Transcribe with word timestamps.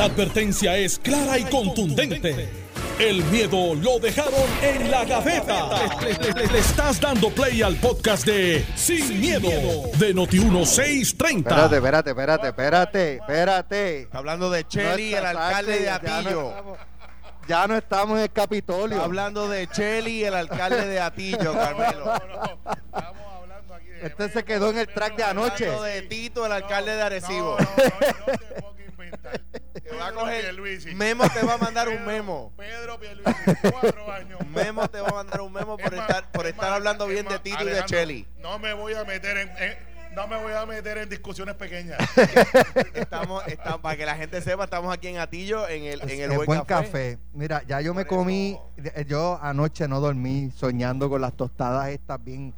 La 0.00 0.06
advertencia 0.06 0.78
es 0.78 0.98
clara 0.98 1.36
y 1.36 1.44
contundente. 1.44 2.48
El 2.98 3.22
miedo 3.24 3.74
lo 3.74 3.98
dejaron 3.98 4.32
en 4.62 4.90
la 4.90 5.04
gaveta. 5.04 5.68
Le, 6.00 6.14
le- 6.14 6.32
le- 6.32 6.46
le 6.54 6.58
estás 6.58 6.98
dando 6.98 7.28
play 7.28 7.60
al 7.60 7.76
podcast 7.76 8.24
de 8.24 8.64
Sin, 8.76 9.20
miedo, 9.20 9.50
de 9.98 10.14
Noti1630. 10.14 11.36
Espérate, 11.36 11.76
espérate, 11.76 12.10
espérate, 12.12 12.46
espérate, 12.48 13.14
espérate. 13.16 14.00
Está 14.04 14.16
hablando 14.18 14.48
de 14.50 14.66
Cheli, 14.66 15.10
No 15.10 15.18
el 15.18 15.26
alcalde 15.26 15.80
de 15.80 15.84
tarde, 15.84 16.06
ya 16.06 16.12
no 16.12 16.18
Atillo. 16.28 16.48
estamos- 16.48 16.78
Ya 17.46 17.66
no 17.66 17.76
estamos 17.76 18.16
en 18.16 18.22
el 18.22 18.32
Capitolio. 18.32 18.96
Está 18.96 19.04
hablando 19.04 19.48
de 19.50 19.66
Cheli, 19.66 20.24
el 20.24 20.34
alcalde 20.34 20.86
de 20.86 20.98
Atillo, 20.98 21.52
Carmelo. 21.52 22.14
Estamos 22.14 23.22
hablando 23.36 23.74
aquí 23.74 23.86
de. 23.88 24.06
Este 24.06 24.28
se 24.30 24.44
quedó 24.44 24.70
en 24.70 24.78
el 24.78 24.88
track 24.88 25.16
de 25.16 25.24
anoche. 25.24 25.66
Hablando 25.66 25.82
de 25.82 26.02
Tito, 26.02 26.46
el 26.46 26.52
alcalde 26.52 26.96
de 26.96 27.02
Arecibo. 27.02 27.58
No, 27.58 27.66
no, 27.66 28.62
no, 28.62 28.70
te 29.82 29.96
va 29.96 30.08
a 30.08 30.12
coger. 30.12 30.42
Pierluisi. 30.42 30.94
Memo 30.94 31.24
te 31.28 31.44
va 31.44 31.54
a 31.54 31.58
mandar 31.58 31.88
un 31.88 32.04
memo. 32.06 32.52
Pedro 32.56 32.98
Pierluisi, 32.98 33.32
cuatro 33.72 34.12
años. 34.12 34.38
Memo 34.48 34.88
te 34.88 35.00
va 35.00 35.08
a 35.08 35.12
mandar 35.14 35.40
un 35.40 35.52
memo 35.52 35.76
por 35.76 35.92
Es 35.92 35.98
más, 36.00 36.08
estar, 36.08 36.32
por 36.32 36.46
es 36.46 36.52
estar 36.52 36.68
más, 36.70 36.76
hablando 36.76 37.04
es 37.06 37.12
bien 37.12 37.26
de 37.26 37.38
Tito 37.38 37.62
y 37.62 37.66
de 37.70 37.84
Cheli. 37.84 38.26
No 38.38 38.58
me 38.58 38.72
voy 38.72 38.94
a 38.94 39.04
meter 39.04 39.36
en, 39.36 39.48
en- 39.58 39.90
no 40.14 40.26
me 40.26 40.36
voy 40.42 40.52
a 40.52 40.66
meter 40.66 40.98
en 40.98 41.08
discusiones 41.08 41.54
pequeñas. 41.54 41.96
Estamos, 42.94 43.46
estamos, 43.46 43.80
para 43.80 43.96
que 43.96 44.04
la 44.04 44.16
gente 44.16 44.40
sepa, 44.42 44.64
estamos 44.64 44.92
aquí 44.92 45.06
en 45.06 45.18
Atillo, 45.18 45.68
en 45.68 45.84
el, 45.84 46.00
en 46.02 46.20
el 46.22 46.32
El 46.32 46.46
buen, 46.46 46.62
café. 46.62 47.18
Mira, 47.32 47.62
ya 47.66 47.80
yo 47.80 47.94
me 47.94 48.04
comí, 48.06 48.58
eso- 48.76 48.90
eh, 48.96 49.04
yo 49.06 49.38
anoche 49.40 49.86
no 49.86 50.00
dormí 50.00 50.50
soñando 50.56 51.08
con 51.08 51.20
las 51.20 51.34
tostadas 51.36 51.90
estas 51.90 52.22
bien 52.24 52.52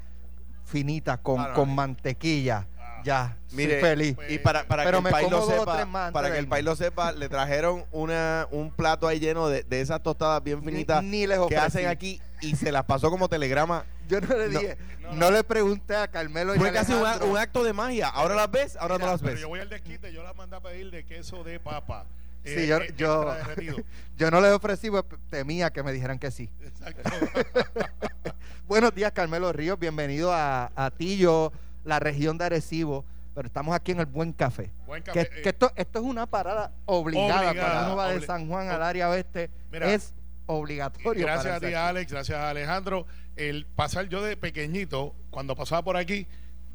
finitas 0.64 1.18
con, 1.18 1.40
Ah, 1.40 1.48
no, 1.48 1.54
con 1.54 1.68
no. 1.68 1.74
mantequilla. 1.74 2.66
Ya, 3.04 3.36
Mire, 3.52 3.80
soy 3.80 3.90
feliz. 3.90 4.16
Y 4.28 4.38
para, 4.38 4.64
para 4.64 4.84
Pero 4.84 5.00
que 5.02 5.08
el 5.08 5.12
país 5.12 5.30
lo 5.30 5.46
sepa, 5.46 6.10
para 6.12 6.30
que 6.32 6.38
el 6.38 6.48
país 6.48 6.64
lo 6.64 6.76
sepa, 6.76 7.12
le 7.12 7.28
trajeron 7.28 7.84
una, 7.92 8.46
un 8.50 8.70
plato 8.70 9.06
ahí 9.08 9.18
lleno 9.20 9.48
de, 9.48 9.62
de 9.64 9.80
esas 9.80 10.02
tostadas 10.02 10.42
bien 10.42 10.62
finitas 10.62 11.02
ni 11.02 11.26
les 11.26 11.38
que 11.48 11.56
hacen 11.56 11.86
aquí 11.88 12.20
y 12.40 12.56
se 12.56 12.72
las 12.72 12.84
pasó 12.84 13.10
como 13.10 13.28
telegrama. 13.28 13.84
Yo 14.08 14.20
no 14.20 14.36
le 14.36 14.48
No. 14.48 14.60
dije, 14.60 14.76
no, 15.14 15.30
le 15.30 15.44
pregunté 15.44 15.96
a 15.96 16.08
Carmelo 16.08 16.54
y 16.54 16.58
Fue 16.58 16.72
casi 16.72 16.92
un, 16.92 17.04
un 17.30 17.36
acto 17.38 17.62
de 17.64 17.72
magia. 17.72 18.08
Ahora 18.08 18.34
las 18.34 18.50
ves, 18.50 18.76
ahora 18.76 18.98
no 18.98 19.06
las 19.06 19.20
pero 19.20 19.32
ves. 19.32 19.40
yo 19.40 19.48
voy 19.48 19.60
al 19.60 19.68
desquite, 19.68 20.12
yo 20.12 20.22
las 20.22 20.34
mandé 20.36 20.56
a 20.56 20.60
pedir 20.60 20.90
de 20.90 21.04
queso 21.04 21.44
de 21.44 21.60
papa. 21.60 22.04
Sí, 22.44 22.54
eh, 22.56 22.66
yo, 22.66 22.78
eh, 22.78 22.94
yo, 22.96 23.34
yo 24.16 24.30
no 24.32 24.40
le 24.40 24.50
ofrecí, 24.50 24.90
pues, 24.90 25.04
temía 25.30 25.70
que 25.70 25.82
me 25.84 25.92
dijeran 25.92 26.18
que 26.18 26.30
sí. 26.32 26.50
Exacto. 26.60 27.08
Buenos 28.66 28.94
días, 28.94 29.12
Carmelo 29.12 29.52
Ríos. 29.52 29.78
Bienvenido 29.78 30.32
a, 30.32 30.70
a 30.74 30.90
Tillo, 30.90 31.52
la 31.84 31.98
región 32.00 32.38
de 32.38 32.44
Arecibo. 32.46 33.04
Pero 33.34 33.46
estamos 33.46 33.74
aquí 33.74 33.92
en 33.92 34.00
el 34.00 34.06
Buen 34.06 34.32
Café. 34.34 34.70
Buen 34.86 35.02
Que, 35.02 35.10
café. 35.12 35.42
que 35.42 35.48
esto, 35.48 35.72
esto 35.74 35.98
es 36.00 36.04
una 36.04 36.26
parada 36.26 36.70
obligada, 36.84 37.48
Obligada, 37.50 37.54
cuando 37.72 37.86
uno 37.86 37.96
va 37.96 38.08
de 38.12 38.20
San 38.26 38.46
Juan 38.46 38.68
al 38.68 38.82
área 38.82 39.08
oeste. 39.08 39.48
Mira, 39.70 39.90
es 39.92 40.12
obligatorio. 40.44 41.24
Gracias 41.26 41.54
a 41.56 41.60
ti, 41.60 41.66
aquí. 41.66 41.74
Alex. 41.74 42.12
Gracias 42.12 42.36
a 42.38 42.50
Alejandro. 42.50 43.06
El 43.36 43.64
pasar 43.74 44.08
yo 44.08 44.22
de 44.22 44.36
pequeñito, 44.36 45.14
cuando 45.30 45.56
pasaba 45.56 45.82
por 45.82 45.96
aquí, 45.96 46.26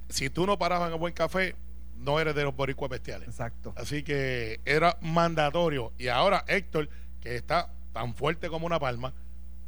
si 0.10 0.32
tú 0.32 0.48
no 0.48 0.58
parabas 0.58 0.88
en 0.88 0.94
el 0.94 1.00
buen 1.00 1.14
café, 1.14 1.56
no 1.96 2.20
eres 2.20 2.34
de 2.34 2.44
los 2.44 2.56
boricuas 2.56 2.90
bestiales. 2.90 3.28
Exacto. 3.28 3.74
Así 3.78 4.02
que 4.02 4.60
era 4.66 4.98
mandatorio. 5.02 5.94
Y 6.00 6.08
ahora 6.08 6.44
Héctor, 6.48 6.90
que 7.22 7.36
está 7.36 7.70
tan 7.94 8.16
fuerte 8.16 8.50
como 8.50 8.66
una 8.66 8.80
palma, 8.80 9.14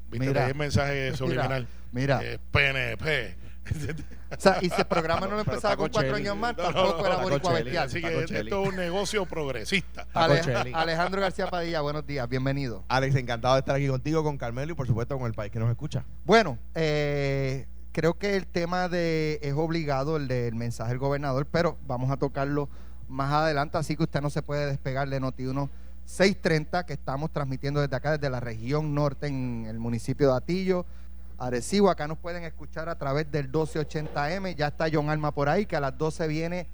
viste 0.09 0.25
Mira. 0.27 0.47
el 0.47 0.55
mensaje 0.55 1.13
subliminal. 1.15 1.67
mira. 1.91 2.19
Eh, 2.23 2.39
PNP. 2.51 3.35
O 4.31 4.39
sea, 4.39 4.59
y 4.61 4.69
si 4.69 4.75
el 4.79 4.85
programa 4.85 5.27
no 5.27 5.35
lo 5.35 5.39
empezaba 5.39 5.75
con 5.75 5.89
cuatro 5.89 6.15
años 6.15 6.37
más, 6.37 6.55
No, 6.55 6.63
no, 6.63 6.73
tampoco 6.73 7.01
no, 7.01 7.05
era 7.07 7.15
boricua 7.17 7.53
bestial. 7.53 7.87
Así 7.87 8.01
que 8.01 8.23
esto 8.23 8.63
es 8.63 8.69
un 8.69 8.75
negocio 8.75 9.25
progresista. 9.25 10.05
Alejandro 10.13 11.21
García 11.21 11.47
Padilla, 11.47 11.81
buenos 11.81 12.05
días, 12.05 12.29
bienvenido. 12.29 12.83
Alex, 12.89 13.15
encantado 13.15 13.55
de 13.55 13.59
estar 13.61 13.75
aquí 13.75 13.87
contigo, 13.87 14.23
con 14.23 14.37
Carmelo 14.37 14.73
y 14.73 14.75
por 14.75 14.85
supuesto 14.85 15.17
con 15.17 15.25
el 15.25 15.33
país 15.33 15.51
que 15.51 15.59
nos 15.59 15.69
escucha. 15.69 16.05
Bueno, 16.25 16.59
eh, 16.75 17.67
creo 17.91 18.19
que 18.19 18.35
el 18.35 18.45
tema 18.45 18.87
de 18.87 19.39
es 19.41 19.53
obligado, 19.55 20.17
el 20.17 20.27
del 20.27 20.55
mensaje 20.55 20.89
del 20.89 20.99
gobernador, 20.99 21.47
pero 21.51 21.77
vamos 21.87 22.11
a 22.11 22.17
tocarlo 22.17 22.69
más 23.07 23.33
adelante, 23.33 23.77
así 23.77 23.95
que 23.95 24.03
usted 24.03 24.21
no 24.21 24.29
se 24.29 24.43
puede 24.43 24.67
despegar 24.67 25.09
de 25.09 25.19
Noti1 25.19 25.69
630, 26.05 26.85
que 26.85 26.93
estamos 26.93 27.31
transmitiendo 27.31 27.81
desde 27.81 27.95
acá, 27.95 28.11
desde 28.11 28.29
la 28.31 28.39
región 28.39 28.95
norte, 28.95 29.27
en 29.27 29.65
el 29.67 29.77
municipio 29.79 30.31
de 30.31 30.37
Atillo, 30.37 30.85
Arecibo. 31.39 31.89
Acá 31.89 32.07
nos 32.07 32.17
pueden 32.17 32.43
escuchar 32.43 32.89
a 32.89 32.97
través 32.97 33.31
del 33.31 33.51
1280M. 33.51 34.55
Ya 34.55 34.67
está 34.67 34.87
John 34.91 35.09
Alma 35.09 35.33
por 35.33 35.49
ahí, 35.49 35.65
que 35.65 35.75
a 35.75 35.79
las 35.79 35.97
12 35.97 36.27
viene 36.27 36.67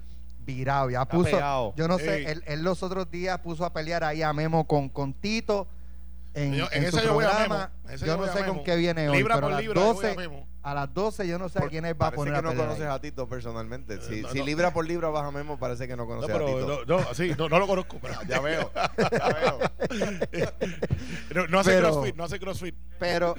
virado. 0.44 0.90
Ya 0.90 1.04
puso, 1.06 1.30
pegado. 1.30 1.74
yo 1.76 1.88
no 1.88 1.98
sé, 1.98 2.30
él, 2.30 2.42
él 2.46 2.62
los 2.62 2.82
otros 2.82 3.10
días 3.10 3.38
puso 3.40 3.64
a 3.64 3.72
pelear 3.72 4.04
ahí 4.04 4.22
a 4.22 4.32
Memo 4.32 4.66
con, 4.66 4.88
con 4.88 5.12
Tito. 5.14 5.66
En, 6.34 6.52
Yo- 6.52 6.68
en 6.70 6.84
en 6.84 6.90
su 6.90 6.98
esa 6.98 7.06
yo 7.06 7.14
voy 7.14 7.24
a 7.24 7.28
programa. 7.30 7.70
Yo 7.98 8.06
yo 8.06 8.16
no 8.18 8.26
sé 8.32 8.44
con 8.44 8.62
qué 8.62 8.76
viene 8.76 9.08
hoy. 9.08 9.16
Libra 9.16 9.36
pero 9.36 9.46
por 9.46 9.52
a 9.52 9.54
las 9.56 9.62
libra, 9.62 9.80
yo 9.80 9.94
voy 9.94 10.04
a 10.04 10.08
12, 10.10 10.16
Memo. 10.18 10.46
a 10.62 10.74
las 10.74 10.92
12 10.92 11.26
yo 11.26 11.38
no 11.38 11.48
sé 11.48 11.58
a 11.60 11.68
quién 11.68 11.86
él 11.86 11.94
va 11.94 12.08
a 12.08 12.10
Parece 12.10 12.16
poner 12.16 12.32
que 12.34 12.38
a 12.38 12.42
no 12.42 12.54
conoces 12.60 12.82
ahí. 12.82 12.94
a 12.94 13.00
Tito 13.00 13.26
personalmente. 13.26 14.02
Si, 14.02 14.20
no, 14.20 14.28
si 14.30 14.38
no. 14.40 14.44
libra 14.44 14.70
por 14.74 14.86
libra 14.86 15.08
vas 15.08 15.24
a 15.24 15.30
Memo, 15.30 15.58
parece 15.58 15.88
que 15.88 15.96
no 15.96 16.02
No, 16.04 16.08
conoces 16.08 16.36
a 16.36 16.38
Tito. 16.38 16.84
no, 16.86 16.98
no, 17.00 17.14
sí, 17.14 17.32
no, 17.38 17.48
no 17.48 17.58
lo 17.58 17.66
conozco. 17.66 17.96
Pero, 18.02 18.14
Ya 18.28 18.40
veo, 18.40 18.70
ya 18.74 19.28
veo. 19.28 19.58
no, 21.34 21.46
no 21.46 21.58
hace 21.60 21.70
Pero- 21.70 21.90
crossfit, 21.92 22.16
no 22.16 22.24
hace 22.24 22.38
crossfit. 22.38 22.74
Pero, 22.98 23.34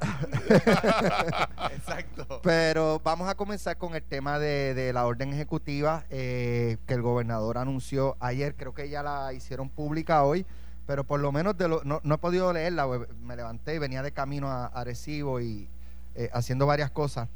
Exacto. 1.72 2.40
pero 2.42 3.00
vamos 3.04 3.28
a 3.28 3.34
comenzar 3.34 3.76
con 3.76 3.94
el 3.94 4.02
tema 4.02 4.38
de, 4.38 4.74
de 4.74 4.92
la 4.92 5.06
orden 5.06 5.32
ejecutiva 5.32 6.04
eh, 6.10 6.76
que 6.86 6.94
el 6.94 7.02
gobernador 7.02 7.58
anunció 7.58 8.16
ayer. 8.20 8.54
Creo 8.54 8.74
que 8.74 8.88
ya 8.88 9.02
la 9.02 9.32
hicieron 9.32 9.68
pública 9.68 10.22
hoy, 10.24 10.46
pero 10.86 11.04
por 11.04 11.20
lo 11.20 11.32
menos 11.32 11.56
de 11.56 11.68
lo, 11.68 11.82
no, 11.84 12.00
no 12.04 12.14
he 12.14 12.18
podido 12.18 12.52
leerla. 12.52 12.86
pues, 12.86 13.00
Me 13.20 13.36
levanté 13.36 13.74
y 13.74 13.78
venía 13.78 14.02
de 14.02 14.12
camino 14.12 14.50
a 14.50 14.66
Arecibo 14.66 15.40
y 15.40 15.68
eh, 16.14 16.30
haciendo 16.32 16.66
varias 16.66 16.90
cosas. 16.90 17.28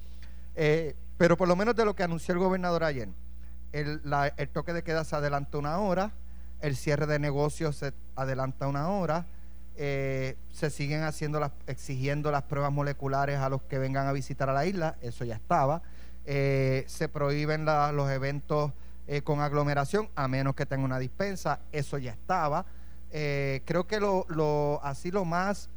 Eh, 0.54 0.94
pero 1.16 1.36
por 1.36 1.48
lo 1.48 1.56
menos 1.56 1.75
de 1.76 1.84
lo 1.84 1.94
que 1.94 2.02
anunció 2.02 2.32
el 2.32 2.38
gobernador 2.40 2.84
ayer, 2.84 3.08
el, 3.72 4.00
la- 4.04 4.28
el 4.36 4.48
toque 4.48 4.72
de 4.72 4.82
queda 4.82 5.04
se 5.04 5.16
adelanta 5.16 5.58
una 5.58 5.78
hora, 5.78 6.12
el 6.60 6.76
cierre 6.76 7.06
de 7.06 7.19
negocios 7.19 7.76
se 7.76 7.92
adelanta 8.16 8.66
una 8.69 8.88
hora, 8.88 9.26
eh, 9.80 10.36
se 10.50 10.70
siguen 10.70 11.04
haciendo 11.04 11.38
las, 11.40 11.52
exigiendo 11.68 12.30
las 12.32 12.42
pruebas 12.42 12.72
moleculares 12.72 13.38
a 13.38 13.48
los 13.48 13.62
que 13.62 13.78
vengan 13.78 14.06
a 14.08 14.12
visitar 14.12 14.50
a 14.50 14.52
la 14.52 14.66
isla, 14.66 14.96
eso 15.00 15.24
ya 15.24 15.36
estaba, 15.36 15.82
eh, 16.26 16.84
se 16.88 17.08
prohíben 17.08 17.64
la- 17.64 17.92
los 17.92 18.10
eventos 18.10 18.72
eh, 19.06 19.22
con 19.22 19.40
aglomeración 19.40 20.08
a 20.16 20.28
menos 20.28 20.54
que 20.54 20.66
tenga 20.66 20.84
una 20.84 20.98
dispensa, 20.98 21.60
eso 21.72 21.96
ya 21.96 22.10
estaba. 22.12 22.66
Eh, 23.10 23.62
creo 23.64 23.86
que 23.86 24.00
lo, 24.00 24.26
lo 24.28 24.80
así 24.82 25.10
lo 25.10 25.24
más 25.24 25.70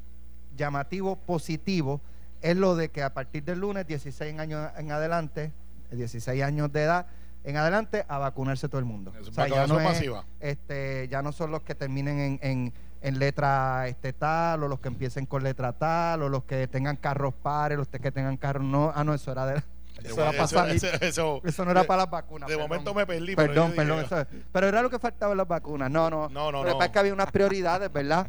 llamativo, 0.57 1.15
positivo, 1.15 2.01
es 2.41 2.57
lo 2.57 2.75
de 2.75 2.89
que 2.89 3.03
a 3.03 3.13
partir 3.13 3.43
del 3.43 3.59
lunes, 3.59 3.87
16 3.87 4.37
años 4.37 4.69
en 4.77 4.91
adelante, 4.91 5.53
16 5.91 6.41
años 6.43 6.71
de 6.73 6.83
edad 6.83 7.05
en 7.43 7.55
adelante, 7.57 8.03
a 8.09 8.17
vacunarse 8.17 8.67
todo 8.67 8.79
el 8.79 8.85
mundo. 8.85 9.13
Es 9.19 9.27
O 9.29 9.31
sea, 9.31 9.45
ya 9.47 9.67
no, 9.67 9.79
es, 9.79 9.97
este, 10.41 11.07
ya 11.09 11.21
no 11.21 11.31
son 11.31 11.51
los 11.51 11.61
que 11.63 11.73
terminen 11.75 12.19
en, 12.19 12.39
en, 12.41 12.73
en 13.01 13.19
letra 13.19 13.87
este 13.87 14.13
tal, 14.13 14.63
o 14.63 14.67
los 14.67 14.79
que 14.79 14.87
empiecen 14.89 15.25
con 15.25 15.43
letra 15.43 15.73
tal, 15.73 16.21
o 16.23 16.29
los 16.29 16.43
que 16.43 16.67
tengan 16.67 16.95
carros 16.97 17.33
pares, 17.33 17.77
los 17.77 17.87
que 17.87 18.11
tengan 18.11 18.37
carros 18.37 18.63
no. 18.63 18.91
Ah, 18.95 19.03
no, 19.03 19.13
eso 19.13 19.31
era 19.31 19.45
de, 19.47 19.63
eso 20.03 20.21
era 20.21 20.31
para 20.31 20.47
salir. 20.47 20.75
eso, 20.75 20.87
eso- 21.01 21.41
Eso 21.43 21.65
no 21.65 21.71
era 21.71 21.81
de- 21.81 21.87
para 21.87 22.03
las 22.03 22.11
vacunas. 22.11 22.47
De 22.47 22.55
perdón. 22.55 22.69
momento 22.69 22.93
me 22.93 23.05
perdí. 23.05 23.35
pero 23.35 23.47
Perdón, 23.53 23.73
perdón. 23.75 24.01
dije, 24.03 24.15
eso- 24.21 24.27
pero 24.51 24.67
era 24.67 24.81
lo 24.81 24.89
que 24.89 24.99
faltaba 24.99 25.31
en 25.33 25.37
las 25.39 25.47
vacunas. 25.47 25.89
No, 25.89 26.09
no. 26.09 26.29
No, 26.29 26.51
no, 26.51 26.63
que 26.63 26.69
no. 26.71 26.81
es 26.83 26.89
que 26.89 26.99
había 26.99 27.13
unas 27.13 27.31
prioridades, 27.31 27.91
¿verdad? 27.91 28.27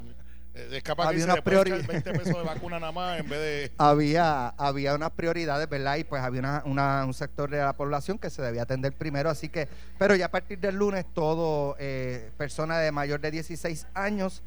Es 0.54 0.82
capaz 0.82 1.04
que 1.04 1.08
había 1.14 1.24
una 1.24 1.36
prioridad. 1.42 1.78
20 1.86 2.12
pesos 2.12 2.36
de 2.36 2.42
vacuna 2.42 2.78
nada 2.78 2.92
más 2.92 3.18
en 3.20 3.26
vez 3.28 3.40
de. 3.40 3.72
había, 3.78 4.48
había 4.48 4.94
unas 4.94 5.10
prioridades, 5.12 5.66
¿verdad? 5.66 5.96
Y 5.96 6.04
pues 6.04 6.22
había 6.22 6.40
una, 6.40 6.62
una- 6.66 7.04
un 7.06 7.14
sector 7.14 7.48
de 7.50 7.56
la 7.58 7.72
población 7.72 8.18
que 8.18 8.28
se 8.28 8.42
debía 8.42 8.62
atender 8.64 8.92
primero, 8.92 9.30
así 9.30 9.48
que, 9.48 9.66
pero 9.98 10.14
ya 10.14 10.26
a 10.26 10.30
partir 10.30 10.58
del 10.58 10.76
lunes 10.76 11.06
todo 11.14 11.74
eh, 11.78 12.30
persona 12.36 12.78
de 12.80 12.92
mayor 12.92 13.20
de 13.20 13.30
16 13.30 13.86
años 13.94 14.42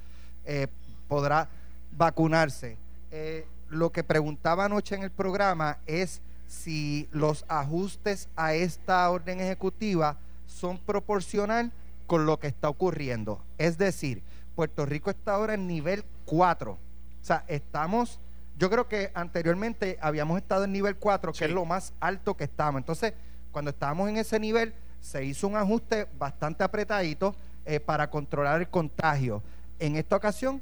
eh, 0.46 0.68
podrá 1.08 1.50
vacunarse. 1.98 2.78
Eh, 3.12 3.46
lo 3.70 3.92
que 3.92 4.04
preguntaba 4.04 4.66
anoche 4.66 4.96
en 4.96 5.04
el 5.04 5.12
programa 5.12 5.78
es 5.86 6.22
si 6.48 7.08
los 7.12 7.46
ajustes 7.48 8.30
a 8.36 8.54
esta 8.54 9.10
orden 9.10 9.40
ejecutiva 9.40 10.18
son 10.48 10.78
proporcional 10.78 11.72
con 12.08 12.26
lo 12.26 12.40
que 12.40 12.48
está 12.48 12.70
ocurriendo. 12.70 13.42
Es 13.58 13.78
decir, 13.78 14.22
Puerto 14.56 14.86
Rico 14.86 15.10
está 15.10 15.34
ahora 15.36 15.56
en 15.56 15.68
nivel 15.68 16.04
4. 16.26 16.72
O 16.72 16.78
sea, 17.22 17.44
estamos, 17.48 18.20
yo 18.58 18.70
creo 18.70 18.88
que 18.88 19.12
anteriormente 19.16 19.98
habíamos 20.02 20.38
estado 20.38 20.64
en 20.66 20.72
nivel 20.72 20.96
4, 20.96 21.32
que 21.32 21.38
Sí. 21.40 21.44
es 21.46 21.52
lo 21.52 21.66
más 21.66 21.94
alto 22.00 22.38
que 22.38 22.44
estamos. 22.44 22.80
Entonces, 22.80 23.14
cuando 23.52 23.72
estábamos 23.72 24.08
en 24.10 24.18
ese 24.18 24.40
nivel, 24.40 24.74
se 25.02 25.24
hizo 25.26 25.48
un 25.48 25.56
ajuste 25.58 26.08
bastante 26.18 26.64
apretadito 26.64 27.36
eh, 27.66 27.80
para 27.80 28.10
controlar 28.10 28.62
el 28.62 28.68
contagio. 28.70 29.42
En 29.80 29.96
esta 29.96 30.16
ocasión, 30.16 30.62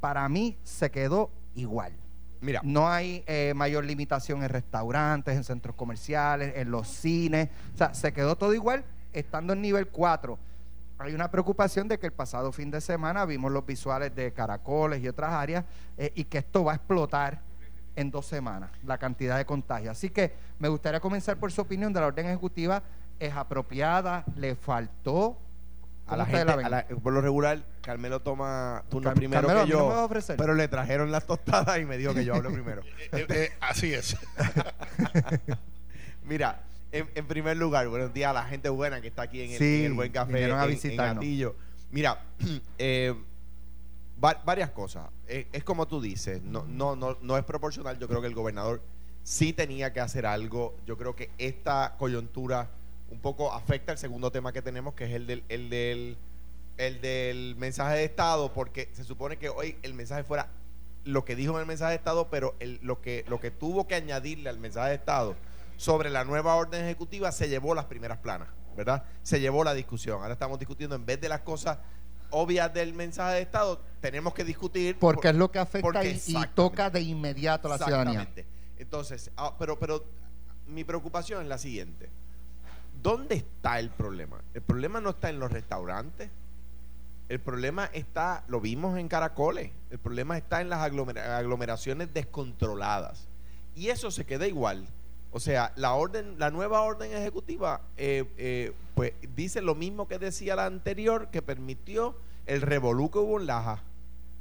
para 0.00 0.28
mí, 0.28 0.56
se 0.62 0.90
quedó 0.90 1.30
igual. 1.54 1.92
Mira, 2.40 2.60
No 2.62 2.88
hay 2.88 3.24
eh, 3.26 3.52
mayor 3.56 3.84
limitación 3.84 4.42
en 4.44 4.48
restaurantes, 4.48 5.36
en 5.36 5.42
centros 5.44 5.74
comerciales, 5.74 6.52
en 6.56 6.70
los 6.70 6.86
cines. 6.88 7.48
O 7.74 7.78
sea, 7.78 7.94
se 7.94 8.12
quedó 8.12 8.36
todo 8.36 8.54
igual 8.54 8.84
estando 9.12 9.52
en 9.54 9.60
nivel 9.62 9.88
4. 9.88 10.38
hay 10.98 11.14
una 11.14 11.30
preocupación 11.30 11.88
de 11.88 11.98
que 11.98 12.06
el 12.06 12.12
pasado 12.12 12.52
fin 12.52 12.70
de 12.70 12.80
semana 12.80 13.24
vimos 13.24 13.50
los 13.50 13.64
visuales 13.66 14.14
de 14.14 14.32
caracoles 14.32 15.02
y 15.02 15.08
otras 15.08 15.32
áreas 15.32 15.64
eh, 15.96 16.12
y 16.14 16.24
que 16.24 16.38
esto 16.38 16.62
va 16.64 16.72
a 16.72 16.74
explotar 16.76 17.40
en 17.96 18.10
dos 18.12 18.26
semanas, 18.26 18.70
la 18.84 18.98
cantidad 18.98 19.36
de 19.36 19.44
contagios. 19.44 19.90
Así 19.92 20.10
que 20.10 20.32
me 20.60 20.68
gustaría 20.68 21.00
comenzar 21.00 21.36
por 21.38 21.50
su 21.50 21.60
opinión 21.62 21.92
de 21.92 22.00
la 22.00 22.06
orden 22.06 22.26
ejecutiva. 22.26 22.82
¿Es 23.18 23.32
apropiada? 23.34 24.24
¿Le 24.36 24.54
faltó? 24.54 25.36
A 26.06 26.16
la 26.16 26.24
¿Cómo 26.24 26.36
ustedes 26.38 26.38
gente, 26.46 26.56
ven? 26.56 26.66
a 26.66 26.68
la- 26.68 26.86
por 27.02 27.12
lo 27.12 27.20
regular, 27.20 27.64
Carmelo 27.88 28.20
toma 28.20 28.84
turno 28.90 29.08
Car- 29.08 29.16
primero 29.16 29.46
Carmelo, 29.48 29.60
¿a 29.60 29.64
que 29.64 29.72
mí 29.72 29.78
no 29.78 29.84
me 29.84 29.88
vas 29.88 29.96
a 29.96 30.00
yo, 30.00 30.04
ofrecer? 30.04 30.36
pero 30.36 30.54
le 30.54 30.68
trajeron 30.68 31.10
las 31.10 31.26
tostadas 31.26 31.78
y 31.80 31.86
me 31.86 31.96
dijo 31.96 32.12
que 32.12 32.22
yo 32.22 32.34
hable 32.34 32.50
primero. 32.50 32.82
Eh, 33.12 33.26
eh, 33.30 33.50
así 33.60 33.94
es. 33.94 34.14
Mira, 36.24 36.62
en, 36.92 37.08
en 37.14 37.26
primer 37.26 37.56
lugar, 37.56 37.88
buenos 37.88 38.12
días 38.12 38.30
a 38.30 38.34
la 38.34 38.44
gente 38.44 38.68
buena 38.68 39.00
que 39.00 39.08
está 39.08 39.22
aquí 39.22 39.40
en 39.40 39.52
el, 39.52 39.58
Sí, 39.58 39.78
en 39.80 39.84
el 39.86 39.92
Buen 39.94 40.12
Café 40.12 40.32
vinieron 40.34 40.58
a 40.58 40.64
en- 40.64 40.68
en, 40.68 40.74
visitarnos. 40.74 41.24
Mira, 41.90 42.22
eh, 42.78 43.14
va- 44.22 44.42
varias 44.44 44.68
cosas. 44.70 45.08
Eh, 45.26 45.46
es 45.52 45.64
como 45.64 45.86
tú 45.88 46.00
dices, 46.02 46.42
no, 46.42 46.64
no, 46.68 46.94
no, 46.94 47.16
no 47.22 47.38
es 47.38 47.44
proporcional. 47.44 47.98
Yo 47.98 48.06
creo 48.06 48.20
que 48.20 48.26
el 48.26 48.34
gobernador 48.34 48.82
sí 49.22 49.54
tenía 49.54 49.94
que 49.94 50.00
hacer 50.00 50.26
algo. 50.26 50.76
Yo 50.86 50.98
creo 50.98 51.16
que 51.16 51.30
esta 51.38 51.94
coyuntura 51.98 52.68
un 53.10 53.20
poco 53.20 53.50
afecta 53.54 53.92
el 53.92 53.96
segundo 53.98 54.30
tema 54.30 54.52
que 54.52 54.60
tenemos, 54.60 54.92
que 54.92 55.04
es 55.06 55.12
el 55.12 55.26
del, 55.26 55.42
el 55.48 55.70
del, 55.70 56.18
el 56.78 57.00
del 57.00 57.54
mensaje 57.56 57.96
de 57.96 58.04
Estado, 58.04 58.52
porque 58.52 58.88
se 58.92 59.04
supone 59.04 59.36
que 59.36 59.48
hoy 59.48 59.76
el 59.82 59.94
mensaje 59.94 60.24
fuera 60.24 60.48
lo 61.04 61.24
que 61.24 61.36
dijo 61.36 61.54
en 61.54 61.60
el 61.60 61.66
mensaje 61.66 61.90
de 61.90 61.96
Estado, 61.96 62.28
pero 62.30 62.54
el- 62.60 62.80
lo, 62.82 63.00
que, 63.00 63.24
lo 63.28 63.40
que 63.40 63.50
tuvo 63.50 63.86
que 63.86 63.94
añadirle 63.94 64.48
al 64.48 64.58
mensaje 64.58 64.90
de 64.90 64.94
Estado 64.96 65.36
sobre 65.76 66.10
la 66.10 66.24
nueva 66.24 66.54
orden 66.54 66.84
ejecutiva 66.84 67.32
se 67.32 67.48
llevó 67.48 67.74
las 67.74 67.84
primeras 67.86 68.18
planas, 68.18 68.48
¿verdad? 68.76 69.04
Se 69.22 69.40
llevó 69.40 69.64
la 69.64 69.74
discusión. 69.74 70.20
Ahora 70.22 70.32
estamos 70.34 70.58
discutiendo, 70.58 70.96
en 70.96 71.04
vez 71.06 71.20
de 71.20 71.28
las 71.28 71.40
cosas 71.40 71.78
obvias 72.30 72.72
del 72.74 72.92
mensaje 72.94 73.36
de 73.36 73.42
Estado, 73.42 73.80
tenemos 74.00 74.34
que 74.34 74.44
discutir. 74.44 74.98
Porque 74.98 75.20
por- 75.22 75.26
es 75.30 75.36
lo 75.36 75.50
que 75.50 75.58
afecta 75.58 76.04
y- 76.04 76.08
y, 76.44 76.46
toca 76.54 76.90
de 76.90 77.00
inmediato 77.00 77.68
a 77.68 77.70
la 77.72 77.78
ciudadanía. 77.78 78.20
Exactamente. 78.22 78.46
Entonces, 78.78 79.30
ah, 79.36 79.54
pero, 79.58 79.78
pero 79.78 80.04
mi 80.66 80.84
preocupación 80.84 81.42
es 81.42 81.48
la 81.48 81.58
siguiente. 81.58 82.10
¿Dónde 83.02 83.36
está 83.36 83.78
el 83.78 83.90
problema? 83.90 84.42
El 84.54 84.62
problema 84.62 85.00
no 85.00 85.10
está 85.10 85.30
en 85.30 85.38
los 85.38 85.50
restaurantes. 85.50 86.28
El 87.28 87.40
problema 87.40 87.90
está, 87.92 88.44
lo 88.48 88.60
vimos 88.60 88.98
en 88.98 89.08
Caracoles, 89.08 89.70
el 89.90 89.98
problema 89.98 90.38
está 90.38 90.60
en 90.60 90.70
las 90.70 90.80
aglomera- 90.80 91.36
aglomeraciones 91.36 92.12
descontroladas. 92.14 93.28
Y 93.74 93.88
eso 93.88 94.10
se 94.10 94.24
queda 94.24 94.46
igual. 94.46 94.86
O 95.30 95.40
sea, 95.40 95.72
la 95.76 95.92
orden, 95.92 96.38
la 96.38 96.50
nueva 96.50 96.80
orden 96.80 97.12
ejecutiva, 97.12 97.82
eh, 97.98 98.24
eh, 98.38 98.72
pues 98.94 99.12
dice 99.36 99.60
lo 99.60 99.74
mismo 99.74 100.08
que 100.08 100.18
decía 100.18 100.56
la 100.56 100.64
anterior, 100.64 101.28
que 101.30 101.42
permitió 101.42 102.16
el 102.46 102.62
revolú 102.62 103.10
que 103.10 103.18
hubo 103.18 103.38
en 103.38 103.46
Laja, 103.46 103.82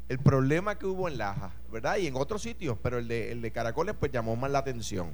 el 0.08 0.20
problema 0.20 0.80
que 0.80 0.86
hubo 0.86 1.10
en 1.10 1.18
Laja, 1.18 1.52
¿verdad? 1.70 1.98
Y 1.98 2.08
en 2.08 2.16
otros 2.16 2.42
sitios, 2.42 2.78
pero 2.82 3.00
el 3.00 3.10
de, 3.10 3.34
el 3.34 3.42
de 3.42 3.52
Caracoles 3.52 3.96
pues 4.00 4.14
llamó 4.14 4.38
más 4.38 4.50
la 4.50 4.60
atención. 4.60 5.14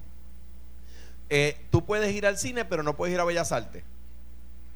Eh, 1.29 1.57
tú 1.71 1.83
puedes 1.83 2.13
ir 2.13 2.27
al 2.27 2.37
cine, 2.37 2.65
pero 2.65 2.83
no 2.83 2.95
puedes 2.95 3.15
ir 3.15 3.19
a 3.19 3.23
Bellas 3.23 3.51
Artes. 3.51 3.83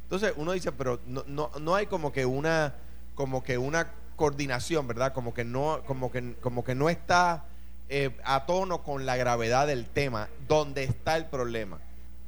Entonces 0.03 0.33
uno 0.35 0.53
dice, 0.53 0.71
pero 0.71 0.99
no, 1.05 1.23
no, 1.27 1.51
no 1.61 1.75
hay 1.75 1.85
como 1.85 2.11
que 2.11 2.25
una 2.25 2.73
como 3.17 3.43
que 3.43 3.57
una 3.57 3.91
coordinación, 4.15 4.87
¿verdad? 4.87 5.11
Como 5.11 5.33
que 5.33 5.43
no 5.43 5.81
como 5.85 6.09
que 6.11 6.35
como 6.39 6.63
que 6.63 6.73
no 6.75 6.87
está 6.89 7.43
eh, 7.89 8.15
a 8.23 8.45
tono 8.45 8.83
con 8.83 9.05
la 9.05 9.17
gravedad 9.17 9.67
del 9.67 9.85
tema, 9.87 10.29
donde 10.47 10.83
está 10.85 11.17
el 11.17 11.25
problema. 11.25 11.79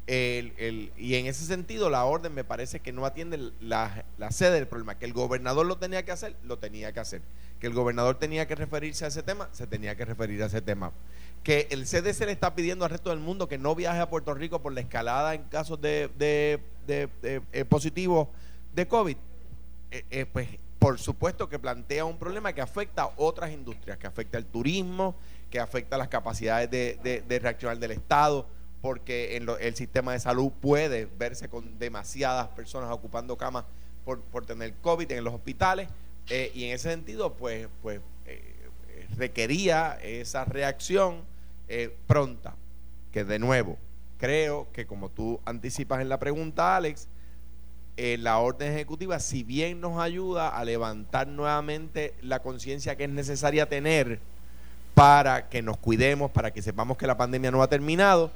El- 0.07 0.53
el- 0.57 0.91
y 0.97 1.15
en 1.15 1.27
ese 1.27 1.45
sentido 1.45 1.89
la 1.91 2.03
orden 2.05 2.33
me 2.33 2.43
parece 2.43 2.79
que 2.79 2.91
no 2.91 3.05
atiende 3.05 3.51
la, 3.61 4.03
la 4.17 4.31
sede 4.31 4.55
del 4.55 4.67
problema. 4.67 4.97
Que 4.97 5.05
el 5.05 5.13
gobernador 5.13 5.65
lo 5.67 5.77
tenía 5.77 6.03
que 6.03 6.11
hacer, 6.11 6.35
lo 6.43 6.57
tenía 6.57 6.91
que 6.91 6.99
hacer. 6.99 7.21
Que 7.59 7.67
el 7.67 7.73
gobernador 7.73 8.17
tenía 8.17 8.47
que 8.47 8.55
referirse 8.55 9.05
a 9.05 9.09
ese 9.09 9.21
tema, 9.21 9.49
se 9.51 9.67
tenía 9.67 9.95
que 9.95 10.05
referir 10.05 10.41
a 10.41 10.47
ese 10.47 10.61
tema. 10.61 10.91
Que 11.43 11.67
el 11.69 11.85
CDC 11.85 12.25
le 12.25 12.31
está 12.31 12.55
pidiendo 12.55 12.85
al 12.85 12.91
resto 12.91 13.11
del 13.11 13.19
mundo 13.19 13.47
que 13.47 13.59
no 13.59 13.75
viaje 13.75 13.99
a 13.99 14.09
Puerto 14.09 14.33
Rico 14.33 14.59
por 14.63 14.73
la 14.73 14.79
escalada 14.81 15.35
en 15.35 15.43
casos 15.43 15.79
de, 15.79 16.09
de- 16.17 16.59
de- 16.87 17.41
eh, 17.53 17.65
positivos 17.65 18.29
de 18.73 18.87
COVID. 18.87 19.17
Eh, 19.91 20.05
eh, 20.09 20.25
pues 20.31 20.47
por 20.79 20.97
supuesto 20.97 21.49
que 21.49 21.59
plantea 21.59 22.05
un 22.05 22.17
problema 22.17 22.53
que 22.53 22.61
afecta 22.61 23.03
a 23.03 23.11
otras 23.17 23.51
industrias, 23.51 23.97
que 23.97 24.07
afecta 24.07 24.37
al 24.37 24.45
turismo, 24.45 25.15
que 25.49 25.59
afecta 25.59 25.97
las 25.97 26.07
capacidades 26.07 26.71
de, 26.71 27.21
de- 27.27 27.39
reaccionar 27.39 27.77
del 27.79 27.91
Estado, 27.91 28.47
porque 28.81 29.35
en 29.35 29.45
lo- 29.45 29.57
el 29.57 29.75
sistema 29.75 30.13
de 30.13 30.19
salud 30.19 30.51
puede 30.61 31.05
verse 31.05 31.49
con 31.49 31.77
demasiadas 31.79 32.47
personas 32.49 32.89
ocupando 32.91 33.37
camas 33.37 33.65
por, 34.05 34.21
tener 34.45 34.73
COVID 34.81 35.11
en 35.11 35.23
los 35.23 35.33
hospitales, 35.33 35.89
eh, 36.29 36.51
y 36.55 36.63
en 36.65 36.75
ese 36.75 36.89
sentido, 36.89 37.33
pues, 37.33 37.67
pues 37.81 37.99
eh, 38.25 38.69
requería 39.17 39.97
esa 40.01 40.45
reacción 40.45 41.21
eh, 41.67 41.93
pronta, 42.07 42.55
que 43.11 43.25
de 43.25 43.37
nuevo, 43.39 43.77
creo 44.17 44.67
que 44.71 44.85
como 44.87 45.09
tú 45.09 45.39
anticipas 45.45 46.01
en 46.01 46.09
la 46.09 46.19
pregunta, 46.19 46.75
Alex, 46.77 47.07
eh, 48.01 48.17
la 48.17 48.37
orden 48.39 48.71
ejecutiva, 48.71 49.19
si 49.19 49.43
bien 49.43 49.81
nos 49.81 49.99
ayuda 49.99 50.47
a 50.49 50.63
levantar 50.63 51.27
nuevamente 51.27 52.13
la 52.21 52.39
conciencia 52.39 52.95
que 52.95 53.03
es 53.03 53.09
necesaria 53.09 53.67
tener 53.67 54.19
para 54.93 55.49
que 55.49 55.61
nos 55.61 55.77
cuidemos, 55.77 56.31
para 56.31 56.51
que 56.51 56.61
sepamos 56.61 56.97
que 56.97 57.07
la 57.07 57.17
pandemia 57.17 57.51
no 57.51 57.61
ha 57.61 57.67
terminado, 57.67 58.31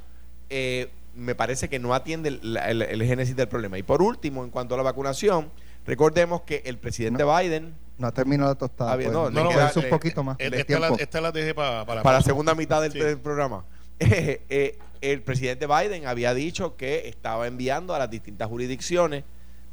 eh, 0.50 0.90
me 1.16 1.34
parece 1.34 1.68
que 1.68 1.78
no 1.78 1.94
atiende 1.94 2.28
el, 2.28 2.56
el- 2.58 2.82
el 2.82 3.02
génesis 3.04 3.36
del 3.36 3.48
problema. 3.48 3.78
Y 3.78 3.82
por 3.82 4.02
último, 4.02 4.44
en 4.44 4.50
cuanto 4.50 4.74
a 4.74 4.76
la 4.76 4.82
vacunación, 4.82 5.50
recordemos 5.86 6.42
que 6.42 6.62
el 6.66 6.76
presidente 6.78 7.24
Biden, 7.24 7.74
No 7.98 8.12
termino 8.12 8.44
la 8.44 8.56
tostada. 8.56 8.92
Ah, 8.92 8.96
bien, 8.96 9.12
pues, 9.12 9.32
no, 9.32 9.48
queda- 9.48 9.68
queda 9.70 9.72
un 9.76 9.82
le- 9.82 9.88
poquito 9.88 10.22
más 10.24 10.36
Eh, 10.40 10.50
esta, 10.52 10.78
la, 10.80 10.88
esta 10.98 11.20
la 11.20 11.30
dejé 11.32 11.54
pa- 11.54 11.86
para 11.86 12.02
para 12.02 12.18
la 12.18 12.22
segunda 12.22 12.54
mitad 12.54 12.82
del, 12.82 12.92
Sí. 12.92 12.98
del 12.98 13.18
programa, 13.18 13.64
eh, 14.00 14.42
eh, 14.50 14.78
el 15.00 15.22
presidente 15.22 15.66
Biden 15.66 16.06
había 16.06 16.34
dicho 16.34 16.76
que 16.76 17.08
estaba 17.08 17.46
enviando 17.46 17.94
a 17.94 17.98
las 17.98 18.10
distintas 18.10 18.48
jurisdicciones 18.48 19.22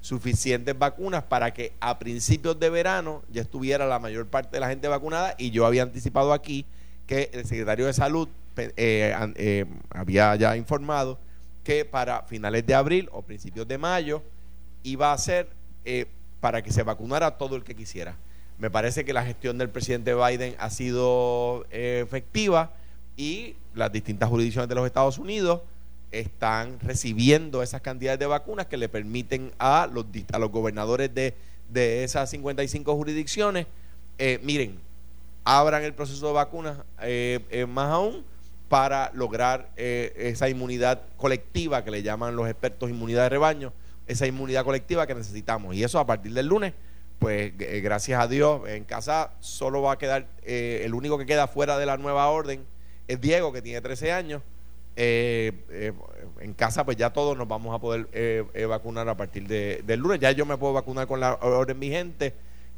suficientes 0.01 0.77
vacunas 0.77 1.23
para 1.23 1.53
que 1.53 1.73
a 1.79 1.99
principios 1.99 2.59
de 2.59 2.69
verano 2.69 3.23
ya 3.31 3.41
estuviera 3.41 3.85
la 3.85 3.99
mayor 3.99 4.27
parte 4.27 4.57
de 4.57 4.59
la 4.59 4.67
gente 4.67 4.87
vacunada 4.87 5.35
y 5.37 5.51
yo 5.51 5.65
había 5.65 5.83
anticipado 5.83 6.33
aquí 6.33 6.65
que 7.07 7.29
el 7.33 7.45
secretario 7.45 7.85
de 7.85 7.93
salud 7.93 8.27
eh, 8.57 9.15
eh, 9.35 9.65
había 9.91 10.35
ya 10.35 10.57
informado 10.57 11.17
que 11.63 11.85
para 11.85 12.23
finales 12.23 12.65
de 12.65 12.73
abril 12.73 13.09
o 13.11 13.21
principios 13.21 13.67
de 13.67 13.77
mayo 13.77 14.23
iba 14.83 15.13
a 15.13 15.17
ser 15.17 15.49
eh, 15.85 16.07
para 16.39 16.63
que 16.63 16.71
se 16.71 16.83
vacunara 16.83 17.37
todo 17.37 17.55
el 17.55 17.63
que 17.63 17.75
quisiera. 17.75 18.15
Me 18.57 18.69
parece 18.69 19.05
que 19.05 19.13
la 19.13 19.23
gestión 19.23 19.57
del 19.57 19.69
presidente 19.69 20.13
Biden 20.13 20.55
ha 20.59 20.69
sido 20.69 21.65
eh, 21.71 22.01
efectiva 22.03 22.71
y 23.15 23.55
las 23.73 23.91
distintas 23.91 24.29
jurisdicciones 24.29 24.69
de 24.69 24.75
los 24.75 24.85
Estados 24.85 25.17
Unidos 25.17 25.61
están 26.11 26.79
recibiendo 26.79 27.63
esas 27.63 27.81
cantidades 27.81 28.19
de 28.19 28.25
vacunas 28.25 28.65
que 28.67 28.77
le 28.77 28.89
permiten 28.89 29.51
a 29.59 29.87
los, 29.91 30.05
a 30.33 30.39
los 30.39 30.51
gobernadores 30.51 31.13
de, 31.13 31.33
de 31.69 32.03
esas 32.03 32.29
55 32.29 32.95
jurisdicciones, 32.95 33.67
eh, 34.17 34.39
miren, 34.43 34.79
abran 35.43 35.83
el 35.83 35.93
proceso 35.93 36.27
de 36.27 36.33
vacunas 36.33 36.77
eh, 37.01 37.39
eh, 37.49 37.65
más 37.65 37.91
aún 37.91 38.23
para 38.69 39.11
lograr 39.13 39.69
esa 39.75 40.47
inmunidad 40.47 41.01
colectiva 41.17 41.83
que 41.83 41.91
le 41.91 42.03
llaman 42.03 42.37
los 42.37 42.47
expertos 42.47 42.89
inmunidad 42.89 43.23
de 43.23 43.29
rebaño, 43.29 43.73
esa 44.07 44.27
inmunidad 44.27 44.63
colectiva 44.63 45.05
que 45.05 45.13
necesitamos. 45.13 45.75
Y 45.75 45.83
eso 45.83 45.99
a 45.99 46.05
partir 46.05 46.33
del 46.33 46.45
lunes, 46.45 46.73
pues 47.19 47.51
gracias 47.83 48.21
a 48.21 48.27
Dios, 48.27 48.67
en 48.69 48.85
casa 48.85 49.31
solo 49.41 49.81
va 49.81 49.91
a 49.91 49.97
quedar, 49.97 50.25
eh, 50.43 50.83
el 50.85 50.93
único 50.93 51.17
que 51.17 51.25
queda 51.25 51.47
fuera 51.47 51.77
de 51.77 51.85
la 51.85 51.97
nueva 51.97 52.27
orden 52.29 52.65
es 53.07 53.19
Diego, 53.19 53.51
que 53.51 53.61
tiene 53.61 53.81
13 53.81 54.11
años. 54.13 54.41
Eh, 54.95 55.53
eh, 55.69 55.93
en 56.41 56.53
casa 56.53 56.83
pues 56.83 56.97
ya 56.97 57.11
todos 57.11 57.37
nos 57.37 57.47
vamos 57.47 57.73
a 57.73 57.79
poder 57.79 58.07
eh, 58.13 58.43
eh, 58.53 58.65
vacunar 58.65 59.07
a 59.09 59.15
partir 59.15 59.47
de, 59.47 59.81
del 59.85 59.99
lunes. 59.99 60.19
Ya 60.19 60.31
yo 60.31 60.45
me 60.45 60.57
puedo 60.57 60.73
vacunar 60.73 61.07
con 61.07 61.19
la 61.19 61.35
orden 61.35 61.79
vigente. 61.79 62.33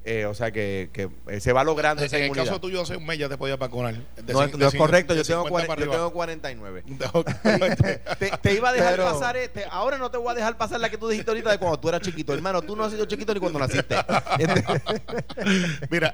eh, 0.06 0.26
o 0.26 0.34
sea 0.34 0.52
que, 0.52 0.90
que, 0.92 1.10
eh, 1.28 1.40
se 1.40 1.54
va 1.54 1.64
logrando 1.64 2.04
esa 2.04 2.18
En 2.18 2.24
el 2.24 2.28
inmunidad. 2.28 2.46
caso 2.48 2.60
tuyo, 2.62 2.82
hace 2.82 2.98
un 2.98 3.06
mes 3.06 3.18
ya 3.18 3.30
te 3.30 3.38
podías 3.38 3.58
vacunar. 3.58 3.96
De 4.18 4.34
no, 4.34 4.44
es 4.44 4.76
correcto, 4.76 5.16
yo 5.16 5.24
tengo, 5.24 5.44
50 5.46 5.50
cuare- 5.50 5.68
para 5.68 5.86
yo 5.86 5.92
tengo 5.92 6.12
49. 6.12 6.84
Te- 6.84 8.00
Te, 8.20 8.32
te 8.38 8.54
iba 8.54 8.70
a 8.70 8.74
dejar 8.74 8.92
Pero- 8.98 9.06
pasar 9.06 9.38
este. 9.38 9.64
Ahora 9.72 9.98
no 9.98 10.12
te 10.12 10.18
voy 10.18 10.32
a 10.32 10.36
dejar 10.36 10.58
pasar 10.58 10.80
la 10.82 10.90
que 10.90 10.98
tú 10.98 11.08
dijiste 11.08 11.32
ahorita 11.32 11.52
de 11.52 11.58
cuando 11.58 11.80
tú 11.80 11.88
eras 11.90 12.02
chiquito. 12.02 12.34
Hermano, 12.34 12.62
tú 12.62 12.76
no 12.76 12.84
has 12.84 12.92
sido 12.92 13.06
chiquito 13.06 13.34
ni 13.34 13.40
cuando 13.40 13.60
naciste. 13.60 13.96
Mira, 15.90 16.14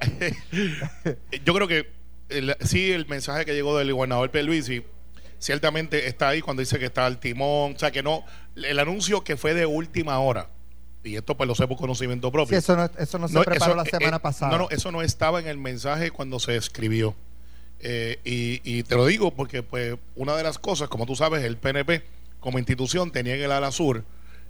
yo 1.46 1.54
creo 1.54 1.68
que 1.68 1.88
el- 2.30 2.56
sí, 2.62 2.92
el 2.92 3.08
mensaje 3.08 3.44
que 3.46 3.54
llegó 3.54 3.78
del 3.78 3.92
gobernador 3.94 4.30
Pierluisi 4.30 4.84
ciertamente 5.40 6.08
está 6.08 6.30
ahí 6.30 6.42
cuando 6.42 6.62
dice 6.62 6.78
que 6.78 6.86
está 6.86 7.06
al 7.06 7.20
timón, 7.20 7.74
o 7.76 7.80
sea 7.80 7.92
que 7.92 8.04
no, 8.04 8.24
el 8.56 8.78
anuncio 8.80 9.24
que 9.24 9.38
fue 9.38 9.54
de 9.54 9.66
última 9.66 10.20
hora, 10.20 10.50
y 11.04 11.16
esto 11.16 11.36
pues 11.36 11.48
lo 11.48 11.56
sé 11.56 11.68
por 11.68 11.78
conocimiento 11.78 12.32
propio. 12.32 12.50
Sí, 12.50 12.56
eso 12.56 12.76
no, 12.76 12.90
eso 12.98 13.18
no 13.18 13.28
se 13.28 13.34
No, 13.34 13.44
preparó 13.44 13.74
eso, 13.74 13.84
la 13.84 13.86
semana 13.86 14.18
eh, 14.18 14.20
pasada. 14.20 14.52
No, 14.52 14.58
no, 14.58 14.70
eso 14.70 14.92
no 14.92 15.02
estaba 15.02 15.40
en 15.40 15.48
el 15.48 15.58
mensaje 15.58 16.12
cuando 16.12 16.40
se 16.40 16.56
escribió. 16.56 17.16
Eh, 17.82 18.20
y, 18.26 18.62
y 18.64 18.84
te 18.84 18.96
lo 18.96 19.06
digo 19.06 19.34
porque 19.34 19.64
pues 19.64 19.96
una 20.16 20.36
de 20.36 20.44
las 20.44 20.60
cosas, 20.60 20.90
como 20.90 21.06
tú 21.06 21.16
sabes, 21.16 21.44
el 21.46 21.56
PNP 21.56 22.04
como 22.42 22.60
institución 22.60 23.12
tenía 23.12 23.36
en 23.36 23.42
el 23.42 23.52
ala 23.52 23.72
sur 23.72 24.04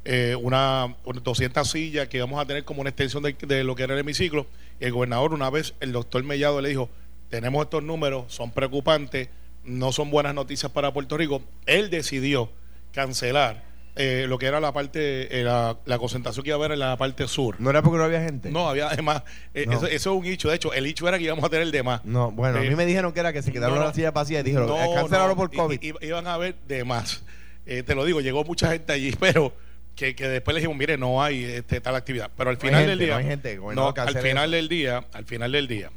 eh, 0.05 0.36
una, 0.41 0.96
una 1.03 1.19
200 1.19 1.69
sillas 1.69 2.08
que 2.08 2.17
íbamos 2.17 2.41
a 2.41 2.46
tener 2.46 2.63
como 2.63 2.81
una 2.81 2.89
extensión 2.89 3.22
de, 3.22 3.34
de 3.34 3.63
lo 3.63 3.75
que 3.75 3.84
era 3.84 3.93
el 3.93 4.00
hemiciclo. 4.00 4.48
Y 4.79 4.86
el 4.86 4.93
gobernador, 4.93 5.34
una 5.34 5.50
vez, 5.50 5.74
el 5.81 5.91
doctor 5.91 6.24
Mellado 6.24 6.62
le 6.62 6.69
dijo, 6.69 6.89
tenemos 7.29 7.63
estos 7.63 7.84
números, 7.84 8.34
son 8.34 8.51
preocupantes, 8.51 9.29
no 9.69 9.91
son 9.91 10.11
buenas 10.11 10.33
noticias 10.33 10.71
para 10.71 10.91
Puerto 10.93 11.17
Rico. 11.17 11.41
Él 11.65 11.89
decidió 11.89 12.51
cancelar 12.93 13.63
eh, 13.95 14.25
lo 14.29 14.38
que 14.38 14.45
era 14.45 14.59
la 14.61 14.71
parte, 14.71 15.39
eh, 15.39 15.43
la, 15.43 15.77
la 15.85 15.97
concentración 15.97 16.43
que 16.43 16.49
iba 16.51 16.55
a 16.55 16.59
haber 16.59 16.71
en 16.71 16.79
la 16.79 16.95
parte 16.97 17.27
sur. 17.27 17.55
¿No 17.59 17.69
era 17.69 17.81
porque 17.81 17.97
no 17.97 18.03
había 18.05 18.21
gente? 18.21 18.49
No, 18.49 18.69
había 18.69 18.88
además, 18.88 19.23
eh, 19.53 19.65
No. 19.67 19.73
eso, 19.73 19.88
eso 19.88 20.13
es 20.13 20.19
un 20.19 20.25
hecho. 20.25 20.49
De 20.49 20.55
hecho, 20.55 20.73
el 20.73 20.85
hecho 20.85 21.07
era 21.07 21.17
que 21.17 21.25
íbamos 21.25 21.43
a 21.43 21.49
tener 21.49 21.69
de 21.69 21.83
más. 21.83 22.05
No, 22.05 22.31
bueno, 22.31 22.59
a 22.59 22.63
Eh, 22.65 22.69
mí 22.69 22.75
me 22.75 22.85
dijeron 22.85 23.11
que 23.11 23.19
era 23.19 23.33
que 23.33 23.41
se 23.41 23.51
quedaron 23.51 23.77
no, 23.77 23.83
las 23.83 23.95
sillas 23.95 24.13
vacías 24.13 24.41
y 24.41 24.43
dijeron, 24.45 24.67
No, 24.67 24.77
"Eh, 24.81 24.89
cancélalo 24.95 25.29
no, 25.29 25.35
por 25.35 25.51
COVID. 25.53 25.79
i- 25.81 26.05
iban 26.05 26.27
a 26.27 26.35
haber 26.35 26.55
de 26.67 26.83
más. 26.85 27.23
Eh, 27.65 27.83
te 27.83 27.93
lo 27.93 28.05
digo, 28.05 28.21
llegó 28.21 28.43
mucha 28.45 28.71
gente 28.71 28.93
allí, 28.93 29.11
pero 29.19 29.53
que, 29.95 30.15
que 30.15 30.29
después 30.29 30.53
le 30.55 30.61
dijimos, 30.61 30.77
mire, 30.77 30.97
no 30.97 31.21
hay 31.21 31.43
este, 31.43 31.81
tal 31.81 31.95
actividad. 31.95 32.31
Pero 32.38 32.51
al 32.51 32.57
final 32.57 32.75
gente, 32.75 32.89
del 32.91 32.99
día, 32.99 33.09
no 33.09 33.15
hay 33.17 33.25
gente, 33.25 33.55
no, 33.55 33.61
gobernador, 33.63 33.99
al 33.99 34.17
final 34.21 34.45
eso. 34.45 34.55
del 34.55 34.69
día, 34.69 35.05
al 35.11 35.25
final 35.25 35.51
del 35.51 35.67
día, 35.67 35.91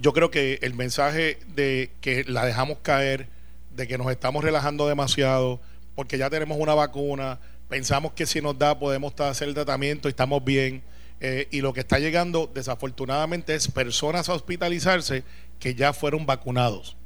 yo 0.00 0.12
creo 0.12 0.30
que 0.30 0.58
el 0.62 0.74
mensaje 0.74 1.38
de 1.54 1.90
que 2.00 2.24
la 2.24 2.44
dejamos 2.44 2.78
caer, 2.82 3.28
de 3.74 3.86
que 3.86 3.98
nos 3.98 4.10
estamos 4.10 4.44
relajando 4.44 4.88
demasiado, 4.88 5.60
porque 5.94 6.18
ya 6.18 6.30
tenemos 6.30 6.58
una 6.58 6.74
vacuna, 6.74 7.38
pensamos 7.68 8.12
que 8.12 8.26
si 8.26 8.40
nos 8.40 8.58
da 8.58 8.78
podemos 8.78 9.18
hacer 9.20 9.48
el 9.48 9.54
tratamiento 9.54 10.08
y 10.08 10.10
estamos 10.10 10.44
bien. 10.44 10.82
eh, 11.20 11.48
y 11.50 11.60
lo 11.60 11.72
que 11.72 11.80
está 11.80 11.98
llegando, 11.98 12.50
desafortunadamente, 12.52 13.54
es 13.54 13.68
personas 13.70 14.28
a 14.28 14.34
hospitalizarse 14.34 15.22
que 15.58 15.74
ya 15.74 15.92
fueron 15.92 16.26
vacunados. 16.26 16.96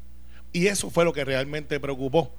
Y 0.53 0.67
eso 0.67 0.91
fue 0.91 1.05
lo 1.05 1.13
que 1.13 1.25
realmente 1.25 1.79
preocupó 1.79 2.33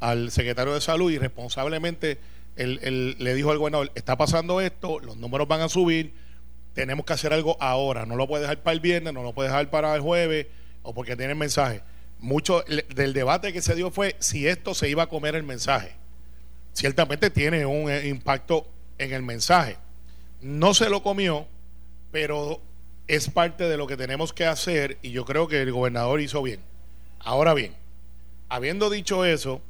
al 0.00 0.30
secretario 0.30 0.72
de 0.72 0.80
salud 0.80 1.10
y 1.10 1.18
responsablemente 1.18 2.18
él, 2.56 2.78
él 2.82 3.16
le 3.18 3.34
dijo 3.34 3.50
al 3.50 3.58
gobernador, 3.58 3.90
está 3.94 4.16
pasando 4.16 4.60
esto, 4.60 5.00
los 5.00 5.16
números 5.16 5.48
van 5.48 5.60
a 5.60 5.68
subir, 5.68 6.14
tenemos 6.76 7.06
que 7.06 7.14
hacer 7.14 7.32
algo 7.32 7.56
ahora, 7.58 8.04
no 8.04 8.16
lo 8.16 8.28
puede 8.28 8.42
dejar 8.42 8.62
para 8.62 8.74
el 8.74 8.80
viernes, 8.80 9.14
no 9.14 9.22
lo 9.22 9.32
puede 9.32 9.48
dejar 9.48 9.70
para 9.70 9.94
el 9.94 10.02
jueves 10.02 10.46
o 10.82 10.92
porque 10.92 11.16
tiene 11.16 11.34
mensaje. 11.34 11.80
Mucho 12.18 12.62
del 12.94 13.14
debate 13.14 13.54
que 13.54 13.62
se 13.62 13.74
dio 13.74 13.90
fue 13.90 14.14
si 14.18 14.46
esto 14.46 14.74
se 14.74 14.90
iba 14.90 15.04
a 15.04 15.08
comer 15.08 15.36
el 15.36 15.42
mensaje. 15.42 15.92
Ciertamente 16.74 17.30
tiene 17.30 17.64
un 17.64 17.90
eh, 17.90 18.08
impacto 18.08 18.68
en 18.98 19.14
el 19.14 19.22
mensaje. 19.22 19.78
No 20.42 20.74
se 20.74 20.90
lo 20.90 21.02
comió, 21.02 21.46
pero 22.12 22.60
es 23.08 23.30
parte 23.30 23.64
de 23.64 23.78
lo 23.78 23.86
que 23.86 23.96
tenemos 23.96 24.34
que 24.34 24.44
hacer 24.44 24.98
y 25.00 25.12
yo 25.12 25.24
creo 25.24 25.48
que 25.48 25.62
el 25.62 25.72
gobernador 25.72 26.20
hizo 26.20 26.42
bien. 26.42 26.60
Ahora 27.20 27.54
bien, 27.54 27.74
habiendo 28.50 28.90
dicho 28.90 29.24
eso, 29.24 29.62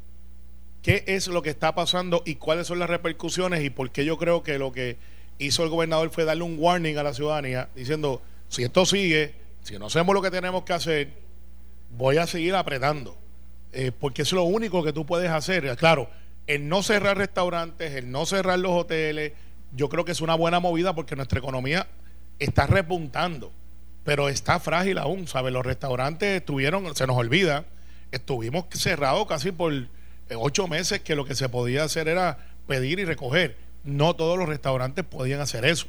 ¿qué 0.83 1.05
es 1.07 1.29
lo 1.29 1.41
que 1.43 1.51
está 1.51 1.73
pasando 1.77 2.25
y 2.27 2.35
cuáles 2.35 2.67
son 2.67 2.81
las 2.81 2.91
repercusiones 2.91 3.63
y 3.63 3.71
por 3.71 3.93
qué 3.93 4.05
yo 4.05 4.19
creo 4.19 4.43
que 4.43 4.59
lo 4.59 4.73
que 4.73 4.97
hizo 5.39 5.65
el 5.65 5.71
gobernador 5.71 6.11
fue 6.11 6.25
darle 6.25 6.43
un 6.43 6.57
warning 6.59 6.97
a 6.97 7.03
la 7.03 7.15
ciudadanía 7.15 7.69
diciendo, 7.75 8.23
si 8.49 8.65
esto 8.65 8.87
sigue, 8.87 9.35
si 9.63 9.79
no 9.79 9.87
hacemos 9.87 10.15
lo 10.15 10.23
que 10.23 10.31
tenemos 10.31 10.65
que 10.65 10.73
hacer, 10.73 11.11
voy 11.91 12.19
a 12.19 12.27
seguir 12.27 12.55
apretando. 12.55 13.17
Eh, 13.73 13.93
porque 13.93 14.23
es 14.23 14.33
lo 14.33 14.45
único 14.45 14.83
que 14.83 14.93
tú 14.93 15.05
puedes 15.05 15.31
hacer. 15.31 15.77
Claro, 15.77 16.09
el 16.47 16.69
no 16.69 16.83
cerrar 16.83 17.19
restaurantes, 17.19 17.93
el 17.95 18.11
no 18.11 18.25
cerrar 18.25 18.59
los 18.59 18.73
hoteles, 18.73 19.33
yo 19.73 19.89
creo 19.89 20.05
que 20.05 20.13
es 20.13 20.21
una 20.21 20.35
buena 20.35 20.61
movida 20.61 20.95
porque 20.95 21.17
nuestra 21.17 21.39
economía 21.39 21.87
está 22.39 22.67
repuntando, 22.67 23.53
pero 24.05 24.29
está 24.29 24.61
frágil 24.61 24.99
aún, 24.99 25.27
¿sabes? 25.27 25.53
Los 25.53 25.67
restaurantes 25.67 26.37
estuvieron, 26.39 26.95
se 26.95 27.07
nos 27.07 27.17
olvida, 27.17 27.67
estuvimos 28.13 28.67
cerrados 28.71 29.27
casi 29.27 29.53
por 29.53 29.73
eh, 29.73 29.87
ocho 30.37 30.69
meses 30.69 31.01
que 31.01 31.17
lo 31.17 31.25
que 31.25 31.35
se 31.35 31.49
podía 31.49 31.85
hacer 31.85 32.09
era 32.09 32.39
pedir 32.67 32.99
y 32.99 33.05
recoger. 33.05 33.57
No 33.87 34.15
todos 34.15 34.39
los 34.39 34.49
restaurantes 34.49 35.05
podían 35.05 35.41
hacer 35.41 35.65
eso. 35.65 35.87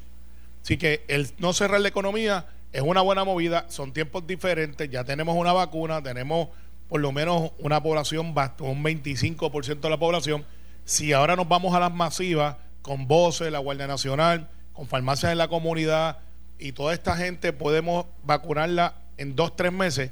Así 0.64 0.78
que 0.78 1.04
el 1.08 1.30
no 1.40 1.54
cerrar 1.54 1.82
la 1.82 1.90
economía 1.90 2.46
es 2.72 2.82
una 2.82 3.02
buena 3.02 3.24
movida, 3.24 3.66
son 3.70 3.92
tiempos 3.92 4.28
diferentes, 4.28 4.90
ya 4.90 5.04
tenemos 5.04 5.36
una 5.36 5.54
vacuna, 5.54 6.02
tenemos 6.02 6.50
por 6.88 7.02
lo 7.02 7.12
menos 7.12 7.52
una 7.60 7.82
población, 7.82 8.28
un 8.28 8.84
25% 8.84 9.80
de 9.80 9.90
la 9.90 9.98
población. 9.98 10.46
Si 10.86 11.12
ahora 11.12 11.36
nos 11.36 11.48
vamos 11.48 11.76
a 11.76 11.80
las 11.80 11.94
masivas, 11.94 12.56
con 12.82 13.08
voces, 13.08 13.52
la 13.52 13.60
Guardia 13.60 13.88
Nacional, 13.88 14.48
con 14.72 14.88
farmacias 14.88 15.34
en 15.34 15.38
la 15.38 15.50
comunidad 15.50 16.20
y 16.58 16.72
toda 16.72 16.94
esta 16.94 17.18
gente 17.18 17.52
podemos 17.52 18.06
vacunarla 18.24 18.96
en 19.18 19.36
dos, 19.36 19.56
tres 19.56 19.74
meses, 19.74 20.12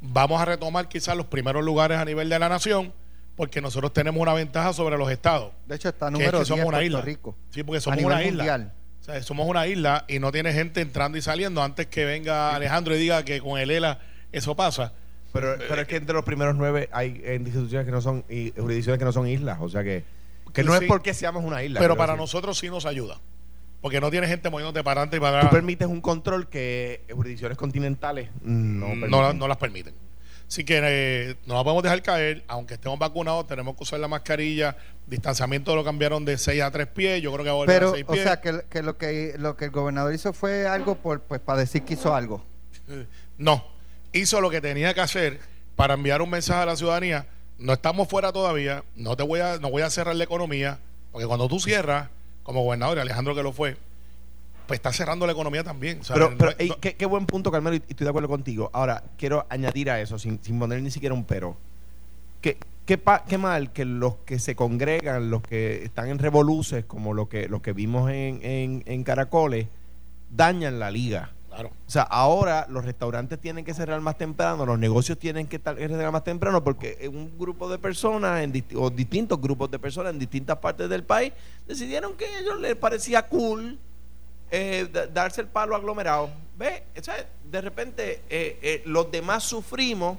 vamos 0.00 0.40
a 0.40 0.44
retomar 0.44 0.88
quizás 0.88 1.16
los 1.16 1.26
primeros 1.26 1.64
lugares 1.64 1.98
a 1.98 2.04
nivel 2.04 2.28
de 2.28 2.38
la 2.38 2.48
nación, 2.48 2.92
porque 3.36 3.60
nosotros 3.60 3.92
tenemos 3.92 4.20
una 4.20 4.34
ventaja 4.34 4.72
sobre 4.72 4.96
los 4.98 5.10
estados. 5.10 5.52
De 5.66 5.76
hecho, 5.76 5.88
está 5.88 6.06
que 6.06 6.12
es 6.12 6.12
número 6.12 6.30
que 6.32 6.36
10 6.38 6.48
somos 6.48 6.64
una 6.66 6.78
Puerto 6.78 6.86
isla. 6.86 7.00
Rico. 7.02 7.36
Sí, 7.50 7.62
porque 7.62 7.78
a 7.78 7.80
somos 7.80 7.98
nivel 7.98 8.12
una 8.12 8.22
isla. 8.22 8.30
mundial. 8.44 8.72
O 9.00 9.04
sea, 9.04 9.22
somos 9.22 9.48
una 9.48 9.66
isla 9.66 10.04
y 10.08 10.18
no 10.20 10.30
tiene 10.30 10.52
gente 10.52 10.80
entrando 10.80 11.18
y 11.18 11.22
saliendo 11.22 11.62
antes 11.62 11.86
que 11.88 12.04
venga 12.04 12.54
Alejandro 12.54 12.94
y 12.94 12.98
diga 13.00 13.24
que 13.24 13.40
con 13.40 13.58
el 13.58 13.70
ELA 13.70 13.98
eso 14.30 14.54
pasa. 14.54 14.92
Pero, 15.32 15.56
pero 15.68 15.80
es 15.82 15.88
que 15.88 15.96
entre 15.96 16.14
los 16.14 16.24
primeros 16.24 16.54
nueve 16.54 16.88
hay 16.92 17.20
eh, 17.24 17.36
instituciones 17.40 17.86
que 17.86 17.90
no 17.90 18.00
son, 18.02 18.22
y 18.28 18.52
jurisdicciones 18.56 18.98
que 18.98 19.04
no 19.06 19.12
son 19.12 19.26
islas, 19.26 19.56
o 19.60 19.68
sea 19.68 19.82
que, 19.82 20.04
que 20.52 20.62
no 20.62 20.76
Sí. 20.76 20.84
es 20.84 20.88
porque 20.88 21.14
seamos 21.14 21.42
una 21.42 21.62
isla. 21.64 21.80
Pero 21.80 21.96
para 21.96 22.12
decir. 22.12 22.20
nosotros 22.20 22.58
sí 22.58 22.68
nos 22.68 22.84
ayuda. 22.86 23.18
Porque 23.80 24.00
no 24.00 24.10
tiene 24.12 24.28
gente 24.28 24.48
moviéndote 24.50 24.84
para 24.84 25.00
adelante 25.00 25.16
y 25.16 25.20
para 25.20 25.32
Tú 25.32 25.46
atrás. 25.46 25.52
permites 25.52 25.88
un 25.88 26.00
control 26.00 26.48
que 26.48 27.00
jurisdicciones 27.10 27.58
continentales 27.58 28.28
no, 28.42 28.86
No, 28.86 28.86
permiten. 29.00 29.10
la- 29.10 29.32
no 29.32 29.48
las 29.48 29.56
permiten. 29.56 29.94
Así 30.52 30.64
que 30.64 30.80
eh, 30.84 31.36
no 31.46 31.54
la 31.54 31.64
podemos 31.64 31.82
dejar 31.82 32.02
caer, 32.02 32.44
aunque 32.46 32.74
estemos 32.74 32.98
vacunados, 32.98 33.46
tenemos 33.46 33.74
que 33.74 33.84
usar 33.84 33.98
la 34.00 34.06
mascarilla. 34.06 34.76
Distanciamiento 35.06 35.74
lo 35.74 35.82
cambiaron 35.82 36.26
de 36.26 36.36
6 36.36 36.60
a 36.60 36.70
3 36.70 36.88
pies, 36.88 37.22
yo 37.22 37.32
creo 37.32 37.42
que 37.42 37.48
va 37.48 37.54
a 37.54 37.56
volver 37.56 37.74
Pero, 37.74 37.88
a 37.88 37.92
6 37.94 38.04
o 38.06 38.12
pies. 38.12 38.24
sea, 38.24 38.40
que, 38.42 38.60
que 38.68 38.82
lo 38.82 38.98
que 38.98 39.34
lo 39.38 39.56
que 39.56 39.64
el 39.64 39.70
gobernador 39.70 40.12
hizo 40.12 40.34
fue 40.34 40.66
algo 40.66 40.96
por 40.96 41.22
pues 41.22 41.40
para 41.40 41.60
decir 41.60 41.84
que 41.84 41.94
hizo 41.94 42.14
algo. 42.14 42.44
No, 43.38 43.64
hizo 44.12 44.42
lo 44.42 44.50
que 44.50 44.60
tenía 44.60 44.92
que 44.92 45.00
hacer 45.00 45.40
para 45.74 45.94
enviar 45.94 46.20
un 46.20 46.28
mensaje 46.28 46.60
a 46.60 46.66
la 46.66 46.76
ciudadanía. 46.76 47.26
No 47.56 47.72
estamos 47.72 48.06
fuera 48.08 48.30
todavía, 48.30 48.84
no 48.94 49.16
te 49.16 49.22
voy 49.22 49.40
a, 49.40 49.56
no 49.56 49.70
voy 49.70 49.80
a 49.80 49.88
cerrar 49.88 50.16
la 50.16 50.24
economía, 50.24 50.80
porque 51.12 51.26
cuando 51.26 51.48
tú 51.48 51.60
cierras, 51.60 52.10
como 52.42 52.62
gobernador, 52.62 52.98
y 52.98 53.00
Alejandro 53.00 53.34
que 53.34 53.42
lo 53.42 53.54
fue, 53.54 53.78
pues 54.66 54.78
está 54.78 54.92
cerrando 54.92 55.26
la 55.26 55.32
economía 55.32 55.62
también. 55.64 56.00
Pero, 56.12 56.34
pero 56.38 56.50
No- 56.52 56.56
ey, 56.58 56.68
no- 56.70 56.80
qué, 56.80 56.94
qué 56.94 57.06
buen 57.06 57.26
punto, 57.26 57.50
Carmelo, 57.50 57.76
y 57.76 57.82
estoy 57.88 58.04
de 58.04 58.08
acuerdo 58.10 58.28
contigo. 58.28 58.70
Ahora, 58.72 59.02
quiero 59.18 59.46
añadir 59.48 59.90
a 59.90 60.00
eso, 60.00 60.18
sin, 60.18 60.42
sin 60.42 60.58
poner 60.58 60.80
ni 60.82 60.90
siquiera 60.90 61.14
un 61.14 61.24
pero. 61.24 61.56
¿Qué, 62.40 62.58
qué, 62.86 62.98
pa- 62.98 63.24
qué 63.24 63.38
mal 63.38 63.72
que 63.72 63.84
los 63.84 64.16
que 64.26 64.38
se 64.38 64.56
congregan, 64.56 65.30
los 65.30 65.42
que 65.42 65.84
están 65.84 66.08
en 66.08 66.18
revoluces, 66.18 66.84
como 66.84 67.14
lo 67.14 67.28
que, 67.28 67.48
los 67.48 67.62
que 67.62 67.72
vimos 67.72 68.10
en, 68.10 68.40
en, 68.44 68.82
en 68.86 69.04
Caracoles, 69.04 69.68
dañan 70.30 70.78
la 70.80 70.90
liga. 70.90 71.30
claro. 71.48 71.68
O 71.86 71.90
sea, 71.90 72.02
ahora 72.02 72.66
los 72.70 72.84
restaurantes 72.84 73.38
tienen 73.38 73.64
que 73.64 73.74
cerrar 73.74 74.00
más 74.00 74.16
temprano, 74.16 74.64
los 74.64 74.78
negocios 74.78 75.18
tienen 75.18 75.46
que 75.46 75.56
estar- 75.62 75.76
que 75.76 75.86
cerrar 75.86 76.10
más 76.10 76.24
temprano 76.24 76.64
porque 76.64 77.08
un 77.12 77.38
grupo 77.38 77.68
de 77.70 77.78
personas 77.78 78.42
en 78.42 78.52
disti- 78.52 78.74
o 78.76 78.88
distintos 78.90 79.40
grupos 79.40 79.70
de 79.70 79.78
personas 79.78 80.12
en 80.14 80.18
distintas 80.18 80.56
partes 80.58 80.88
del 80.88 81.04
país 81.04 81.32
decidieron 81.68 82.14
que 82.16 82.24
a 82.24 82.38
ellos 82.40 82.58
les 82.60 82.74
parecía 82.76 83.26
cool 83.28 83.78
eh, 84.52 84.86
da- 84.92 85.06
darse 85.08 85.40
el 85.40 85.48
palo 85.48 85.74
aglomerado. 85.74 86.30
Ve, 86.56 86.84
de 87.50 87.60
repente 87.60 88.22
eh, 88.30 88.58
eh, 88.62 88.82
los 88.86 89.10
demás 89.10 89.42
sufrimos 89.42 90.18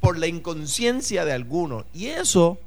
por 0.00 0.16
la 0.18 0.26
inconsciencia 0.26 1.24
de 1.26 1.32
algunos 1.32 1.84
y 1.92 2.06
eso 2.06 2.58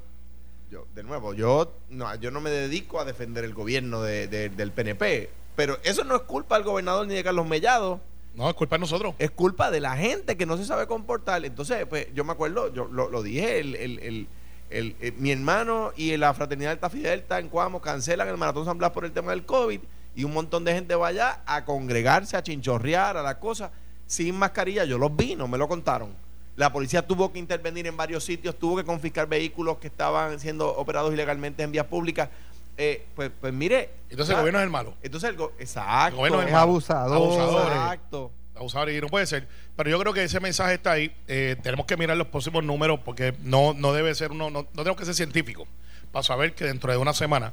yo, 0.70 0.86
de 0.94 1.02
nuevo, 1.02 1.34
yo 1.34 1.72
no, 1.90 2.14
yo 2.16 2.30
no 2.30 2.40
me 2.40 2.50
dedico 2.50 3.00
a 3.00 3.04
defender 3.04 3.44
el 3.44 3.54
gobierno 3.54 4.02
de- 4.02 4.26
de- 4.28 4.48
del 4.48 4.72
PNP, 4.72 5.30
pero 5.56 5.78
eso 5.84 6.04
no 6.04 6.16
es 6.16 6.22
culpa 6.22 6.56
del 6.56 6.64
gobernador 6.64 7.06
ni 7.06 7.14
de 7.14 7.22
Carlos 7.24 7.46
Mellado, 7.46 8.00
No, 8.34 8.48
es 8.48 8.54
culpa 8.54 8.76
de 8.76 8.80
nosotros. 8.80 9.14
es 9.18 9.30
culpa 9.30 9.70
de 9.70 9.80
la 9.80 9.96
gente 9.96 10.36
que 10.36 10.46
no 10.46 10.56
se 10.56 10.64
sabe 10.64 10.86
comportar. 10.88 11.44
Entonces, 11.44 11.86
pues 11.86 12.08
yo 12.14 12.24
me 12.24 12.32
acuerdo, 12.32 12.72
yo 12.72 12.86
lo, 12.86 13.08
lo 13.08 13.22
dije, 13.22 13.60
el, 13.60 13.74
el- 13.76 13.98
el- 14.00 14.28
el- 14.70 14.96
eh, 15.00 15.12
mi 15.16 15.30
hermano 15.30 15.92
y 15.96 16.16
la 16.16 16.34
fraternidad 16.34 16.70
Delta 16.70 16.90
Phi 16.90 17.00
Delta 17.00 17.38
en 17.38 17.48
Cuamo 17.48 17.80
cancelan 17.80 18.26
el 18.28 18.36
Maratón 18.36 18.64
San 18.64 18.76
Blas 18.78 18.90
por 18.90 19.04
el 19.04 19.12
tema 19.12 19.30
del 19.30 19.44
COVID 19.46 19.80
y 20.14 20.24
un 20.24 20.32
montón 20.32 20.64
de 20.64 20.72
gente 20.74 20.94
va 20.94 21.08
allá 21.08 21.40
a 21.46 21.64
congregarse, 21.64 22.36
a 22.36 22.42
chinchorrear, 22.42 23.16
a 23.16 23.22
la 23.22 23.38
cosa, 23.38 23.70
sin 24.06 24.36
mascarilla. 24.36 24.84
Yo 24.84 24.98
los 24.98 25.14
vi, 25.14 25.34
no 25.34 25.48
me 25.48 25.58
lo 25.58 25.68
contaron. 25.68 26.10
La 26.56 26.72
policía 26.72 27.04
tuvo 27.06 27.32
que 27.32 27.38
intervenir 27.40 27.86
en 27.86 27.96
varios 27.96 28.22
sitios, 28.24 28.56
tuvo 28.58 28.76
que 28.76 28.84
confiscar 28.84 29.26
vehículos 29.26 29.78
que 29.78 29.88
estaban 29.88 30.38
siendo 30.38 30.68
operados 30.76 31.12
ilegalmente 31.12 31.62
en 31.64 31.72
vías 31.72 31.86
públicas. 31.86 32.28
Eh, 32.76 33.06
pues, 33.16 33.30
pues 33.40 33.52
mire. 33.52 33.90
Entonces 34.10 34.34
el 34.34 34.40
gobierno 34.40 34.60
es 34.60 34.64
el 34.64 34.70
malo. 34.70 34.94
Entonces 35.02 35.30
el 35.30 35.36
go- 35.36 35.52
exacto. 35.58 36.08
El 36.10 36.16
gobierno 36.16 36.42
Es 36.42 36.52
malo. 36.52 36.58
abusador. 36.62 37.16
Abusadores. 37.16 37.76
Exacto. 37.76 38.30
Abusador 38.56 38.90
y 38.90 39.00
no 39.00 39.08
puede 39.08 39.26
ser. 39.26 39.48
Pero 39.76 39.90
yo 39.90 39.98
creo 39.98 40.12
que 40.12 40.22
ese 40.22 40.38
mensaje 40.38 40.74
está 40.74 40.92
ahí. 40.92 41.12
Eh, 41.26 41.56
tenemos 41.62 41.86
que 41.86 41.96
mirar 41.96 42.16
los 42.16 42.28
próximos 42.28 42.62
números 42.62 43.00
porque 43.04 43.34
no, 43.42 43.74
no 43.74 43.92
debe 43.92 44.14
ser 44.14 44.30
uno, 44.30 44.48
no, 44.50 44.62
no 44.62 44.68
tenemos 44.82 44.96
que 44.96 45.04
ser 45.06 45.14
científicos 45.14 45.66
para 46.12 46.22
saber 46.22 46.54
que 46.54 46.64
dentro 46.64 46.92
de 46.92 46.98
una 46.98 47.14
semana 47.14 47.52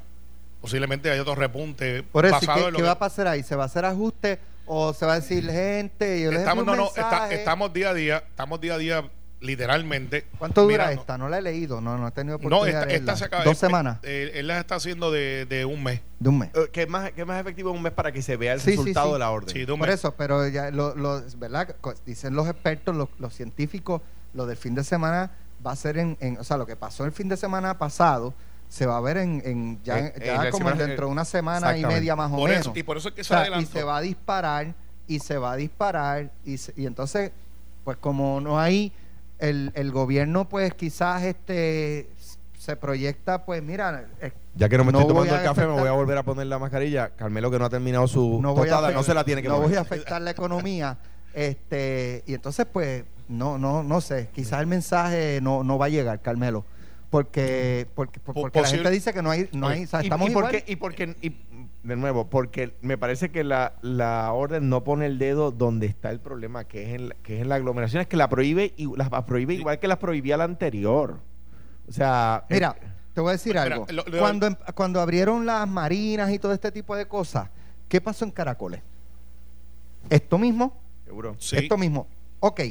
posiblemente 0.61 1.09
hay 1.11 1.19
otro 1.19 1.35
repunte 1.35 2.03
Por 2.03 2.25
eso, 2.25 2.37
¿y 2.41 2.45
basado 2.45 2.59
¿qué, 2.59 2.67
en 2.67 2.71
lo 2.73 2.77
qué 2.77 2.81
que- 2.83 2.87
va 2.87 2.91
a 2.93 2.99
pasar 2.99 3.27
ahí? 3.27 3.43
¿Se 3.43 3.55
va 3.55 3.63
a 3.63 3.65
hacer 3.65 3.83
ajuste 3.85 4.39
o 4.65 4.93
se 4.93 5.05
va 5.05 5.13
a 5.13 5.19
decir 5.19 5.43
gente? 5.49 6.21
Yo 6.21 6.29
les 6.31 6.39
estamos, 6.41 6.65
no, 6.65 6.75
no, 6.75 6.87
está- 6.87 7.01
mensaje"? 7.09 7.35
estamos 7.35 7.73
día 7.73 7.89
a 7.89 7.93
día, 7.93 8.23
estamos 8.29 8.61
día 8.61 8.75
a 8.75 8.77
día 8.77 9.03
literalmente. 9.41 10.27
¿Cuánto 10.37 10.61
dura 10.61 10.75
mirando. 10.85 11.01
esta? 11.01 11.17
No 11.17 11.27
la 11.27 11.39
he 11.39 11.41
leído, 11.41 11.81
no, 11.81 11.97
no 11.97 12.07
he 12.07 12.11
tenido 12.11 12.37
No, 12.37 12.45
oportunidad 12.47 12.81
esta, 12.83 12.85
de 12.85 12.93
esta 12.93 13.05
leerla. 13.05 13.15
se 13.17 13.25
acaba. 13.25 13.43
Dos 13.43 13.53
él- 13.53 13.57
semanas 13.59 13.97
Él, 14.03 14.31
él 14.35 14.47
las 14.47 14.59
está 14.59 14.75
haciendo 14.75 15.11
de, 15.11 15.45
de 15.47 15.65
un 15.65 15.83
mes. 15.83 16.01
de 16.19 16.29
un 16.29 16.37
mes. 16.37 16.49
Eh, 16.53 16.69
¿Qué 16.71 16.83
es 16.83 16.89
más, 16.89 17.11
qué 17.11 17.21
es 17.21 17.27
más 17.27 17.41
efectivo 17.41 17.71
en 17.71 17.77
un 17.77 17.81
mes 17.81 17.91
para 17.93 18.11
que 18.11 18.21
se 18.21 18.37
vea 18.37 18.53
el 18.53 18.61
Sí, 18.61 18.71
resultado 18.71 19.07
sí. 19.07 19.13
de 19.13 19.19
la 19.19 19.31
orden? 19.31 19.49
Sí, 19.53 19.65
de 19.65 19.71
un 19.71 19.79
Por 19.79 19.87
mes. 19.87 19.95
eso, 19.95 20.13
pero 20.15 20.47
ya 20.47 20.69
lo, 20.69 20.95
lo- 20.95 21.23
¿verdad? 21.37 21.75
Dicen 22.05 22.35
los 22.35 22.47
expertos, 22.47 22.95
los, 22.95 23.09
los 23.17 23.33
científicos, 23.33 24.01
lo 24.35 24.45
del 24.45 24.57
fin 24.57 24.75
de 24.75 24.83
semana 24.83 25.31
va 25.65 25.71
a 25.71 25.75
ser 25.75 25.97
en, 25.97 26.17
en- 26.21 26.37
o 26.37 26.43
sea, 26.43 26.57
lo 26.57 26.65
que 26.67 26.75
pasó 26.75 27.03
el 27.05 27.11
fin 27.11 27.27
de 27.27 27.35
semana 27.37 27.77
pasado 27.79 28.33
se 28.71 28.85
va 28.85 28.95
a 28.95 29.01
ver 29.01 29.17
en, 29.17 29.41
en 29.43 29.83
ya, 29.83 29.99
En- 29.99 30.13
ya 30.23 30.35
en 30.35 30.43
la 30.45 30.51
como 30.51 30.69
semana- 30.69 30.85
dentro 30.87 31.07
de 31.07 31.11
una 31.11 31.25
semana 31.25 31.77
y 31.77 31.85
media 31.85 32.15
más 32.15 32.31
o 32.31 32.37
Por 32.37 32.49
menos. 32.49 32.67
eso, 32.67 32.73
y 32.73 32.83
por 32.83 32.95
eso 32.95 33.09
es 33.09 33.15
que 33.15 33.19
O 33.21 33.23
se 33.25 33.33
sea, 33.33 33.59
y 33.59 33.65
se 33.65 33.83
va 33.83 33.97
a 33.97 34.01
disparar 34.01 34.73
y 35.07 35.19
se 35.19 35.37
va 35.37 35.51
a 35.51 35.55
disparar 35.57 36.31
y, 36.45 36.55
se- 36.57 36.73
y 36.77 36.85
entonces 36.85 37.31
pues 37.83 37.97
como 37.97 38.39
no 38.39 38.57
hay 38.61 38.93
el, 39.39 39.73
el 39.75 39.91
gobierno 39.91 40.47
pues 40.47 40.73
quizás 40.73 41.21
este 41.23 42.07
se 42.57 42.77
proyecta 42.77 43.43
pues 43.43 43.61
mira 43.61 44.05
eh, 44.21 44.31
Ya 44.55 44.69
que 44.69 44.77
no 44.77 44.85
me 44.85 44.93
No 44.93 44.99
estoy 45.01 45.15
tomando 45.15 45.35
el 45.35 45.43
café, 45.43 45.67
me 45.67 45.73
voy 45.73 45.89
a 45.89 45.91
volver 45.91 46.17
a 46.17 46.23
poner 46.23 46.47
la 46.47 46.57
mascarilla. 46.59 47.09
Carmelo, 47.09 47.51
que 47.51 47.59
no 47.59 47.65
ha 47.65 47.69
terminado 47.69 48.07
su 48.07 48.39
no 48.41 48.53
voy 48.55 48.69
a 48.69 48.91
no 48.91 49.03
se 49.03 49.13
la 49.13 49.25
tiene 49.25 49.41
que 49.41 49.49
no 49.49 49.59
voy 49.59 49.75
a 49.75 49.81
afectar 49.81 50.21
la 50.21 50.31
economía 50.31 50.97
este 51.33 52.23
y 52.25 52.33
entonces 52.35 52.65
pues 52.71 53.03
no 53.27 53.57
no 53.57 53.83
no 53.83 53.99
sé 53.99 54.29
quizás 54.33 54.61
el 54.61 54.67
mensaje 54.67 55.39
no, 55.41 55.63
no 55.63 55.77
va 55.77 55.87
a 55.87 55.89
llegar 55.89 56.21
Carmelo 56.21 56.63
porque 57.11 57.87
porque, 57.93 58.19
Po- 58.19 58.33
porque 58.33 58.61
la 58.61 58.67
gente 58.69 58.89
dice 58.89 59.13
que 59.13 59.21
no 59.21 59.29
hay 59.29 59.47
no 59.51 59.67
hay 59.67 59.83
o 59.83 59.87
sea, 59.87 60.01
y, 60.01 60.05
estamos 60.05 60.27
y 60.27 60.31
igual. 60.31 60.45
porque, 60.45 60.63
y 60.71 60.75
porque 60.77 61.15
y, 61.21 61.35
de 61.83 61.95
nuevo, 61.95 62.29
porque 62.29 62.73
me 62.81 62.97
parece 62.97 63.29
que 63.31 63.43
la, 63.43 63.73
la 63.81 64.31
orden 64.33 64.69
no 64.69 64.83
pone 64.83 65.05
el 65.07 65.17
dedo 65.19 65.51
donde 65.51 65.87
está 65.87 66.09
el 66.09 66.19
problema, 66.19 66.63
que 66.63 66.83
es 66.83 66.95
en 66.95 67.09
la, 67.09 67.15
que 67.15 67.35
es 67.35 67.41
en 67.41 67.49
la 67.49 67.55
aglomeración, 67.55 68.01
es 68.01 68.07
que 68.07 68.17
la 68.17 68.29
prohíbe 68.29 68.73
y 68.77 68.87
las 68.95 69.09
prohíbe 69.25 69.53
igual 69.55 69.77
que 69.79 69.87
las 69.87 69.97
prohibía 69.97 70.37
la 70.37 70.45
anterior. 70.45 71.19
O 71.87 71.91
sea, 71.91 72.45
Mira, 72.49 72.75
eh, 72.81 72.87
te 73.13 73.19
voy 73.21 73.29
a 73.29 73.31
decir 73.33 73.57
algo. 73.57 73.85
lo- 73.89 74.03
lo- 74.05 74.19
cuando, 74.19 74.47
em- 74.47 74.55
cuando 74.73 75.01
abrieron 75.01 75.45
las 75.45 75.67
marinas 75.67 76.31
y 76.31 76.39
todo 76.39 76.53
este 76.53 76.71
tipo 76.71 76.95
de 76.95 77.07
cosas, 77.07 77.49
¿qué 77.89 77.99
pasó 77.99 78.23
en 78.25 78.31
Caracoles? 78.31 78.81
Esto 80.09 80.37
mismo, 80.37 80.79
seguro. 81.05 81.35
Sí, 81.39 81.57
esto 81.57 81.77
mismo. 81.77 82.07
Ok, 82.39 82.61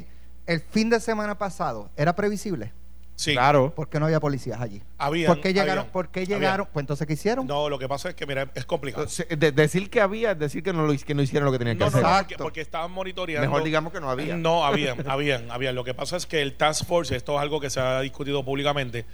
el 0.47 0.61
fin 0.61 0.89
de 0.89 0.99
semana 1.01 1.37
pasado, 1.37 1.91
¿era 1.97 2.15
previsible? 2.17 2.73
Sí. 3.21 3.33
Claro. 3.33 3.73
¿Por 3.75 3.89
qué 3.89 4.01
no 4.01 4.07
había 4.07 4.19
policías 4.21 4.61
allí? 4.61 4.83
Habían, 4.99 5.27
¿Por 5.33 5.41
qué 5.43 5.49
llegaron? 5.53 5.79
habían, 5.79 5.93
¿Por 5.93 6.09
qué 6.09 6.21
habían. 6.21 6.41
llegaron? 6.41 6.69
Pues 6.73 6.83
entonces, 6.83 7.07
¿qué 7.07 7.13
hicieron? 7.13 7.47
No, 7.47 7.69
lo 7.69 7.79
que 7.79 7.89
pasa 7.89 8.09
es 8.09 8.15
que, 8.15 8.27
mira, 8.27 8.49
es 8.55 8.65
complicado. 8.65 9.07
De- 9.29 9.53
decir 9.53 9.91
que 9.91 10.01
había 10.01 10.33
es 10.33 10.39
decir 10.39 10.63
que 10.63 10.73
no, 10.73 10.87
lo, 10.87 10.97
que 10.97 11.15
no 11.15 11.23
hicieron 11.23 11.45
lo 11.47 11.53
que 11.53 11.59
tenían 11.59 11.77
que 11.77 11.81
No, 11.85 11.89
hacer. 11.89 12.03
no, 12.03 12.09
porque, 12.19 12.37
porque 12.39 12.61
estaban 12.61 12.91
monitoreando. 12.93 13.47
Mejor 13.49 13.63
digamos 13.65 13.93
que 13.93 14.01
no 14.01 14.11
había. 14.11 14.37
No, 14.37 14.65
habían, 14.65 14.99
habían, 15.11 15.51
habían. 15.51 15.75
Lo 15.75 15.85
que 15.85 15.93
pasa 15.95 16.17
es 16.17 16.27
que 16.27 16.41
el 16.41 16.55
Task 16.55 16.87
Force, 16.87 17.15
esto 17.15 17.35
es 17.35 17.41
algo 17.41 17.61
que 17.61 17.69
se 17.71 17.81
ha 17.81 18.01
discutido 18.01 18.45
públicamente, 18.45 19.05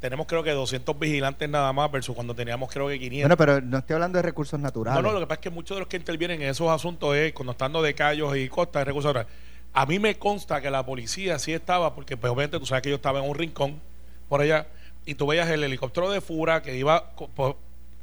tenemos 0.00 0.26
creo 0.26 0.42
que 0.42 0.50
200 0.50 0.98
vigilantes 0.98 1.48
nada 1.48 1.72
más 1.72 1.90
versus 1.90 2.14
cuando 2.14 2.34
teníamos 2.34 2.70
creo 2.70 2.86
que 2.88 2.98
500. 2.98 3.22
Bueno, 3.28 3.36
pero 3.36 3.60
no 3.66 3.78
estoy 3.78 3.94
hablando 3.94 4.18
de 4.18 4.22
recursos 4.22 4.60
naturales. 4.60 5.02
No, 5.02 5.08
no, 5.08 5.14
lo 5.14 5.20
que 5.20 5.26
pasa 5.26 5.40
es 5.40 5.42
que 5.42 5.50
muchos 5.50 5.74
de 5.76 5.80
los 5.80 5.88
que 5.88 5.96
intervienen 5.96 6.42
en 6.42 6.50
esos 6.50 6.68
asuntos 6.70 7.16
es 7.16 7.32
cuando 7.32 7.52
están 7.52 7.72
de 7.72 7.94
callos 7.94 8.36
y 8.36 8.48
costas 8.48 8.80
de 8.80 8.84
recursos 8.84 9.08
naturales. 9.14 9.32
A 9.76 9.84
mí 9.84 9.98
me 9.98 10.14
consta 10.18 10.62
que 10.62 10.70
la 10.70 10.86
policía 10.86 11.38
sí 11.38 11.52
estaba, 11.52 11.94
porque 11.94 12.16
pues, 12.16 12.32
obviamente 12.32 12.58
tú 12.58 12.64
sabes 12.64 12.82
que 12.82 12.88
yo 12.88 12.96
estaba 12.96 13.18
en 13.22 13.28
un 13.28 13.34
rincón 13.34 13.78
por 14.26 14.40
allá, 14.40 14.66
y 15.04 15.14
tú 15.16 15.26
veías 15.26 15.50
el 15.50 15.62
helicóptero 15.62 16.10
de 16.10 16.22
Fura 16.22 16.62
que 16.62 16.74
iba 16.76 17.10
por- 17.10 17.58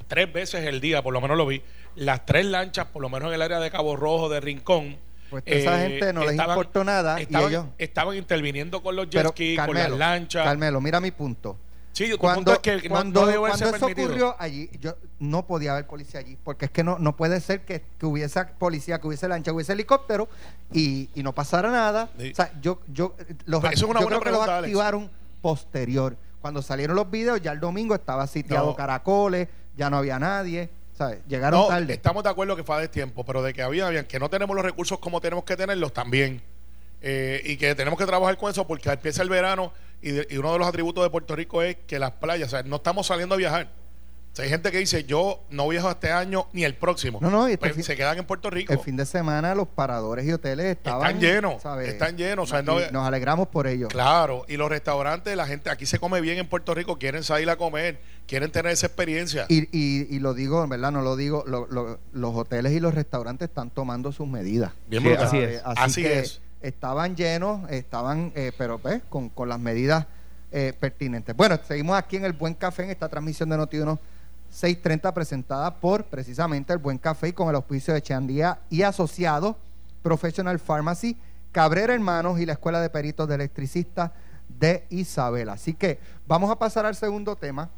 tres 0.08 0.32
veces 0.32 0.66
el 0.68 0.80
día, 0.82 1.02
por 1.02 1.14
lo 1.14 1.20
menos 1.20 1.36
lo 1.36 1.48
vi, 1.48 1.64
las 1.96 2.28
tres 2.28 2.46
lanchas, 2.46 2.86
por 2.86 3.02
lo 3.02 3.10
menos 3.10 3.30
en 3.30 3.34
el 3.34 3.42
área 3.42 3.60
de 3.60 3.72
Cabo 3.72 3.96
Rojo, 3.96 4.30
de 4.30 4.40
Rincón. 4.40 4.98
Pues 5.32 5.44
toda 5.46 5.58
esa 5.58 5.84
eh, 5.86 5.90
gente 5.90 6.14
no 6.14 6.24
les 6.26 6.38
importó 6.40 6.84
nada 6.84 7.20
y 7.20 7.24
Estaban, 7.24 7.50
ellos- 7.50 7.66
estaban 7.80 8.16
interviniendo 8.18 8.84
con 8.84 8.96
los 8.96 9.10
jet 9.10 9.28
skis, 9.30 9.60
con 9.60 9.74
las 9.74 9.90
lanchas. 9.98 10.44
Carmelo, 10.46 10.80
mira 10.80 11.00
mi 11.00 11.10
punto. 11.10 11.58
Sí, 11.94 12.12
cuando 12.18 12.60
que 12.62 12.76
no- 12.78 12.90
cuando, 12.90 13.22
cuando 13.22 13.48
eso 13.48 13.72
permitido. 13.80 14.08
ocurrió 14.08 14.36
allí, 14.40 14.70
yo 14.82 14.96
no 15.20 15.46
podía 15.46 15.74
haber 15.74 15.86
policía 15.88 16.20
allí, 16.20 16.38
porque 16.44 16.66
es 16.66 16.72
que 16.72 16.84
no, 16.84 16.98
no 17.00 17.16
puede 17.16 17.40
ser 17.40 17.62
que, 17.62 17.84
que 18.00 18.06
hubiese 18.06 18.44
policía, 18.58 19.00
que 19.00 19.08
hubiese 19.08 19.28
lancha, 19.28 19.52
que 19.52 19.56
hubiese 19.56 19.74
helicóptero 19.74 20.28
y, 20.72 21.10
y 21.14 21.22
no 21.24 21.34
pasara 21.34 21.70
nada. 21.70 22.10
Sí. 22.20 22.32
O 22.32 22.36
sea, 22.36 22.52
yo, 22.62 22.82
yo, 22.92 23.16
los, 23.46 23.62
Pues 23.62 23.74
eso 23.74 23.86
es 23.86 23.92
una 23.92 24.00
yo 24.02 24.08
buena 24.08 24.20
creo 24.20 24.34
que 24.34 24.40
los 24.40 24.48
Alex. 24.50 24.64
activaron 24.66 25.10
posterior. 25.42 26.18
Cuando 26.42 26.62
salieron 26.62 26.96
los 26.96 27.10
videos, 27.10 27.42
ya 27.42 27.52
el 27.52 27.60
domingo 27.60 27.96
estaba 27.96 28.26
sitiado 28.28 28.66
No. 28.68 28.76
Caracoles, 28.76 29.48
ya 29.78 29.90
no 29.90 29.98
había 29.98 30.18
nadie. 30.20 30.70
¿sabes? 30.98 31.20
Llegaron 31.28 31.60
No, 31.62 31.68
tarde. 31.68 31.94
estamos 31.94 32.24
de 32.24 32.30
acuerdo 32.30 32.56
que 32.56 32.64
fue 32.64 32.80
de 32.82 32.88
tiempo, 32.88 33.24
pero 33.26 33.42
de 33.42 33.54
que 33.54 33.62
había, 33.64 33.88
habían, 33.88 34.06
que 34.06 34.20
no 34.20 34.30
tenemos 34.30 34.56
los 34.56 34.64
recursos 34.66 35.00
como 35.00 35.22
tenemos 35.22 35.44
que 35.44 35.56
tenerlos 35.56 35.92
también. 35.94 36.42
Eh, 37.02 37.42
y 37.46 37.58
que 37.58 37.76
tenemos 37.76 38.00
que 38.00 38.06
trabajar 38.06 38.38
con 38.38 38.50
eso 38.52 38.66
porque 38.66 38.90
empieza 38.90 39.22
el 39.24 39.30
verano 39.30 39.74
y, 40.04 40.12
de- 40.12 40.28
y 40.30 40.38
uno 40.38 40.54
de 40.54 40.60
los 40.60 40.68
atributos 40.68 41.04
de 41.04 41.10
Puerto 41.10 41.36
Rico 41.36 41.62
es 41.62 41.78
que 41.88 41.98
las 42.00 42.12
playas, 42.12 42.48
o 42.48 42.52
sea, 42.52 42.64
no 42.64 42.76
estamos 42.78 43.08
saliendo 43.08 43.36
a 43.36 43.38
viajar. 43.38 43.70
O 44.32 44.36
sea, 44.36 44.46
hay 44.46 44.50
gente 44.50 44.72
que 44.72 44.80
dice, 44.80 45.04
yo 45.04 45.44
no 45.52 45.68
viajo 45.68 45.92
este 45.92 46.12
año 46.12 46.48
ni 46.54 46.64
el 46.64 46.74
próximo. 46.74 47.20
No, 47.22 47.30
no, 47.30 47.48
y 47.48 47.52
este 47.52 47.60
Pues 47.60 47.74
fin- 47.76 47.84
se 47.84 47.96
quedan 47.96 48.18
en 48.18 48.26
Puerto 48.26 48.50
Rico. 48.50 48.74
El 48.74 48.80
fin 48.80 48.96
de 48.98 49.06
semana 49.06 49.54
los 49.54 49.68
paradores 49.68 50.26
y 50.26 50.32
hoteles 50.32 50.66
estaban 50.66 51.06
Están 51.08 51.22
llenos, 51.22 51.62
¿sabes? 51.62 51.88
están 51.90 52.18
llenos, 52.18 52.50
o 52.50 52.52
sea, 52.52 52.62
Y 52.62 52.66
no- 52.66 52.80
nos 52.92 53.06
alegramos 53.08 53.48
por 53.50 53.68
ello. 53.68 53.90
Claro, 53.90 54.44
y 54.48 54.58
los 54.58 54.70
restaurantes, 54.70 55.38
la 55.38 55.46
gente 55.46 55.70
aquí 55.70 55.86
se 55.86 56.00
come 56.00 56.20
bien 56.20 56.40
en 56.40 56.48
Puerto 56.48 56.74
Rico, 56.74 56.98
quieren 56.98 57.22
salir 57.24 57.48
a 57.52 57.58
comer, 57.58 58.00
quieren 58.28 58.50
tener 58.52 58.72
esa 58.72 58.88
experiencia. 58.88 59.46
Y, 59.50 59.66
y, 59.72 60.08
y 60.16 60.18
lo 60.20 60.34
digo, 60.34 60.64
en 60.64 60.70
verdad, 60.72 60.92
no 60.92 61.04
lo 61.04 61.16
digo, 61.16 61.44
lo- 61.46 61.68
lo- 61.70 62.00
los 62.12 62.36
hoteles 62.36 62.72
y 62.74 62.80
los 62.80 62.96
restaurantes 62.96 63.50
están 63.50 63.70
tomando 63.70 64.12
sus 64.12 64.28
medidas. 64.28 64.72
Bien 64.88 65.04
Sí, 65.04 65.10
así 65.12 65.38
es. 65.38 65.62
Así, 65.64 65.80
Así 65.84 66.02
que 66.02 66.20
es. 66.22 66.42
Estaban 66.64 67.16
llenos, 67.16 67.70
estaban, 67.70 68.32
eh, 68.36 68.52
pero 68.58 68.80
pues, 68.80 69.04
con, 69.10 69.30
con 69.30 69.50
las 69.50 69.60
medidas 69.60 70.08
eh, 70.52 70.74
pertinentes. 70.80 71.36
Bueno, 71.36 71.60
seguimos 71.68 71.98
aquí 71.98 72.16
en 72.16 72.26
el 72.26 72.34
Buen 72.34 72.56
Café, 72.56 72.86
en 72.86 72.90
esta 72.90 73.10
transmisión 73.10 73.50
de 73.50 73.58
Noti1 73.58 74.00
630, 74.50 75.14
presentada 75.14 75.76
por 75.76 76.06
precisamente 76.06 76.74
el 76.74 76.80
Buen 76.80 76.98
Café 76.98 77.30
y 77.30 77.34
con 77.34 77.50
el 77.50 77.56
auspicio 77.56 77.94
de 77.94 78.02
Chandía 78.02 78.60
y 78.70 78.84
Asociados, 78.84 79.56
Professional 80.02 80.60
Pharmacy, 80.60 81.18
Cabrera 81.52 81.94
Hermanos 81.94 82.40
y 82.40 82.46
la 82.46 82.54
Escuela 82.54 82.82
de 82.82 82.90
Peritos 82.90 83.28
de 83.28 83.36
Electricistas 83.36 84.12
de 84.48 84.86
Isabel. 84.90 85.50
Así 85.50 85.74
que 85.74 86.00
vamos 86.28 86.50
a 86.50 86.58
pasar 86.58 86.86
al 86.86 86.96
segundo 86.96 87.36
tema, 87.36 87.70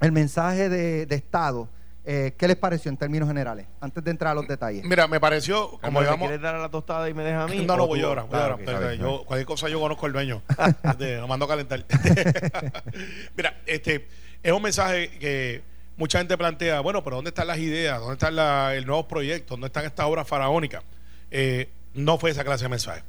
el 0.00 0.12
mensaje 0.12 0.68
de 0.68 1.14
Estado. 1.14 1.68
Eh, 2.04 2.32
¿Qué 2.38 2.48
les 2.48 2.56
pareció 2.56 2.88
en 2.90 2.96
términos 2.96 3.28
generales? 3.28 3.66
Antes 3.80 4.02
de 4.02 4.10
entrar 4.10 4.32
a 4.32 4.34
los 4.34 4.48
detalles. 4.48 4.84
Mira, 4.84 5.06
me 5.06 5.20
pareció, 5.20 5.68
como 5.68 5.80
Carmelo, 5.80 6.00
¿le 6.00 6.06
digamos, 6.06 6.28
quieres 6.28 6.42
dar 6.42 6.54
a 6.54 6.58
la 6.58 6.68
tostada 6.70 7.08
y 7.10 7.14
me 7.14 7.22
deja 7.22 7.42
a 7.44 7.46
mí? 7.48 7.64
No, 7.66 7.76
no, 7.76 7.84
¿O 7.84 7.86
voy 7.88 8.00
ahora, 8.00 8.22
voy 8.22 8.38
Ah, 8.38 8.42
ahora. 8.44 8.56
bien. 8.92 9.00
cualquier 9.26 9.46
cosa 9.46 9.68
yo 9.68 9.78
conozco 9.80 10.06
al 10.06 10.12
dueño. 10.12 10.42
Este, 10.82 11.18
lo 11.18 11.28
mando 11.28 11.44
a 11.44 11.48
calentar. 11.48 11.84
Mira, 13.36 13.60
este 13.66 14.06
es 14.42 14.52
un 14.52 14.62
mensaje 14.62 15.10
que 15.18 15.62
mucha 15.96 16.18
gente 16.18 16.36
plantea, 16.38 16.80
bueno, 16.80 17.04
pero 17.04 17.16
¿dónde 17.16 17.28
están 17.30 17.46
las 17.46 17.58
ideas? 17.58 17.98
¿Dónde 18.00 18.14
están 18.14 18.34
la- 18.36 18.74
el 18.74 18.86
nuevo 18.86 19.06
proyecto? 19.06 19.54
¿Dónde 19.54 19.66
están 19.66 19.84
estas 19.84 20.06
obras 20.06 20.26
faraónicas? 20.26 20.82
Eh, 21.30 21.68
no 21.94 22.18
fue 22.18 22.30
esa 22.30 22.44
clase 22.44 22.64
de 22.64 22.68
mensaje. 22.70 23.02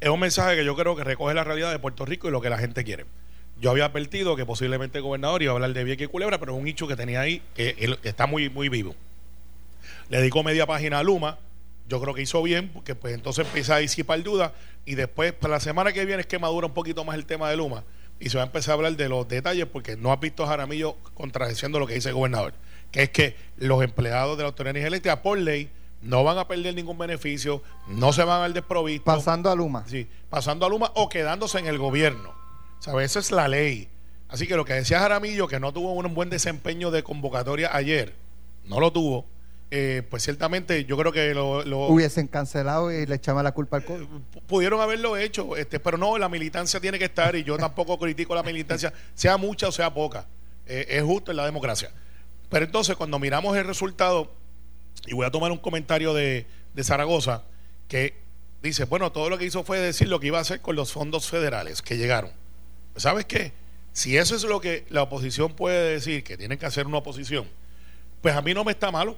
Es 0.00 0.10
un 0.10 0.20
mensaje 0.20 0.56
que 0.56 0.64
yo 0.64 0.76
creo 0.76 0.94
que 0.96 1.04
recoge 1.04 1.32
la 1.34 1.44
realidad 1.44 1.70
de 1.70 1.78
Puerto 1.78 2.04
Rico 2.04 2.28
y 2.28 2.30
lo 2.30 2.40
que 2.40 2.50
la 2.50 2.58
gente 2.58 2.84
quiere. 2.84 3.06
Yo 3.60 3.70
había 3.70 3.86
advertido 3.86 4.36
que 4.36 4.44
posiblemente 4.44 4.98
el 4.98 5.04
gobernador 5.04 5.42
iba 5.42 5.52
a 5.52 5.54
hablar 5.54 5.72
de 5.72 5.84
Vieques 5.84 6.06
y 6.06 6.10
Culebra, 6.10 6.38
pero 6.38 6.54
es 6.54 6.60
un 6.60 6.66
hecho 6.66 6.86
que 6.88 6.96
tenía 6.96 7.20
ahí 7.20 7.40
que, 7.54 7.76
él- 7.78 7.98
está 8.02 8.26
muy, 8.26 8.50
muy 8.50 8.68
vivo. 8.68 8.94
Le 10.08 10.18
dedicó 10.18 10.42
media 10.42 10.66
página 10.66 10.98
a 10.98 11.02
Luma. 11.02 11.38
Yo 11.88 12.00
creo 12.00 12.14
que 12.14 12.22
hizo 12.22 12.42
bien, 12.42 12.70
porque 12.70 12.94
pues 12.94 13.14
entonces 13.14 13.46
empieza 13.46 13.76
a 13.76 13.78
disipar 13.78 14.22
dudas 14.22 14.52
y 14.86 14.94
después, 14.94 15.32
para 15.34 15.54
la 15.54 15.60
semana 15.60 15.92
que 15.92 16.04
viene 16.06 16.22
es 16.22 16.26
que 16.26 16.38
madura 16.38 16.66
un 16.66 16.72
poquito 16.74 17.04
más 17.04 17.14
el 17.14 17.26
tema 17.26 17.48
de 17.50 17.56
Luma 17.58 17.84
y 18.18 18.30
se 18.30 18.38
va 18.38 18.42
a 18.44 18.46
empezar 18.46 18.72
a 18.72 18.74
hablar 18.76 18.96
de 18.96 19.08
los 19.08 19.28
detalles 19.28 19.66
porque 19.66 19.96
no 19.96 20.10
has 20.12 20.18
visto 20.18 20.44
a 20.44 20.46
Jaramillo 20.46 20.96
contradiciendo 21.14 21.78
lo 21.78 21.86
que 21.86 21.94
dice 21.94 22.08
el 22.08 22.14
gobernador, 22.14 22.54
que 22.90 23.02
es 23.02 23.10
que 23.10 23.36
los 23.58 23.82
empleados 23.82 24.36
de 24.38 24.44
la 24.44 24.48
Autoridad 24.48 24.72
de 24.72 24.80
Energía 24.80 24.88
Eléctrica 24.88 25.22
por 25.22 25.36
ley 25.38 25.68
no 26.00 26.24
van 26.24 26.38
a 26.38 26.48
perder 26.48 26.74
ningún 26.74 26.96
beneficio, 26.96 27.62
no 27.88 28.12
se 28.14 28.24
van 28.24 28.42
al 28.42 28.54
desprovisto, 28.54 29.04
Pasando 29.04 29.50
a 29.50 29.54
Luma. 29.54 29.84
sí, 29.86 30.06
pasando 30.30 30.64
a 30.64 30.68
Luma 30.70 30.90
o 30.94 31.08
quedándose 31.10 31.58
en 31.58 31.66
el 31.66 31.76
gobierno. 31.78 32.32
¿Sabes? 32.80 33.10
Esa 33.12 33.18
es 33.20 33.30
la 33.30 33.48
ley. 33.48 33.88
Así 34.28 34.46
que 34.46 34.56
lo 34.56 34.64
que 34.64 34.74
decía 34.74 34.98
Jaramillo, 35.00 35.46
que 35.48 35.60
no 35.60 35.72
tuvo 35.72 35.92
un 35.92 36.14
buen 36.14 36.30
desempeño 36.30 36.90
de 36.90 37.02
convocatoria 37.02 37.74
ayer, 37.74 38.14
no 38.64 38.80
lo 38.80 38.92
tuvo, 38.92 39.26
eh, 39.70 40.02
pues 40.10 40.22
ciertamente 40.22 40.84
yo 40.84 40.96
creo 40.96 41.12
que 41.12 41.34
lo, 41.34 41.64
lo- 41.64 41.86
Hubiesen 41.88 42.26
cancelado 42.26 42.92
y 42.92 43.06
le 43.06 43.14
echaban 43.16 43.44
la 43.44 43.52
culpa 43.52 43.76
al 43.78 43.84
COVID. 43.84 44.02
pu- 44.04 44.42
pudieron 44.46 44.80
haberlo 44.80 45.16
hecho, 45.16 45.56
este, 45.56 45.78
pero 45.80 45.98
no, 45.98 46.18
la 46.18 46.28
militancia 46.28 46.80
tiene 46.80 46.98
que 46.98 47.04
estar 47.06 47.34
y 47.36 47.44
yo 47.44 47.56
tampoco 47.56 47.98
critico 47.98 48.34
la 48.34 48.42
militancia, 48.42 48.92
sea 49.14 49.36
mucha 49.36 49.68
o 49.68 49.72
sea 49.72 49.92
poca. 49.94 50.26
Eh, 50.66 50.86
es 50.88 51.02
justo 51.02 51.30
en 51.30 51.36
la 51.36 51.44
democracia. 51.44 51.90
Pero 52.48 52.64
entonces 52.64 52.96
cuando 52.96 53.18
miramos 53.18 53.56
el 53.56 53.64
resultado, 53.64 54.32
y 55.06 55.14
voy 55.14 55.26
a 55.26 55.30
tomar 55.30 55.50
un 55.52 55.58
comentario 55.58 56.14
de, 56.14 56.46
de 56.74 56.84
Zaragoza, 56.84 57.42
que 57.88 58.14
dice, 58.62 58.84
bueno, 58.84 59.12
todo 59.12 59.28
lo 59.30 59.38
que 59.38 59.44
hizo 59.44 59.62
fue 59.64 59.78
decir 59.78 60.08
lo 60.08 60.18
que 60.20 60.28
iba 60.28 60.38
a 60.38 60.42
hacer 60.42 60.60
con 60.60 60.74
los 60.76 60.92
fondos 60.92 61.28
federales 61.28 61.82
que 61.82 61.96
llegaron. 61.96 62.30
¿Sabes 62.96 63.24
qué? 63.24 63.52
Si 63.92 64.16
eso 64.16 64.34
es 64.34 64.44
lo 64.44 64.60
que 64.60 64.84
la 64.88 65.02
oposición 65.02 65.54
puede 65.54 65.92
decir, 65.92 66.24
que 66.24 66.36
tienen 66.36 66.58
que 66.58 66.66
hacer 66.66 66.86
una 66.86 66.98
oposición, 66.98 67.46
pues 68.22 68.34
a 68.34 68.42
mí 68.42 68.54
no 68.54 68.64
me 68.64 68.72
está 68.72 68.90
malo, 68.90 69.16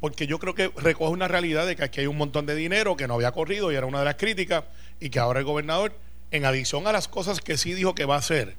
porque 0.00 0.26
yo 0.26 0.38
creo 0.38 0.54
que 0.54 0.70
recoge 0.76 1.10
una 1.12 1.28
realidad 1.28 1.66
de 1.66 1.76
que 1.76 1.84
aquí 1.84 2.00
hay 2.00 2.06
un 2.06 2.16
montón 2.16 2.46
de 2.46 2.54
dinero 2.54 2.96
que 2.96 3.06
no 3.08 3.14
había 3.14 3.32
corrido 3.32 3.72
y 3.72 3.74
era 3.76 3.86
una 3.86 3.98
de 4.00 4.04
las 4.06 4.14
críticas, 4.16 4.64
y 5.00 5.10
que 5.10 5.18
ahora 5.18 5.40
el 5.40 5.44
gobernador 5.46 5.92
en 6.30 6.44
adición 6.44 6.86
a 6.86 6.92
las 6.92 7.08
cosas 7.08 7.40
que 7.40 7.56
sí 7.56 7.72
dijo 7.74 7.94
que 7.94 8.04
va 8.04 8.16
a 8.16 8.18
hacer, 8.18 8.54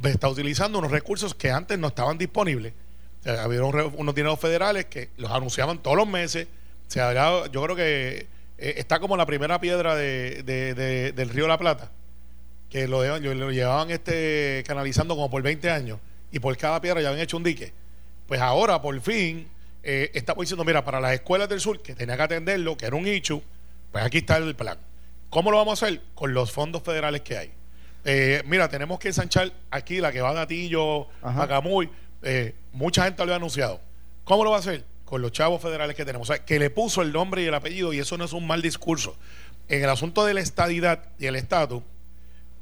pues, 0.00 0.14
está 0.14 0.28
utilizando 0.28 0.78
unos 0.78 0.90
recursos 0.90 1.34
que 1.34 1.50
antes 1.50 1.78
no 1.78 1.88
estaban 1.88 2.18
disponibles. 2.18 2.72
O 3.20 3.22
sea, 3.24 3.42
había 3.44 3.62
unos 3.62 4.14
dineros 4.14 4.38
federales 4.40 4.86
que 4.86 5.10
los 5.16 5.30
anunciaban 5.30 5.78
todos 5.78 5.96
los 5.96 6.06
meses. 6.08 6.46
Se 6.88 7.00
había- 7.00 7.46
yo 7.50 7.62
creo 7.62 7.76
que 7.76 8.26
eh, 8.58 8.74
está 8.76 9.00
como 9.00 9.16
la 9.16 9.26
primera 9.26 9.60
piedra 9.60 9.94
de- 9.96 10.42
de- 10.44 10.74
de- 10.74 11.12
del 11.12 11.28
río 11.30 11.46
La 11.48 11.58
Plata, 11.58 11.90
que 12.74 12.88
lo, 12.88 13.04
lo 13.20 13.52
llevaban 13.52 13.92
este 13.92 14.64
canalizando 14.66 15.14
como 15.14 15.30
por 15.30 15.40
20 15.42 15.70
años 15.70 16.00
y 16.32 16.40
por 16.40 16.56
cada 16.56 16.80
piedra 16.80 17.00
ya 17.00 17.10
habían 17.10 17.22
hecho 17.22 17.36
un 17.36 17.44
dique. 17.44 17.72
Pues 18.26 18.40
ahora, 18.40 18.82
por 18.82 19.00
fin, 19.00 19.46
eh, 19.84 20.10
estamos 20.12 20.42
diciendo, 20.42 20.64
mira, 20.64 20.84
para 20.84 20.98
las 21.00 21.12
escuelas 21.12 21.48
del 21.48 21.60
sur, 21.60 21.80
que 21.80 21.94
tenía 21.94 22.16
que 22.16 22.24
atenderlo, 22.24 22.76
que 22.76 22.86
era 22.86 22.96
un 22.96 23.06
issue, 23.06 23.40
pues 23.92 24.04
aquí 24.04 24.18
está 24.18 24.38
el 24.38 24.56
plan. 24.56 24.76
¿Cómo 25.30 25.52
lo 25.52 25.58
vamos 25.58 25.80
a 25.80 25.86
hacer? 25.86 26.00
Con 26.16 26.34
los 26.34 26.50
fondos 26.50 26.82
federales 26.82 27.20
que 27.20 27.36
hay. 27.38 27.52
Eh, 28.04 28.42
mira, 28.44 28.68
tenemos 28.68 28.98
que 28.98 29.06
ensanchar 29.06 29.52
aquí 29.70 30.00
la 30.00 30.10
que 30.10 30.20
va 30.20 30.30
a 30.30 30.34
Gatillo, 30.34 31.02
Ajá. 31.22 31.38
Macamuy. 31.38 31.88
eh, 32.22 32.56
mucha 32.72 33.04
gente 33.04 33.24
lo 33.24 33.32
ha 33.34 33.36
anunciado. 33.36 33.80
¿Cómo 34.24 34.42
lo 34.42 34.50
va 34.50 34.56
a 34.56 34.60
hacer? 34.60 34.82
Con 35.04 35.22
los 35.22 35.30
chavos 35.30 35.62
federales 35.62 35.94
que 35.94 36.04
tenemos. 36.04 36.28
O 36.28 36.34
sea, 36.34 36.44
que 36.44 36.58
le 36.58 36.70
puso 36.70 37.02
el 37.02 37.12
nombre 37.12 37.40
y 37.42 37.46
el 37.46 37.54
apellido, 37.54 37.92
y 37.92 38.00
eso 38.00 38.18
no 38.18 38.24
es 38.24 38.32
un 38.32 38.48
mal 38.48 38.62
discurso. 38.62 39.16
En 39.68 39.84
el 39.84 39.90
asunto 39.90 40.24
de 40.24 40.34
la 40.34 40.40
estadidad 40.40 41.04
y 41.20 41.26
el 41.26 41.36
estatus, 41.36 41.84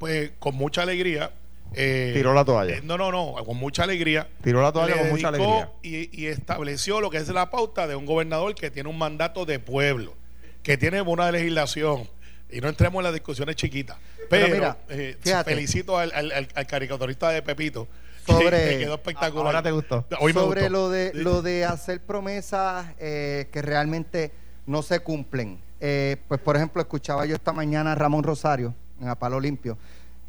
pues 0.03 0.31
con 0.37 0.53
mucha 0.55 0.81
alegría. 0.81 1.31
eh, 1.75 2.11
Tiró 2.13 2.33
la 2.33 2.43
toalla. 2.43 2.75
eh, 2.75 2.81
no, 2.83 2.97
no, 2.97 3.09
no, 3.09 3.35
con 3.45 3.55
mucha 3.55 3.83
alegría. 3.83 4.27
Tiró 4.43 4.61
la 4.61 4.73
toalla 4.73 4.97
con 4.97 5.09
mucha 5.11 5.29
alegría. 5.29 5.71
Y, 5.81 6.09
y 6.21 6.27
estableció 6.27 6.99
lo 6.99 7.09
que 7.09 7.17
es 7.19 7.29
la 7.29 7.49
pauta 7.49 7.87
de 7.87 7.95
un 7.95 8.05
gobernador 8.05 8.53
que 8.53 8.69
tiene 8.69 8.89
un 8.89 8.97
mandato 8.97 9.45
de 9.45 9.59
pueblo, 9.59 10.13
que 10.61 10.77
tiene 10.77 11.01
una 11.01 11.31
legislación. 11.31 12.09
Y 12.51 12.59
no 12.59 12.67
entremos 12.67 12.99
en 12.99 13.03
las 13.05 13.13
discusiones 13.13 13.55
chiquitas. 13.55 13.95
Pero, 14.29 14.45
Pero 14.47 14.55
mira, 14.57 14.77
eh, 14.89 15.15
fíjate. 15.21 15.51
felicito 15.55 15.97
al, 15.97 16.11
al- 16.13 16.31
al- 16.33 16.47
al 16.53 16.67
caricaturista 16.67 17.29
de 17.29 17.41
Pepito. 17.41 17.87
que- 18.25 18.33
Sobre- 18.33 18.69
que 18.71 18.77
quedó 18.83 18.95
espectacular. 18.95 19.45
Ahora 19.47 19.63
te 19.63 19.71
gustó. 19.71 20.05
Hoy 20.19 20.33
me 20.33 20.41
sobre 20.41 20.61
gustó. 20.63 20.73
lo 20.73 20.89
de 20.89 21.11
Sí. 21.13 21.17
lo 21.19 21.41
de 21.41 21.63
hacer 21.63 22.01
promesas 22.01 22.87
eh, 22.99 23.47
que 23.53 23.61
realmente 23.61 24.31
no 24.65 24.81
se 24.81 24.99
cumplen. 24.99 25.59
Eh, 25.79 26.17
pues 26.27 26.39
por 26.41 26.55
ejemplo, 26.57 26.81
escuchaba 26.81 27.25
yo 27.25 27.35
esta 27.35 27.53
mañana 27.53 27.93
a 27.93 27.95
Ramón 27.95 28.23
Rosario 28.23 28.73
en 29.01 29.07
A 29.09 29.15
Palo 29.15 29.39
Limpio 29.39 29.77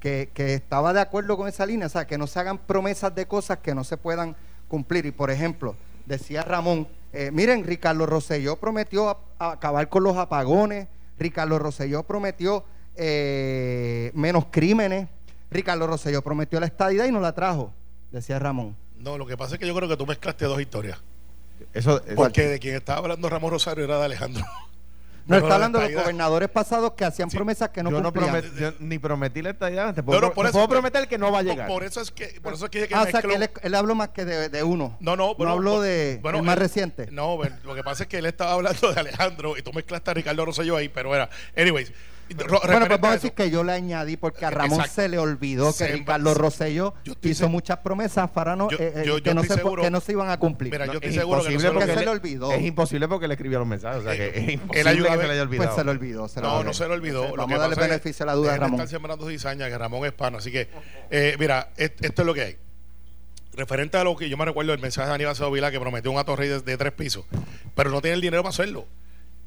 que, 0.01 0.29
que 0.35 0.53
estaba 0.55 0.93
de 0.93 1.01
acuerdo 1.01 1.37
con 1.37 1.49
esa 1.49 1.65
línea, 1.65 1.87
o 1.87 1.91
sea, 1.91 2.07
que 2.07 2.19
no 2.19 2.27
se 2.27 2.39
hagan 2.39 2.59
promesas 2.59 3.15
de 3.15 3.25
cosas 3.27 3.59
que 3.61 3.75
no 3.75 3.85
se 3.85 3.97
puedan 3.97 4.37
cumplir. 4.69 5.07
Y 5.07 5.13
por 5.13 5.31
ejemplo, 5.31 5.77
decía 6.05 6.43
Ramón, 6.43 6.87
eh, 7.15 7.31
miren, 7.33 7.65
Ricardo 7.65 8.05
Rosselló 8.05 8.57
prometió 8.57 9.09
a- 9.09 9.19
a 9.39 9.53
acabar 9.53 9.89
con 9.89 10.03
los 10.03 10.17
apagones, 10.19 10.89
Ricardo 11.19 11.59
Rosselló 11.59 12.03
prometió 12.03 12.65
eh, 12.97 14.11
menos 14.15 14.47
crímenes, 14.51 15.09
Ricardo 15.51 15.87
Rosselló 15.87 16.23
prometió 16.23 16.61
la 16.61 16.67
estadidad 16.67 17.07
y 17.07 17.13
no 17.13 17.21
la 17.21 17.33
trajo, 17.35 17.73
decía 18.13 18.39
Ramón. 18.39 18.77
No, 18.99 19.17
lo 19.19 19.27
que 19.27 19.37
pasa 19.37 19.55
es 19.55 19.61
que 19.61 19.67
yo 19.67 19.75
creo 19.75 19.89
que 19.89 19.97
tú 19.97 20.07
mezclaste 20.07 20.45
dos 20.45 20.61
historias. 20.61 20.99
Eso, 21.73 22.03
eso- 22.05 22.15
Porque 22.15 22.47
de 22.49 22.59
quien 22.59 22.75
estaba 22.77 22.99
hablando 22.99 23.29
Ramón 23.29 23.51
Rosario 23.53 23.85
era 23.85 23.99
de 23.99 24.05
Alejandro. 24.05 24.45
No 25.27 25.37
está 25.37 25.49
la 25.49 25.55
hablando 25.55 25.79
de 25.79 25.85
los 25.85 25.91
estadidad- 25.91 26.03
gobernadores 26.05 26.49
pasados 26.51 26.93
que 26.93 27.05
hacían 27.05 27.31
Sí, 27.31 27.37
promesas 27.37 27.71
que 27.71 27.83
no 27.83 27.91
yo 27.91 28.01
no 28.03 28.13
promet- 28.13 28.55
yo 28.59 28.73
ni 28.81 28.99
prometí 28.99 29.41
la 29.43 29.51
estadía, 29.51 29.93
te 29.95 30.03
puedo, 30.03 30.21
No, 30.21 30.29
no, 30.29 30.35
por 30.35 30.45
te 30.45 30.51
eso- 30.51 30.59
puedo 30.59 30.69
prometer 30.69 31.09
que 31.09 31.17
no 31.19 31.33
va 31.33 31.39
a 31.39 31.43
llegar. 31.43 31.67
Por 31.67 31.83
eso 31.83 32.01
es 32.01 32.11
que, 32.11 32.39
por 32.43 32.53
eso 32.55 32.67
es 32.67 32.71
que 32.71 32.79
dije 32.79 32.89
que 32.89 32.95
Ah, 32.95 33.03
o 33.03 33.11
sea, 33.11 33.23
que 33.23 33.35
él, 33.35 33.51
él 33.63 33.75
habló 33.75 33.95
más 33.95 34.11
que 34.11 34.25
de, 34.25 34.49
de 34.51 34.63
uno. 34.63 34.97
No, 35.01 35.17
no, 35.17 35.35
bueno, 35.35 35.53
habló 35.53 35.73
por- 35.77 35.83
de 35.85 36.19
bueno, 36.23 36.39
el 36.39 36.45
más 36.45 36.55
él- 36.57 36.61
reciente. 36.61 37.09
No, 37.11 37.39
lo 37.65 37.75
que 37.75 37.83
pasa 37.83 38.03
es 38.03 38.09
que 38.09 38.19
él 38.19 38.27
estaba 38.27 38.53
hablando 38.53 38.93
de 38.93 39.01
Alejandro 39.01 39.57
y 39.57 39.63
tú 39.63 39.73
mezclaste 39.73 40.11
a 40.11 40.15
Ricardo 40.15 40.45
Rosselló 40.45 40.77
ahí, 40.77 40.89
pero 40.89 41.15
era. 41.15 41.31
Anyways. 41.57 41.93
Bueno, 42.37 42.87
pues 42.87 42.89
vamos 42.89 43.09
a 43.09 43.13
decir 43.13 43.33
que 43.33 43.51
yo 43.51 43.63
le 43.65 43.73
añadí 43.73 44.17
porque 44.17 44.45
a 44.47 44.51
Ramón 44.51 44.81
Exacto. 44.81 45.03
se 45.03 45.09
le 45.09 45.19
olvidó 45.19 45.67
que 45.69 45.73
Se- 45.79 45.89
Ricardo 45.89 46.33
se- 46.33 46.39
Rosselló 46.39 46.95
hizo 47.23 47.49
muchas 47.49 47.79
promesas 47.79 48.31
para 48.31 48.57
no, 48.57 48.71
Yo- 48.71 48.79
eh, 48.79 48.93
eh, 48.97 49.03
yo- 49.07 49.23
que, 49.23 49.35
no 49.35 49.43
se, 49.43 49.55
seguro- 49.55 49.83
que 49.83 49.91
no 49.91 50.01
se 50.01 50.13
iban 50.13 50.31
a 50.31 50.39
cumplir. 50.39 50.73
Mira, 50.73 50.87
yo 50.87 50.95
estoy 50.95 51.11
es 51.11 51.15
seguro 51.17 51.43
que 51.43 51.49
no 51.49 51.53
imposible 51.53 51.69
se 51.69 51.87
porque 51.87 51.95
se 51.99 52.05
le 52.05 52.11
olvidó. 52.11 52.53
Es 52.53 52.63
imposible 52.63 53.09
porque 53.09 53.29
le 53.29 53.35
escribió 53.35 53.59
los 53.59 53.69
mensajes. 53.69 54.01
O 54.01 54.03
sea, 54.03 54.17
que 54.17 54.29
es 54.39 54.49
imposible 54.51 54.91
ayuda 54.91 55.13
a 55.13 55.17
que 55.17 55.21
se 55.23 55.27
le 55.27 55.33
haya 55.35 55.43
olvidado. 55.43 55.69
pues 55.69 55.77
se 55.79 55.85
le 55.85 55.91
olvidó. 55.91 56.29
se 56.29 56.41
le 56.41 56.47
No, 56.47 56.53
olvidó. 56.55 56.65
no 56.65 56.75
se 56.75 56.89
lo 56.89 56.95
olvidó. 56.95 57.29
Lo 57.29 57.37
Vamos 57.37 57.55
a 57.59 57.59
darle 57.61 57.77
beneficio 57.77 58.23
a 58.23 58.27
la 58.27 58.33
duda 58.35 58.53
de 58.53 58.59
Ramón. 58.59 58.81
estar 58.81 58.89
sembrando 58.89 59.29
cizaña, 59.29 59.69
que 59.69 59.79
Ramón 59.79 60.07
es 60.07 60.13
pana. 60.13 60.39
Así 60.39 60.51
que, 60.51 60.69
eh, 61.11 61.37
mira, 61.39 61.69
esto 61.77 62.23
es 62.23 62.27
lo 62.27 62.35
que 62.35 62.41
hay. 62.43 62.57
Referente 63.57 63.97
a 63.99 64.03
lo 64.05 64.17
que 64.17 64.29
yo 64.29 64.37
me 64.37 64.45
recuerdo 64.45 64.73
del 64.73 64.81
mensaje 64.81 65.09
de 65.09 65.15
Aníbal 65.15 65.37
Vilá 65.53 65.71
que 65.71 65.79
prometió 65.79 66.11
una 66.11 66.25
torre 66.25 66.49
de, 66.49 66.61
de 66.61 66.77
tres 66.77 66.93
pisos, 66.93 67.25
pero 67.77 67.91
no 67.91 68.01
tiene 68.01 68.17
el 68.17 68.21
dinero 68.21 68.43
para 68.43 68.51
hacerlo. 68.51 68.87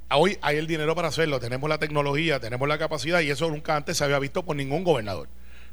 Hoy 0.09 0.37
hay 0.41 0.57
el 0.57 0.67
dinero 0.67 0.95
para 0.95 1.09
hacerlo, 1.09 1.39
tenemos 1.39 1.69
la 1.69 1.79
tecnología, 1.79 2.39
tenemos 2.39 2.65
la 2.67 2.77
capacidad 2.77 3.19
y 3.19 3.29
eso 3.29 3.49
nunca 3.49 3.75
antes 3.75 3.97
se 3.97 4.05
había 4.05 4.19
visto 4.19 4.43
por 4.43 4.55
ningún 4.55 4.85
gobernador. 4.85 5.27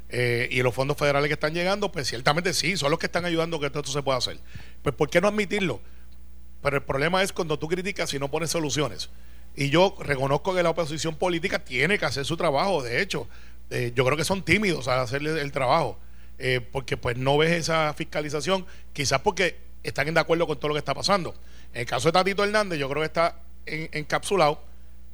Eh, 0.09 0.49
y 0.51 0.61
los 0.61 0.75
fondos 0.75 0.97
federales 0.97 1.29
que 1.29 1.33
están 1.33 1.53
llegando, 1.53 1.91
pues 1.91 2.07
ciertamente 2.07 2.53
sí, 2.53 2.75
son 2.75 2.91
los 2.91 2.99
que 2.99 3.05
están 3.05 3.23
ayudando 3.25 3.59
que 3.59 3.67
esto 3.67 3.83
se 3.83 4.03
pueda 4.03 4.17
hacer. 4.17 4.37
Pues 4.83 4.93
¿por 4.93 5.09
qué 5.09 5.21
no 5.21 5.29
admitirlo? 5.29 5.79
Pero 6.61 6.77
el 6.77 6.83
problema 6.83 7.23
es 7.23 7.31
cuando 7.31 7.57
tú 7.57 7.67
criticas 7.69 8.13
y 8.13 8.19
no 8.19 8.29
pones 8.29 8.49
soluciones. 8.49 9.09
Y 9.55 9.69
yo 9.69 9.95
reconozco 9.99 10.53
que 10.53 10.63
la 10.63 10.71
oposición 10.71 11.15
política 11.15 11.59
tiene 11.59 11.97
que 11.97 12.05
hacer 12.05 12.25
su 12.25 12.35
trabajo. 12.35 12.83
De 12.83 13.01
hecho, 13.01 13.29
eh, 13.69 13.93
yo 13.95 14.03
creo 14.03 14.17
que 14.17 14.25
son 14.25 14.43
tímidos 14.43 14.89
al 14.89 14.99
hacerle 14.99 15.41
el 15.41 15.51
trabajo. 15.51 15.97
eh, 16.37 16.59
porque 16.59 16.97
pues 16.97 17.17
no 17.17 17.37
ves 17.37 17.51
esa 17.51 17.93
fiscalización, 17.93 18.65
quizás 18.91 19.21
porque 19.21 19.57
están 19.83 20.13
de 20.13 20.19
acuerdo 20.19 20.45
con 20.45 20.57
todo 20.57 20.69
lo 20.69 20.73
que 20.73 20.79
está 20.79 20.93
pasando. 20.93 21.33
En 21.73 21.81
el 21.81 21.85
caso 21.85 22.09
de 22.09 22.11
Tatito 22.11 22.43
Hernández, 22.43 22.77
yo 22.77 22.89
creo 22.89 23.01
que 23.01 23.07
está 23.07 23.39
en- 23.65 23.89
encapsulado. 23.91 24.59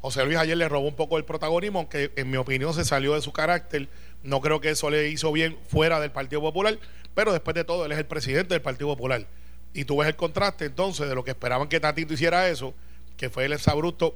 José 0.01 0.25
Luis 0.25 0.37
ayer 0.37 0.57
le 0.57 0.67
robó 0.67 0.87
un 0.87 0.95
poco 0.95 1.17
el 1.17 1.25
protagonismo, 1.25 1.79
aunque 1.79 2.11
en 2.15 2.29
mi 2.29 2.37
opinión 2.37 2.73
se 2.73 2.83
salió 2.85 3.13
de 3.13 3.21
su 3.21 3.31
carácter. 3.31 3.87
No 4.23 4.41
creo 4.41 4.59
que 4.59 4.71
eso 4.71 4.89
le 4.89 5.09
hizo 5.09 5.31
bien 5.31 5.57
fuera 5.67 5.99
del 5.99 6.11
Partido 6.11 6.41
Popular, 6.41 6.77
pero 7.13 7.31
después 7.31 7.53
de 7.55 7.63
todo, 7.63 7.85
él 7.85 7.91
es 7.91 7.97
el 7.99 8.05
presidente 8.05 8.53
del 8.55 8.61
Partido 8.61 8.87
Popular. 8.89 9.25
Y 9.73 9.85
tú 9.85 9.97
ves 9.97 10.07
el 10.07 10.15
contraste 10.15 10.65
entonces 10.65 11.07
de 11.07 11.15
lo 11.15 11.23
que 11.23 11.31
esperaban 11.31 11.67
que 11.69 11.79
Tatito 11.79 12.13
hiciera 12.13 12.47
eso, 12.49 12.73
que 13.15 13.29
fue 13.29 13.45
el 13.45 13.53
exabrupto, 13.53 14.15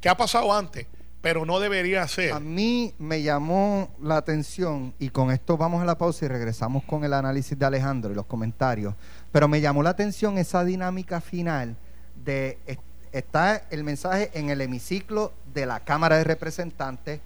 que 0.00 0.08
ha 0.08 0.16
pasado 0.16 0.52
antes, 0.52 0.86
pero 1.22 1.44
no 1.46 1.58
debería 1.58 2.06
ser. 2.06 2.32
A 2.32 2.38
mí 2.40 2.94
me 2.98 3.22
llamó 3.22 3.94
la 4.00 4.18
atención, 4.18 4.94
y 4.98 5.08
con 5.08 5.30
esto 5.32 5.56
vamos 5.56 5.82
a 5.82 5.86
la 5.86 5.96
pausa 5.98 6.26
y 6.26 6.28
regresamos 6.28 6.84
con 6.84 7.02
el 7.04 7.12
análisis 7.14 7.58
de 7.58 7.64
Alejandro 7.66 8.12
y 8.12 8.14
los 8.14 8.26
comentarios, 8.26 8.94
pero 9.32 9.48
me 9.48 9.60
llamó 9.60 9.82
la 9.82 9.90
atención 9.90 10.38
esa 10.38 10.64
dinámica 10.64 11.20
final 11.20 11.76
de 12.24 12.58
está 13.12 13.62
el 13.70 13.84
mensaje 13.84 14.30
en 14.34 14.50
el 14.50 14.60
hemiciclo 14.60 15.32
de 15.54 15.66
la 15.66 15.80
Cámara 15.80 16.16
de 16.18 16.24
Representantes, 16.24 17.20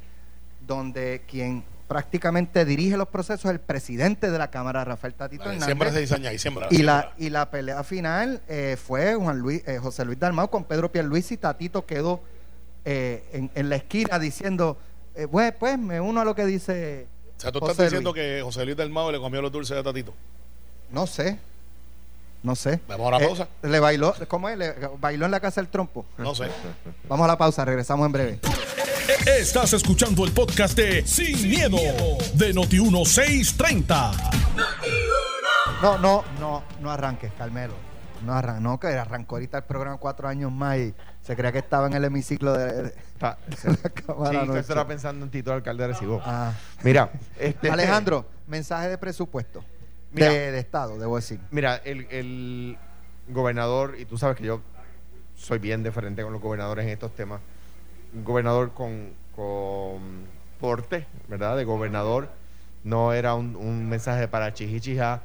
donde 0.67 1.23
quien 1.29 1.65
prácticamente 1.89 2.65
dirige 2.65 2.97
los 2.97 3.09
procesos 3.09 3.45
es 3.47 3.51
el 3.51 3.61
presidente 3.61 4.31
de 4.31 4.39
la 4.39 4.51
Cámara, 4.51 4.83
Rafael 4.85 5.13
Tatito 5.13 5.45
Hernández. 5.45 5.67
siembra 5.67 5.89
esa 5.91 5.99
cizaña 5.99 6.33
y 6.33 6.39
siembra. 6.39 6.69
Y 6.71 6.83
la, 6.83 7.13
y 7.19 7.29
la 7.29 7.51
pelea 7.51 7.85
final 7.85 8.41
eh, 8.49 8.79
fue 8.83 9.15
Juan 9.15 9.39
Luis, 9.41 9.63
eh, 9.67 9.79
José 9.79 10.05
Luis 10.07 10.19
Dalmau 10.19 10.49
con 10.49 10.65
Pedro 10.65 10.91
Pierluisi 10.91 11.35
y 11.35 11.37
Tatito 11.37 11.85
quedó 11.85 12.23
eh, 12.87 13.25
en, 13.33 13.51
en 13.55 13.69
la 13.69 13.77
esquina 13.77 14.19
diciendo, 14.19 14.79
pues, 15.31 15.53
pues 15.59 15.79
me 15.79 16.01
uno 16.01 16.23
a 16.23 16.25
lo 16.25 16.35
que 16.35 16.47
dice 16.47 17.07
O 17.37 17.41
sea, 17.41 17.53
tú 17.53 17.59
José 17.61 17.73
estás 17.73 17.87
diciendo 17.87 18.13
Luis. 18.13 18.23
que 18.25 18.41
José 18.43 18.65
Luis 18.65 18.77
del 18.79 18.89
Mao 18.89 19.13
le 19.13 19.19
comió 19.19 19.43
los 19.43 19.53
dulces 19.53 19.77
de 19.77 19.83
Tatito. 19.83 20.15
No 20.91 21.07
sé, 21.07 21.39
no 22.43 22.55
sé. 22.57 22.81
Vamos 22.89 23.09
a 23.09 23.19
la 23.19 23.25
Eh, 23.25 23.27
pausa. 23.27 23.49
le 23.63 23.81
bailó, 23.81 24.15
¿cómo 24.29 24.49
es? 24.49 24.59
Le 24.59 24.75
bailó 24.99 25.25
en 25.27 25.31
la 25.31 25.41
casa 25.41 25.61
del 25.61 25.69
trompo. 25.71 26.05
No 26.19 26.35
sé. 26.35 26.49
Vamos 27.09 27.25
a 27.25 27.29
la 27.29 27.39
pausa, 27.39 27.65
regresamos 27.65 28.07
en 28.07 28.13
breve. 28.13 28.41
Estás 29.27 29.73
escuchando 29.73 30.25
el 30.25 30.33
podcast 30.33 30.77
de 30.77 31.07
Sin, 31.07 31.49
miedo, 31.49 31.77
de 32.35 32.55
Noti1630. 32.55 34.13
No, 35.83 35.99
no, 35.99 36.25
no, 36.39 36.63
no 36.81 36.91
arranques, 36.91 37.33
Carmelo. 37.37 37.75
No 38.25 38.35
arranques, 38.35 38.63
no, 38.63 38.79
que 38.79 38.87
arrancó 38.89 39.35
ahorita 39.37 39.59
el 39.59 39.65
programa 39.65 39.97
cuatro 39.99 40.29
años 40.29 40.53
más 40.53 40.79
y 40.79 40.95
se 41.23 41.35
creía 41.35 41.51
que 41.51 41.59
estaba 41.59 41.89
en 41.89 41.95
el 41.95 42.05
hemiciclo 42.05 42.53
de, 42.53 42.83
de- 42.85 42.89
Está- 43.15 43.37
de 43.65 43.79
la 43.83 43.91
Cámara. 43.91 44.47
Sí, 44.53 44.59
estará 44.59 44.87
pensando 44.87 45.25
en 45.25 45.31
Tito, 45.31 45.53
alcalde 45.53 45.83
de 45.87 45.93
Recibo. 45.93 46.21
Ah. 46.25 46.53
Mira, 46.85 47.11
este, 47.39 47.69
Alejandro, 47.71 48.27
mensaje 48.47 48.89
de 48.89 48.99
presupuesto. 48.99 49.65
Mira. 50.13 50.31
de, 50.31 50.53
de 50.53 50.59
Estado, 50.59 50.99
debo 50.99 51.17
decir. 51.17 51.41
Mira, 51.51 51.77
el, 51.85 52.07
el 52.11 52.79
gobernador, 53.29 53.97
y 53.99 54.05
tú 54.05 54.19
sabes 54.19 54.37
que 54.37 54.45
yo 54.45 54.61
soy 55.37 55.59
bien 55.59 55.83
diferente 55.83 56.23
con 56.23 56.33
los 56.33 56.43
gobernadores 56.43 56.85
en 56.85 56.93
estos 56.93 57.15
temas, 57.15 57.41
un 58.15 58.25
gobernador 58.25 58.73
con, 58.73 59.11
con 59.35 60.27
porte, 60.61 61.07
¿verdad? 61.29 61.57
De 61.57 61.65
gobernador, 61.65 62.29
no 62.85 63.13
era 63.13 63.35
un, 63.35 63.57
un 63.57 63.89
mensaje 63.89 64.29
para 64.29 64.53
chijichija, 64.53 65.23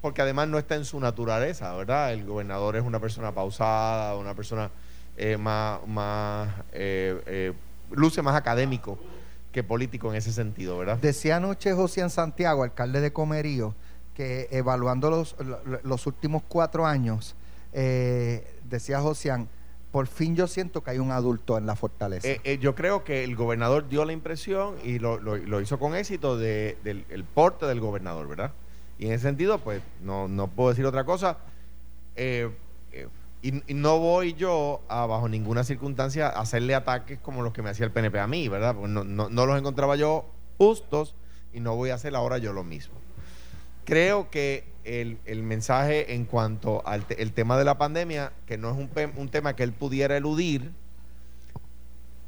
porque 0.00 0.20
además 0.20 0.48
no 0.48 0.58
está 0.58 0.74
en 0.74 0.84
su 0.84 1.00
naturaleza, 1.00 1.74
¿verdad? 1.74 2.12
El 2.12 2.26
gobernador 2.26 2.76
es 2.76 2.82
una 2.82 3.00
persona 3.00 3.32
pausada, 3.32 4.16
una 4.16 4.34
persona 4.34 4.70
eh, 5.16 5.36
más, 5.36 5.86
más 5.86 6.48
eh, 6.72 7.22
eh, 7.26 7.52
luce 7.92 8.20
más 8.20 8.34
académico 8.34 8.98
que 9.52 9.62
político 9.62 10.10
en 10.10 10.16
ese 10.16 10.32
sentido, 10.32 10.76
¿verdad? 10.76 10.98
Decía 10.98 11.36
anoche 11.36 11.72
José 11.72 12.08
Santiago, 12.10 12.64
alcalde 12.64 13.00
de 13.00 13.12
Comerío, 13.12 13.74
que 14.14 14.48
evaluando 14.50 15.10
los, 15.10 15.36
lo- 15.40 15.60
los 15.82 16.06
últimos 16.06 16.42
cuatro 16.46 16.86
años, 16.86 17.34
eh, 17.72 18.46
decía 18.68 19.00
Josian, 19.00 19.48
por 19.90 20.06
fin 20.06 20.34
yo 20.36 20.46
siento 20.46 20.82
que 20.82 20.90
hay 20.92 20.98
un 20.98 21.10
adulto 21.12 21.56
en 21.58 21.66
la 21.66 21.76
fortaleza. 21.76 22.26
Eh, 22.28 22.40
eh, 22.44 22.58
yo 22.58 22.74
creo 22.74 23.04
que 23.04 23.22
el 23.24 23.36
gobernador 23.36 23.88
dio 23.88 24.04
la 24.04 24.12
impresión 24.12 24.76
y 24.84 24.98
lo, 24.98 25.18
lo- 25.18 25.60
hizo 25.60 25.78
con 25.78 25.94
éxito 25.94 26.36
de- 26.36 26.76
del 26.84 27.04
el 27.10 27.24
porte 27.24 27.66
del 27.66 27.80
gobernador, 27.80 28.26
¿verdad? 28.28 28.52
Y 28.98 29.06
en 29.06 29.12
ese 29.12 29.22
sentido, 29.24 29.58
pues 29.58 29.82
no, 30.02 30.28
no 30.28 30.48
puedo 30.48 30.70
decir 30.70 30.86
otra 30.86 31.04
cosa. 31.04 31.38
Eh, 32.16 32.50
eh, 32.92 33.08
y, 33.42 33.70
y 33.70 33.74
no 33.74 33.98
voy 33.98 34.34
yo 34.34 34.80
a, 34.88 35.04
bajo 35.06 35.28
ninguna 35.28 35.64
circunstancia, 35.64 36.28
a 36.28 36.40
hacerle 36.40 36.74
ataques 36.74 37.18
como 37.18 37.42
los 37.42 37.52
que 37.52 37.62
me 37.62 37.70
hacía 37.70 37.84
el 37.86 37.92
PNP 37.92 38.18
a 38.18 38.26
mí, 38.26 38.48
¿verdad? 38.48 38.74
Porque 38.74 38.88
no, 38.88 39.04
no- 39.04 39.28
no 39.28 39.46
los 39.46 39.58
encontraba 39.58 39.96
yo 39.96 40.24
justos 40.58 41.14
y 41.52 41.60
no 41.60 41.74
voy 41.76 41.90
a 41.90 41.94
hacer 41.94 42.14
ahora 42.16 42.38
yo 42.38 42.52
lo 42.52 42.64
mismo. 42.64 42.94
Creo 43.84 44.30
que 44.30 44.64
el, 44.84 45.18
el 45.24 45.42
mensaje 45.42 46.14
en 46.14 46.24
cuanto 46.24 46.86
al 46.86 47.06
te- 47.06 47.22
el 47.22 47.32
tema 47.32 47.56
de 47.58 47.64
la 47.64 47.78
pandemia, 47.78 48.32
que 48.46 48.58
no 48.58 48.70
es 48.70 48.76
un, 48.76 48.90
un 49.16 49.28
tema 49.28 49.54
que 49.56 49.62
él 49.62 49.72
pudiera 49.72 50.16
eludir, 50.16 50.72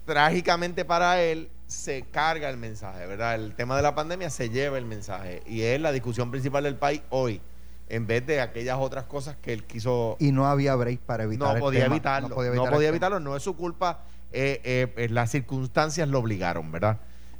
trágicamente 0.05 0.85
para 0.85 1.21
él 1.23 1.49
se 1.67 2.03
carga 2.03 2.49
el 2.49 2.57
mensaje, 2.57 3.07
¿verdad? 3.07 3.35
El 3.35 3.55
tema 3.55 3.77
de 3.77 3.83
la 3.83 3.95
pandemia 3.95 4.31
se 4.31 4.51
lleva 4.51 4.79
el 4.79 4.85
mensaje 4.85 5.43
y 5.47 5.63
es 5.63 5.81
la 5.81 5.91
discusión 5.93 6.31
principal 6.31 6.63
del 6.65 6.77
país 6.77 7.03
hoy, 7.11 7.41
en 7.89 8.07
vez 8.07 8.25
de 8.27 8.41
aquellas 8.41 8.79
otras 8.79 9.05
cosas 9.05 9.37
que 9.43 9.53
él 9.53 9.65
quiso 9.65 10.17
y 10.21 10.31
no 10.31 10.47
había 10.47 10.75
break 10.77 11.01
para 11.01 11.25
evitar 11.25 11.55
no 11.55 11.61
podía, 11.61 11.85
tema. 11.85 11.97
evitarlo, 11.97 12.29
No 12.29 12.35
no 12.35 12.35
podía 12.37 12.51
podía, 12.51 12.59
evitar 12.61 12.73
el 12.75 12.79
tema. 12.81 12.89
evitarlo, 12.89 13.21
no 13.21 13.37
es 13.37 13.43
su 13.43 13.57
culpa, 13.57 14.05
eh, 14.33 14.61
eh, 14.65 14.93
eh, 14.97 15.09
las 15.09 15.31
circunstancias 15.33 16.09
lo 16.09 16.21
obligaron, 16.21 16.71
¿verdad? 16.71 16.99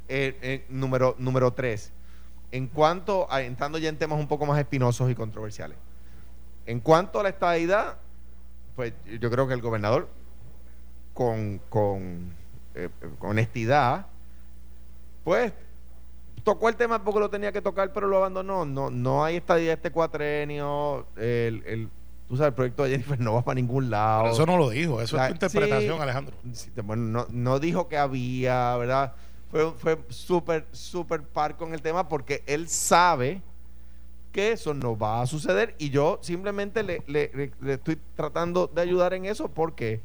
Eh, 0.09 0.37
eh, 0.41 0.65
número, 0.69 1.15
número 1.19 1.51
tres, 1.53 1.91
en 2.51 2.67
cuanto 2.67 3.27
a, 3.31 3.41
entrando 3.41 3.77
ya 3.77 3.89
en 3.89 3.97
temas 3.97 4.19
un 4.19 4.27
poco 4.27 4.45
más 4.45 4.57
espinosos 4.59 5.09
y 5.11 5.15
controversiales, 5.15 5.77
en 6.65 6.79
cuanto 6.79 7.19
a 7.19 7.23
la 7.23 7.29
estadidad, 7.29 7.97
pues 8.75 8.93
yo 9.19 9.29
creo 9.31 9.47
que 9.47 9.53
el 9.53 9.61
gobernador, 9.61 10.07
con, 11.13 11.59
con, 11.69 12.33
eh, 12.75 12.89
con 13.19 13.31
honestidad, 13.31 14.05
pues 15.23 15.51
tocó 16.43 16.69
el 16.69 16.75
tema 16.75 17.03
porque 17.03 17.19
lo 17.19 17.29
tenía 17.29 17.51
que 17.51 17.61
tocar, 17.61 17.91
pero 17.91 18.07
lo 18.07 18.17
abandonó. 18.17 18.65
No, 18.65 18.89
no 18.89 19.23
hay 19.25 19.37
estadía 19.37 19.73
este 19.73 19.91
cuatrenio. 19.91 21.05
El, 21.17 21.63
el, 21.65 21.89
tú 22.29 22.37
sabes, 22.37 22.49
el 22.51 22.53
proyecto 22.53 22.83
de 22.83 22.91
Jennifer 22.91 23.19
no 23.19 23.33
va 23.33 23.41
para 23.43 23.55
ningún 23.55 23.89
lado. 23.89 24.23
Pero 24.23 24.33
eso 24.35 24.45
no 24.45 24.57
lo 24.57 24.69
dijo, 24.69 25.01
eso 25.01 25.17
La- 25.17 25.23
es 25.23 25.29
tu 25.29 25.45
interpretación, 25.45 25.97
sí. 25.97 26.01
Alejandro. 26.01 26.35
Sí, 26.53 26.71
bueno, 26.83 27.03
no, 27.03 27.25
no 27.29 27.59
dijo 27.59 27.87
que 27.87 27.97
había, 27.97 28.75
¿verdad? 28.77 29.13
Fue, 29.51 29.71
fue 29.73 29.97
súper, 30.09 30.65
súper 30.71 31.21
par 31.23 31.55
con 31.55 31.73
el 31.73 31.81
tema 31.81 32.07
porque 32.09 32.43
él 32.47 32.67
sabe 32.67 33.41
que 34.33 34.51
eso 34.51 34.73
no 34.73 34.97
va 34.97 35.21
a 35.21 35.27
suceder 35.27 35.73
y 35.79 35.89
yo 35.89 36.19
simplemente 36.21 36.83
le, 36.83 37.01
le- 37.07 37.31
le- 37.61 37.73
estoy 37.73 37.97
tratando 38.15 38.67
de 38.67 38.81
ayudar 38.81 39.13
en 39.13 39.25
eso 39.25 39.47
porque 39.47 40.01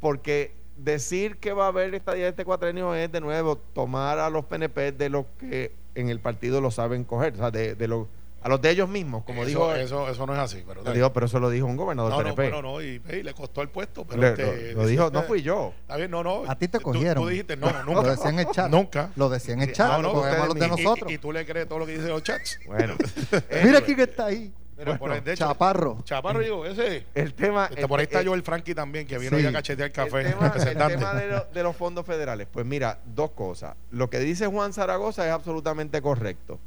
porque 0.00 0.52
decir 0.76 1.38
que 1.38 1.52
va 1.54 1.64
a 1.64 1.68
haber 1.68 1.94
estadía 1.94 2.24
de 2.24 2.30
este 2.30 2.44
cuatrenio 2.44 2.94
es 2.94 3.10
de 3.10 3.20
nuevo 3.22 3.56
tomar 3.56 4.18
a 4.18 4.28
los 4.28 4.44
PNP 4.44 4.92
de 4.92 5.08
los 5.08 5.24
que 5.40 5.72
en 5.94 6.10
el 6.10 6.20
partido 6.20 6.60
lo 6.60 6.70
saben 6.70 7.04
coger, 7.04 7.32
o 7.32 7.36
sea, 7.38 7.50
de, 7.50 7.74
de 7.74 7.88
los, 7.88 8.06
a 8.42 8.48
los 8.48 8.60
de 8.60 8.70
ellos 8.70 8.88
mismos, 8.88 9.24
como 9.24 9.42
eso, 9.42 9.48
dijo, 9.48 9.74
eso, 9.74 10.08
eso 10.08 10.24
no 10.26 10.32
es 10.34 10.38
así. 10.38 10.62
Pero, 10.66 10.82
lo 10.82 10.92
dijo, 10.92 11.12
pero 11.12 11.26
eso 11.26 11.40
lo 11.40 11.50
dijo 11.50 11.66
un 11.66 11.76
gobernador 11.76 12.12
no, 12.12 12.18
no, 12.18 12.22
PNP. 12.34 12.42
pero 12.42 12.62
no, 12.62 12.80
y, 12.80 13.02
y 13.10 13.22
le 13.24 13.34
costó 13.34 13.60
el 13.62 13.68
puesto. 13.70 14.04
Pero 14.04 14.20
Le- 14.22 14.28
este, 14.28 14.72
lo, 14.74 14.82
lo 14.82 14.86
dijo, 14.86 15.10
no 15.10 15.22
fui 15.24 15.42
yo. 15.42 15.72
Está 15.80 15.96
bien, 15.96 16.10
no, 16.12 16.22
no. 16.22 16.44
A 16.46 16.56
ti 16.56 16.68
te 16.68 16.78
cogieron. 16.78 17.24
Tú, 17.24 17.28
dijiste, 17.28 17.56
no, 17.56 17.70
no, 17.72 17.82
Lo 17.82 17.94
nunca. 17.94 18.10
decían 18.10 18.34
en 18.38 18.46
el 18.46 18.50
chat. 18.54 18.70
Nunca. 18.70 19.10
Lo 19.16 19.28
decían 19.28 19.60
en 19.62 19.68
el 19.70 19.74
chat. 19.74 19.90
no, 19.90 20.02
no, 20.02 20.12
cogemos 20.12 20.46
los 20.48 20.54
de 20.54 20.60
Y- 20.60 20.68
y- 20.68 20.70
nosotros. 20.84 21.12
Y, 21.12 21.18
tú 21.18 21.32
le 21.32 21.44
crees 21.44 21.68
todo 21.68 21.80
lo 21.80 21.86
que 21.86 21.92
dicen 21.92 22.08
los 22.08 22.22
chats. 22.22 22.58
Bueno, 22.66 22.94
Mira 23.64 23.80
quién 23.80 23.98
está 24.00 24.26
ahí. 24.26 24.52
Mira, 24.78 24.98
por 24.98 25.10
el- 25.10 25.24
de 25.24 25.32
hecho, 25.32 25.46
Chaparro. 25.46 26.02
Chaparro, 26.04 26.38
digo, 26.40 26.66
ese. 26.66 27.06
el 27.14 27.32
tema. 27.34 27.66
Este, 27.70 27.88
por 27.88 27.98
ahí 27.98 28.04
está 28.04 28.20
el- 28.20 28.28
Joel 28.28 28.42
Frankie 28.42 28.74
también, 28.74 29.06
que 29.06 29.18
vino 29.18 29.36
Sí. 29.38 29.42
ya 29.42 29.48
a 29.48 29.52
cachetear 29.52 29.86
el 29.88 29.92
café. 29.92 30.20
El 30.20 30.26
el 30.68 30.88
tema 30.88 31.14
de, 31.14 31.28
lo- 31.30 31.44
de 31.46 31.62
los 31.62 31.74
fondos 31.74 32.04
federales. 32.06 32.46
Pues 32.52 32.64
mira, 32.66 33.00
dos 33.06 33.30
cosas. 33.30 33.74
Lo 33.90 34.08
que 34.10 34.18
dice 34.20 34.46
Juan 34.46 34.72
Zaragoza 34.74 35.26
es 35.26 35.32
absolutamente 35.32 36.00
correcto. 36.02 36.60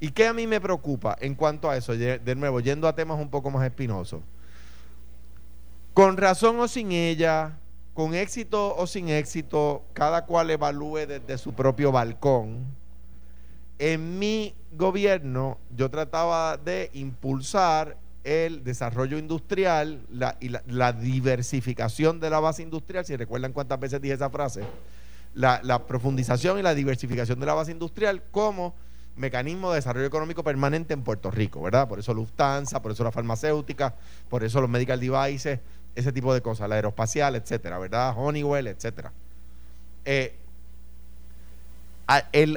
¿Y 0.00 0.10
qué 0.10 0.26
a 0.26 0.32
mí 0.32 0.46
me 0.46 0.60
preocupa 0.60 1.16
en 1.20 1.34
cuanto 1.34 1.70
a 1.70 1.76
eso? 1.76 1.96
De 1.96 2.34
nuevo, 2.36 2.60
yendo 2.60 2.88
a 2.88 2.94
temas 2.94 3.18
un 3.20 3.30
poco 3.30 3.50
más 3.50 3.64
espinosos. 3.64 4.22
Con 5.94 6.16
razón 6.16 6.58
o 6.58 6.68
sin 6.68 6.92
ella, 6.92 7.58
con 7.94 8.14
éxito 8.14 8.74
o 8.76 8.86
sin 8.86 9.08
éxito, 9.08 9.84
cada 9.92 10.26
cual 10.26 10.50
evalúe 10.50 11.06
desde 11.06 11.38
su 11.38 11.54
propio 11.54 11.92
balcón. 11.92 12.66
En 13.78 14.18
mi 14.18 14.54
gobierno 14.72 15.58
yo 15.74 15.88
trataba 15.90 16.56
de 16.56 16.90
impulsar 16.92 17.96
el 18.24 18.64
desarrollo 18.64 19.18
industrial 19.18 20.00
y 20.40 20.48
la, 20.48 20.62
la 20.66 20.92
diversificación 20.92 22.18
de 22.18 22.30
la 22.30 22.40
base 22.40 22.62
industrial, 22.62 23.04
si 23.04 23.16
recuerdan 23.16 23.52
cuántas 23.52 23.78
veces 23.78 24.00
dije 24.00 24.14
esa 24.14 24.30
frase, 24.30 24.62
la, 25.34 25.60
la 25.62 25.86
profundización 25.86 26.58
y 26.58 26.62
la 26.62 26.74
diversificación 26.74 27.38
de 27.38 27.46
la 27.46 27.54
base 27.54 27.70
industrial 27.70 28.22
como 28.30 28.74
mecanismo 29.16 29.70
de 29.70 29.76
desarrollo 29.76 30.06
económico 30.06 30.42
permanente 30.42 30.94
en 30.94 31.02
Puerto 31.02 31.30
Rico, 31.30 31.62
¿verdad? 31.62 31.88
Por 31.88 31.98
eso 31.98 32.14
Lufthansa, 32.14 32.82
por 32.82 32.92
eso 32.92 33.04
la 33.04 33.12
farmacéutica, 33.12 33.94
por 34.28 34.44
eso 34.44 34.60
los 34.60 34.70
medical 34.70 34.98
devices, 34.98 35.60
ese 35.94 36.12
tipo 36.12 36.34
de 36.34 36.40
cosas, 36.40 36.68
la 36.68 36.74
aeroespacial, 36.76 37.36
etcétera, 37.36 37.78
¿verdad? 37.78 38.14
Honeywell, 38.16 38.66
etcétera. 38.66 39.12
Eh, 40.04 40.34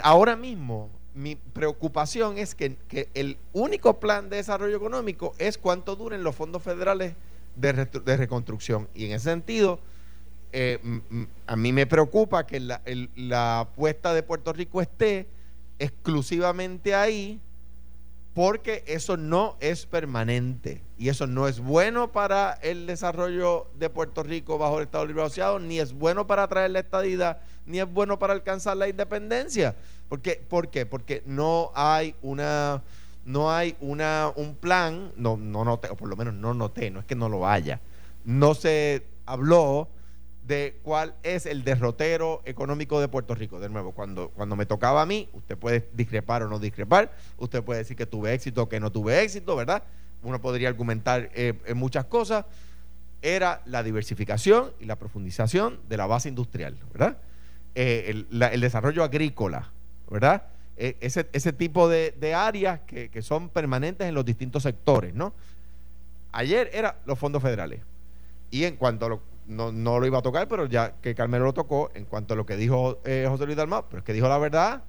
ahora 0.03 0.35
mismo 0.35 0.89
mi 1.13 1.35
preocupación 1.35 2.37
es 2.37 2.53
que, 2.53 2.77
el 3.13 3.37
único 3.53 3.99
plan 3.99 4.29
de 4.29 4.37
desarrollo 4.37 4.77
económico 4.77 5.33
es 5.39 5.57
cuánto 5.57 5.95
duren 5.95 6.23
los 6.23 6.35
fondos 6.35 6.61
federales 6.61 7.13
de, 7.55 8.17
reconstrucción. 8.17 8.87
Y 8.93 9.05
en 9.05 9.13
ese 9.13 9.31
sentido, 9.31 9.79
eh, 10.53 10.79
a 11.47 11.55
mí 11.55 11.73
me 11.73 11.87
preocupa 11.87 12.45
que 12.45 12.59
la, 12.59 12.81
el- 12.85 13.09
la 13.15 13.61
apuesta 13.61 14.13
de 14.13 14.21
Puerto 14.21 14.53
Rico 14.53 14.79
esté 14.79 15.27
exclusivamente 15.79 16.95
ahí 16.95 17.41
porque 18.33 18.83
eso 18.85 19.17
no 19.17 19.57
es 19.59 19.87
permanente 19.87 20.83
y 20.99 21.09
eso 21.09 21.25
no 21.25 21.47
es 21.47 21.59
bueno 21.59 22.11
para 22.11 22.53
el 22.61 22.85
desarrollo 22.85 23.65
de 23.79 23.89
Puerto 23.89 24.21
Rico 24.21 24.59
bajo 24.59 24.77
el 24.77 24.83
Estado 24.83 25.07
Libre 25.07 25.23
Asociado, 25.23 25.57
ni 25.57 25.79
es 25.79 25.91
bueno 25.91 26.27
para 26.27 26.47
traer 26.47 26.69
la 26.69 26.81
estadidad, 26.81 27.39
ni 27.65 27.79
es 27.79 27.91
bueno 27.91 28.19
para 28.19 28.33
alcanzar 28.33 28.77
la 28.77 28.87
independencia. 28.87 29.75
Porque, 30.07 30.39
¿Por 30.47 30.69
qué? 30.69 30.85
Porque 30.85 31.23
no 31.25 31.71
hay 31.73 32.13
una 32.21 32.83
no 33.25 33.51
hay 33.51 33.75
una 33.81 34.31
un 34.35 34.55
plan, 34.55 35.11
no, 35.17 35.35
no 35.35 35.65
noté, 35.65 35.89
o 35.89 35.97
por 35.97 36.07
lo 36.07 36.15
menos 36.15 36.35
no 36.35 36.53
noté, 36.53 36.91
no 36.91 36.99
es 36.99 37.05
que 37.07 37.15
no 37.15 37.29
lo 37.29 37.47
haya. 37.47 37.81
No 38.23 38.53
se 38.53 39.03
habló 39.25 39.89
de 40.47 40.79
cuál 40.81 41.13
es 41.23 41.45
el 41.45 41.63
derrotero 41.63 42.41
económico 42.45 43.01
de 43.01 43.09
Puerto 43.09 43.35
Rico. 43.35 43.59
De 43.59 43.69
nuevo, 43.69 43.91
cuando, 43.91 44.29
cuando 44.29 44.55
me 44.55 44.65
tocaba 44.65 45.01
a 45.01 45.05
mí, 45.05 45.29
usted 45.33 45.57
puede 45.57 45.89
discrepar 45.93 46.41
o 46.43 46.47
no 46.47 46.57
discrepar, 46.57 47.11
usted 47.37 47.61
puede 47.63 47.79
decir 47.79 47.97
que 47.97 48.05
tuve 48.05 48.33
éxito 48.33 48.63
o 48.63 48.69
que 48.69 48.79
no 48.79 48.91
tuve 48.91 49.21
éxito, 49.21 49.55
¿verdad? 49.55 49.83
Uno 50.23 50.41
podría 50.41 50.69
argumentar 50.69 51.29
eh, 51.35 51.53
en 51.65 51.77
muchas 51.77 52.05
cosas. 52.05 52.45
Era 53.21 53.61
la 53.65 53.83
diversificación 53.83 54.71
y 54.79 54.85
la 54.85 54.95
profundización 54.95 55.79
de 55.89 55.97
la 55.97 56.07
base 56.07 56.29
industrial, 56.29 56.77
¿verdad? 56.93 57.17
Eh, 57.75 58.25
el, 58.29 58.61
desarrollo 58.61 59.03
agrícola, 59.03 59.71
¿verdad? 60.09 60.43
Eh, 60.77 60.95
ese, 61.01 61.27
ese 61.33 61.51
tipo 61.51 61.89
de, 61.89 62.15
de 62.19 62.33
áreas 62.33 62.79
que, 62.87 63.09
que 63.09 63.21
son 63.21 63.49
permanentes 63.49 64.07
en 64.07 64.15
los 64.15 64.23
distintos 64.23 64.63
sectores, 64.63 65.13
¿no? 65.13 65.33
Ayer 66.31 66.69
era 66.73 66.99
los 67.05 67.19
fondos 67.19 67.41
federales. 67.41 67.81
Y 68.49 68.63
en 68.63 68.77
cuanto 68.77 69.07
a 69.07 69.09
lo, 69.09 69.21
no, 69.47 69.71
no 69.71 69.99
lo 69.99 70.05
iba 70.05 70.19
a 70.19 70.21
tocar, 70.21 70.47
pero 70.47 70.65
ya 70.65 70.93
que 71.01 71.15
Carmelo 71.15 71.45
lo 71.45 71.53
tocó, 71.53 71.89
en 71.93 72.05
cuanto 72.05 72.33
a 72.33 72.37
lo 72.37 72.45
que 72.45 72.55
dijo 72.57 72.99
eh, 73.05 73.25
José 73.29 73.45
Luis 73.45 73.57
Dalmau, 73.57 73.85
pero 73.89 73.99
es 73.99 74.03
que 74.05 74.13
dijo 74.13 74.27
la 74.27 74.37
verdad, 74.37 74.83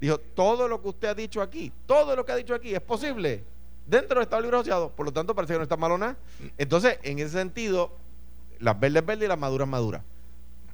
dijo, 0.00 0.18
todo 0.18 0.68
lo 0.68 0.80
que 0.82 0.88
usted 0.88 1.08
ha 1.08 1.14
dicho 1.14 1.42
aquí, 1.42 1.72
todo 1.86 2.14
lo 2.16 2.24
que 2.24 2.32
ha 2.32 2.36
dicho 2.36 2.54
aquí 2.54 2.74
es 2.74 2.80
posible 2.80 3.42
dentro 3.86 4.16
del 4.16 4.22
Estado 4.24 4.42
Libre 4.42 4.56
Asociado, 4.58 4.90
por 4.90 5.06
lo 5.06 5.12
tanto 5.12 5.34
parece 5.34 5.54
que 5.54 5.58
no 5.58 5.62
está 5.64 5.76
malo 5.76 5.98
nada. 5.98 6.16
Entonces, 6.58 6.98
en 7.02 7.18
ese 7.18 7.30
sentido, 7.30 7.92
las 8.60 8.78
verdes 8.78 9.04
verdes 9.04 9.26
y 9.26 9.28
las 9.28 9.38
maduras 9.38 9.68
maduras. 9.68 10.02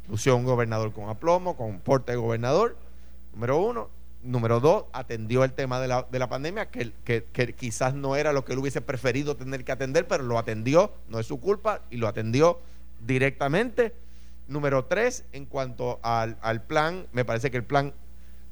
Lució 0.08 0.36
un 0.36 0.44
gobernador 0.44 0.92
con 0.92 1.08
aplomo, 1.08 1.56
con 1.56 1.78
porte 1.80 2.12
de 2.12 2.18
gobernador, 2.18 2.76
número 3.32 3.58
uno. 3.58 3.88
Número 4.22 4.60
dos, 4.60 4.84
atendió 4.92 5.44
el 5.44 5.52
tema 5.54 5.80
de 5.80 5.88
la, 5.88 6.06
de 6.10 6.18
la 6.18 6.28
pandemia, 6.28 6.68
que, 6.68 6.92
que- 7.04 7.24
que 7.32 7.54
quizás 7.54 7.94
no 7.94 8.16
era 8.16 8.34
lo 8.34 8.44
que 8.44 8.52
él 8.52 8.58
hubiese 8.58 8.82
preferido 8.82 9.34
tener 9.34 9.64
que 9.64 9.72
atender, 9.72 10.06
pero 10.06 10.24
lo 10.24 10.36
atendió, 10.36 10.92
no 11.08 11.18
es 11.20 11.26
su 11.26 11.40
culpa, 11.40 11.80
y 11.90 11.96
lo 11.96 12.06
atendió 12.06 12.58
directamente. 13.00 13.94
Número 14.48 14.84
tres, 14.84 15.24
en 15.32 15.46
cuanto 15.46 16.00
al, 16.02 16.36
al 16.42 16.62
plan, 16.62 17.06
me 17.12 17.24
parece 17.24 17.50
que 17.50 17.56
el 17.56 17.64
plan 17.64 17.92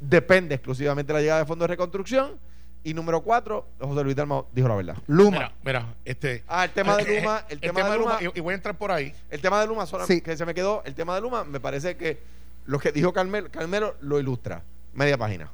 depende 0.00 0.54
exclusivamente 0.54 1.12
de 1.12 1.18
la 1.18 1.22
llegada 1.22 1.40
de 1.40 1.46
fondos 1.46 1.64
de 1.66 1.72
reconstrucción. 1.74 2.38
Y 2.84 2.94
número 2.94 3.22
cuatro, 3.22 3.66
José 3.80 4.04
Luis 4.04 4.14
Dalmau 4.14 4.46
dijo 4.52 4.68
la 4.68 4.76
verdad. 4.76 4.96
Luma. 5.08 5.30
Mira, 5.38 5.52
mira, 5.64 5.94
este. 6.04 6.44
Ah, 6.46 6.64
el 6.64 6.70
tema 6.70 6.96
de 6.96 7.02
eh, 7.02 7.20
Luma, 7.20 7.38
eh, 7.48 7.52
el 7.52 7.60
tema 7.60 7.90
de 7.90 7.98
Luma- 7.98 8.18
y, 8.22 8.38
y 8.38 8.40
voy 8.40 8.52
a 8.52 8.56
entrar 8.56 8.78
por 8.78 8.92
ahí. 8.92 9.12
El 9.28 9.40
tema 9.40 9.60
de 9.60 9.66
Luma, 9.66 9.84
solo 9.86 10.06
Sí. 10.06 10.20
que 10.20 10.36
se 10.36 10.46
me 10.46 10.54
quedó, 10.54 10.82
el 10.84 10.94
tema 10.94 11.14
de 11.16 11.20
Luma, 11.20 11.42
me 11.42 11.58
parece 11.58 11.96
que 11.96 12.18
lo 12.66 12.78
que 12.78 12.92
dijo 12.92 13.12
Carmelo, 13.12 13.50
Carmelo 13.50 13.96
lo 14.00 14.20
ilustra. 14.20 14.62
Media 14.94 15.18
página. 15.18 15.50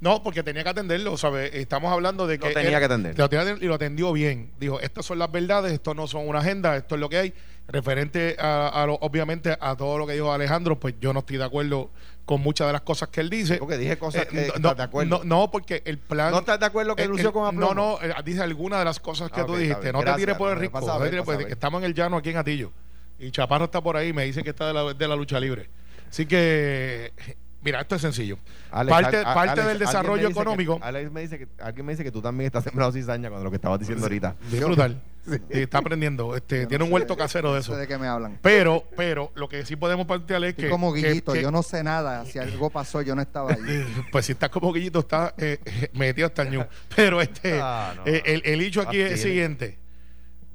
No, 0.00 0.22
porque 0.22 0.42
tenía 0.42 0.64
que 0.64 0.70
atenderlo, 0.70 1.16
¿sabes? 1.18 1.54
Estamos 1.54 1.92
hablando 1.92 2.26
de 2.26 2.38
Lo 2.38 2.46
que... 2.48 2.54
tenía 2.54 2.70
él- 2.70 2.78
que 2.78 2.84
atender. 2.84 3.18
Lo 3.18 3.28
tenía 3.28 3.44
que 3.44 3.50
atender 3.50 3.64
y 3.64 3.68
lo 3.68 3.74
atendió 3.74 4.12
bien. 4.12 4.50
Dijo, 4.58 4.80
estas 4.80 5.04
son 5.04 5.18
las 5.18 5.30
verdades, 5.30 5.72
esto 5.72 5.94
no 5.94 6.06
son 6.06 6.26
una 6.26 6.38
agenda, 6.38 6.76
esto 6.76 6.94
es 6.94 7.00
lo 7.00 7.08
que 7.08 7.18
hay. 7.18 7.34
Referente 7.68 8.34
a, 8.38 8.68
a 8.68 8.86
lo- 8.86 8.94
obviamente, 8.94 9.56
a 9.60 9.76
todo 9.76 9.98
lo 9.98 10.06
que 10.06 10.14
dijo 10.14 10.32
Alejandro, 10.32 10.80
pues 10.80 10.94
yo 11.00 11.12
no 11.12 11.20
estoy 11.20 11.36
de 11.36 11.44
acuerdo 11.44 11.90
con 12.24 12.40
muchas 12.40 12.66
de 12.66 12.72
las 12.72 12.82
cosas 12.82 13.10
que 13.10 13.20
él 13.20 13.28
dice. 13.30 13.58
Porque 13.58 13.76
dije 13.76 13.96
cosas 13.98 14.22
Eh, 14.22 14.26
que 14.28 14.46
no, 14.48 14.54
estás 14.54 14.76
de 14.78 14.82
acuerdo. 14.84 15.18
No, 15.18 15.24
no, 15.24 15.50
porque 15.50 15.82
el 15.84 15.98
plan... 15.98 16.30
¿No 16.32 16.38
estás 16.40 16.58
de 16.58 16.66
acuerdo 16.66 16.96
que 16.96 17.02
el- 17.02 17.10
lució 17.10 17.28
el- 17.28 17.32
con 17.34 17.46
aplomo? 17.46 17.74
No, 17.74 17.98
no, 17.98 18.02
eh, 18.02 18.12
dice 18.24 18.42
alguna 18.42 18.78
de 18.78 18.84
las 18.86 18.98
cosas 19.00 19.30
que 19.30 19.40
Ah, 19.42 19.46
tú 19.46 19.54
dijiste. 19.56 19.92
No 19.92 20.02
te 20.02 20.12
tires 20.14 20.36
por 20.36 20.50
el 20.50 20.58
no, 20.72 20.78
a 20.78 20.80
no 20.80 21.24
por- 21.24 21.42
estamos 21.42 21.80
en 21.82 21.84
el 21.86 21.94
llano 21.94 22.16
aquí 22.16 22.30
en 22.30 22.38
Atillo. 22.38 22.72
Y 23.18 23.30
Chaparro 23.30 23.66
está 23.66 23.80
por 23.82 23.96
ahí 23.98 24.12
me 24.14 24.24
dice 24.24 24.42
que 24.42 24.50
está 24.50 24.66
de 24.68 24.72
la, 24.74 24.94
de 24.94 25.08
la 25.08 25.14
lucha 25.14 25.38
libre. 25.38 25.68
Así 26.08 26.24
que, 26.26 27.12
mira, 27.62 27.80
esto 27.80 27.94
es 27.96 28.02
sencillo. 28.02 28.38
Alex, 28.70 28.90
parte 28.92 29.16
a- 29.18 29.34
parte 29.34 29.38
Alex, 29.50 29.56
del 29.56 29.66
alguien 29.66 29.78
me 29.78 29.86
desarrollo 29.86 30.22
dice 30.28 30.34
que- 30.34 30.40
económico... 30.40 30.78
Alex 30.82 31.10
me 31.12 31.20
dice 31.22 31.38
que, 31.38 31.48
alguien 31.62 31.86
me 31.86 31.92
dice 31.92 32.04
que 32.04 32.12
tú 32.12 32.20
también 32.22 32.46
estás 32.46 32.64
sembrado 32.64 32.92
cizaña 32.92 33.30
con 33.30 33.42
lo 33.44 33.50
que 33.50 33.56
estabas 33.56 33.78
diciendo 33.78 34.04
ahorita. 34.04 34.36
Bien 34.50 34.64
brutal. 34.64 35.02
Sí, 35.22 35.36
está 35.50 35.78
aprendiendo. 35.78 36.34
Este, 36.34 36.62
Yo 36.62 36.68
tiene 36.68 36.78
no 36.78 36.84
un 36.86 36.88
sé 36.88 36.94
huerto 36.94 37.14
de- 37.14 37.18
casero 37.18 37.50
de 37.52 37.58
no 37.58 37.62
sé 37.62 37.72
eso. 37.72 37.78
de 37.78 37.86
qué 37.86 37.98
me 37.98 38.06
hablan. 38.08 38.38
Pero, 38.40 38.84
pero, 38.96 39.30
lo 39.34 39.50
que 39.50 39.66
sí 39.66 39.76
podemos 39.76 40.06
plantear 40.06 40.42
es 40.44 40.50
Estoy 40.50 40.64
que. 40.64 40.70
como 40.70 40.94
que- 40.94 41.02
Guillito, 41.02 41.34
que- 41.34 41.42
yo 41.42 41.50
no 41.50 41.62
sé 41.62 41.84
nada. 41.84 42.24
Si 42.24 42.38
algo 42.38 42.70
pasó, 42.70 43.02
yo 43.02 43.14
no 43.14 43.20
estaba 43.20 43.52
ahí. 43.52 43.60
Pues 44.12 44.24
si 44.24 44.32
estás 44.32 44.48
como 44.48 44.72
Guillito, 44.72 45.00
está 45.00 45.34
eh, 45.36 45.58
metido 45.92 46.26
hasta 46.26 46.42
el 46.42 46.50
ñu. 46.52 46.64
Pero 46.96 47.20
este, 47.20 47.60
Ah, 47.60 47.92
no. 47.98 48.06
eh, 48.06 48.22
el, 48.24 48.42
el 48.46 48.60
hecho 48.62 48.80
aquí 48.80 48.98
es 48.98 49.12
el 49.12 49.18
siguiente. 49.18 49.78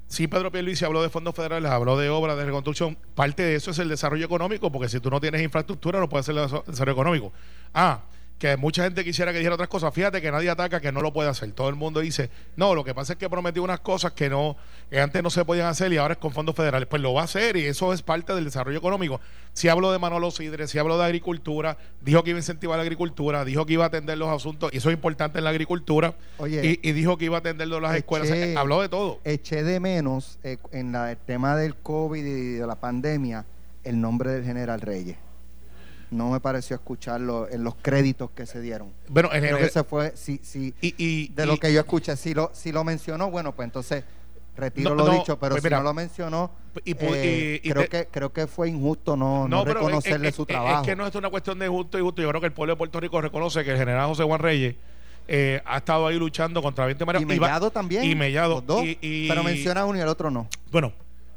Sí, 0.08 0.28
Pedro 0.28 0.52
Pierluisi 0.52 0.84
habló 0.84 1.02
de 1.02 1.08
fondos 1.08 1.34
federales, 1.34 1.70
habló 1.70 1.98
de 1.98 2.08
obras 2.10 2.36
de 2.36 2.44
reconstrucción. 2.44 2.96
Parte 3.14 3.42
de 3.42 3.56
eso 3.56 3.72
es 3.72 3.78
el 3.80 3.88
desarrollo 3.88 4.24
económico, 4.24 4.70
porque 4.70 4.88
si 4.88 5.00
tú 5.00 5.10
no 5.10 5.20
tienes 5.20 5.42
infraestructura, 5.42 5.98
no 5.98 6.08
puedes 6.08 6.28
hacer 6.28 6.40
el 6.40 6.62
desarrollo 6.66 6.92
económico. 6.92 7.32
Ah, 7.74 8.02
que 8.38 8.54
mucha 8.58 8.84
gente 8.84 9.02
quisiera 9.02 9.32
que 9.32 9.38
dijera 9.38 9.54
otras 9.54 9.70
cosas. 9.70 9.94
Fíjate 9.94 10.20
que 10.20 10.30
nadie 10.30 10.50
ataca 10.50 10.78
que 10.78 10.92
no 10.92 11.00
lo 11.00 11.10
puede 11.10 11.30
hacer. 11.30 11.50
Todo 11.52 11.70
el 11.70 11.74
mundo 11.74 12.00
dice, 12.00 12.28
no, 12.56 12.74
lo 12.74 12.84
que 12.84 12.94
pasa 12.94 13.14
es 13.14 13.18
que 13.18 13.30
prometió 13.30 13.62
unas 13.62 13.80
cosas 13.80 14.12
que 14.12 14.28
no 14.28 14.56
que 14.90 15.00
antes 15.00 15.22
no 15.22 15.30
se 15.30 15.42
podían 15.44 15.66
hacer 15.68 15.90
y 15.92 15.96
ahora 15.96 16.12
es 16.12 16.18
con 16.18 16.32
fondos 16.32 16.54
federales. 16.54 16.86
Pues 16.86 17.00
lo 17.00 17.14
va 17.14 17.22
a 17.22 17.24
hacer 17.24 17.56
y 17.56 17.64
eso 17.64 17.94
es 17.94 18.02
parte 18.02 18.34
del 18.34 18.44
desarrollo 18.44 18.76
económico. 18.78 19.20
Si 19.54 19.68
hablo 19.68 19.90
de 19.90 19.98
Manolo 19.98 20.30
Sidre, 20.30 20.68
si 20.68 20.78
hablo 20.78 20.98
de 20.98 21.04
agricultura, 21.06 21.78
dijo 22.02 22.22
que 22.22 22.30
iba 22.30 22.36
a 22.36 22.40
incentivar 22.40 22.76
la 22.76 22.82
agricultura, 22.82 23.42
dijo 23.46 23.64
que 23.64 23.72
iba 23.72 23.84
a 23.84 23.88
atender 23.88 24.18
los 24.18 24.28
asuntos, 24.28 24.70
y 24.72 24.76
eso 24.76 24.90
es 24.90 24.94
importante 24.94 25.38
en 25.38 25.44
la 25.44 25.50
agricultura, 25.50 26.14
Oye, 26.36 26.78
y, 26.82 26.88
y 26.90 26.92
dijo 26.92 27.16
que 27.16 27.24
iba 27.24 27.36
a 27.36 27.40
atender 27.40 27.66
las 27.68 27.90
eché- 27.92 27.96
escuelas. 27.96 28.30
Habló 28.58 28.82
de 28.82 28.90
todo. 28.90 29.18
Eché 29.24 29.62
de 29.64 29.80
menos 29.80 30.38
eh, 30.44 30.58
en 30.72 30.92
la- 30.92 31.10
el 31.10 31.16
tema 31.16 31.56
del 31.56 31.74
COVID 31.74 32.22
y 32.24 32.52
de 32.58 32.66
la 32.66 32.76
pandemia 32.76 33.46
el 33.82 33.98
nombre 34.00 34.30
del 34.30 34.44
general 34.44 34.82
Reyes. 34.82 35.16
No 36.10 36.30
me 36.30 36.38
pareció 36.40 36.76
escucharlo 36.76 37.48
en 37.50 37.64
los 37.64 37.74
créditos 37.76 38.30
que 38.30 38.46
se 38.46 38.60
dieron. 38.60 38.92
Bueno, 39.08 39.30
en 39.32 39.40
Creo 39.42 39.58
que 39.58 39.68
se 39.68 39.82
fue, 39.84 40.12
sí, 40.16 40.40
sí, 40.42 40.72
y, 40.80 40.94
y- 40.96 41.28
de 41.34 41.44
y- 41.44 41.46
lo 41.46 41.56
que 41.58 41.72
yo 41.72 41.80
escuché. 41.80 42.16
Si 42.16 42.32
lo, 42.34 42.50
si 42.54 42.70
lo 42.72 42.84
mencionó, 42.84 43.30
bueno, 43.30 43.52
pues 43.54 43.66
entonces 43.66 44.04
retiro 44.56 44.90
No, 44.90 44.96
lo 44.96 45.06
no, 45.06 45.12
dicho, 45.18 45.38
pero 45.38 45.54
pues 45.56 45.62
si 45.64 45.68
no 45.70 45.82
lo 45.82 45.92
mencionó, 45.92 46.50
y 46.84 46.92
eh, 46.98 47.60
y- 47.62 47.68
y 47.68 47.72
creo, 47.72 47.82
te- 47.82 47.88
que, 47.88 48.06
creo 48.06 48.32
que 48.32 48.46
fue 48.46 48.68
injusto 48.70 49.16
no, 49.16 49.46
no, 49.48 49.64
reconocerle 49.64 50.28
es- 50.28 50.34
su 50.34 50.42
es- 50.42 50.48
trabajo. 50.48 50.82
Es 50.82 50.86
que 50.88 50.96
no 50.96 51.06
es 51.06 51.14
una 51.14 51.28
cuestión 51.28 51.58
de 51.58 51.68
justo 51.68 51.98
y 51.98 52.02
justo. 52.02 52.22
Yo 52.22 52.28
creo 52.28 52.40
que 52.40 52.46
el 52.46 52.52
pueblo 52.52 52.72
de 52.74 52.78
Puerto 52.78 53.00
Rico 53.00 53.20
reconoce 53.20 53.64
que 53.64 53.72
el 53.72 53.76
general 53.78 54.06
José 54.08 54.22
Juan 54.22 54.40
Reyes 54.40 54.76
eh, 55.28 55.60
ha 55.66 55.78
estado 55.78 56.06
ahí 56.06 56.16
luchando 56.18 56.62
contra 56.62 56.86
20 56.86 57.04
mareas. 57.04 57.22
y 57.22 57.26
Mellado 57.26 57.70
también. 57.72 58.04
Y 58.04 58.14
Mellado. 58.14 58.54
los 58.54 58.66
dos, 58.66 58.84
pero 59.02 59.42
menciona 59.42 59.84
uno 59.84 59.98
y 59.98 60.02
el 60.02 60.08
otro 60.08 60.30
no. 60.30 60.46
Bueno, 60.70 60.92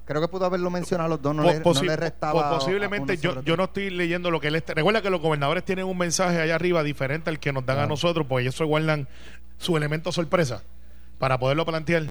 Creo 0.09 0.21
que 0.21 0.27
pudo 0.27 0.45
haberlo 0.45 0.71
mencionado 0.71 1.05
a 1.05 1.09
los 1.09 1.21
dos, 1.21 1.35
no, 1.35 1.43
po- 1.61 1.73
le, 1.73 1.87
no 1.87 1.95
restaba. 1.95 2.49
posiblemente 2.49 3.17
yo, 3.17 3.43
yo 3.43 3.55
no 3.55 3.65
estoy 3.65 3.91
leyendo 3.91 4.31
lo 4.31 4.39
que 4.41 4.47
él 4.47 4.55
está. 4.55 4.73
Recuerda 4.73 5.03
que 5.03 5.11
los 5.11 5.21
gobernadores 5.21 5.63
tienen 5.63 5.85
un 5.85 5.97
mensaje 5.99 6.41
allá 6.41 6.55
arriba 6.55 6.81
diferente 6.81 7.29
al 7.29 7.39
que 7.39 7.53
nos 7.53 7.63
dan 7.63 7.77
a 7.77 7.85
nosotros, 7.85 8.25
porque 8.27 8.41
ellos 8.41 8.55
se 8.55 8.63
guardan 8.63 9.07
su 9.59 9.77
elemento 9.77 10.11
sorpresa 10.11 10.63
para 11.19 11.37
poderlo 11.37 11.63
plantear. 11.63 12.05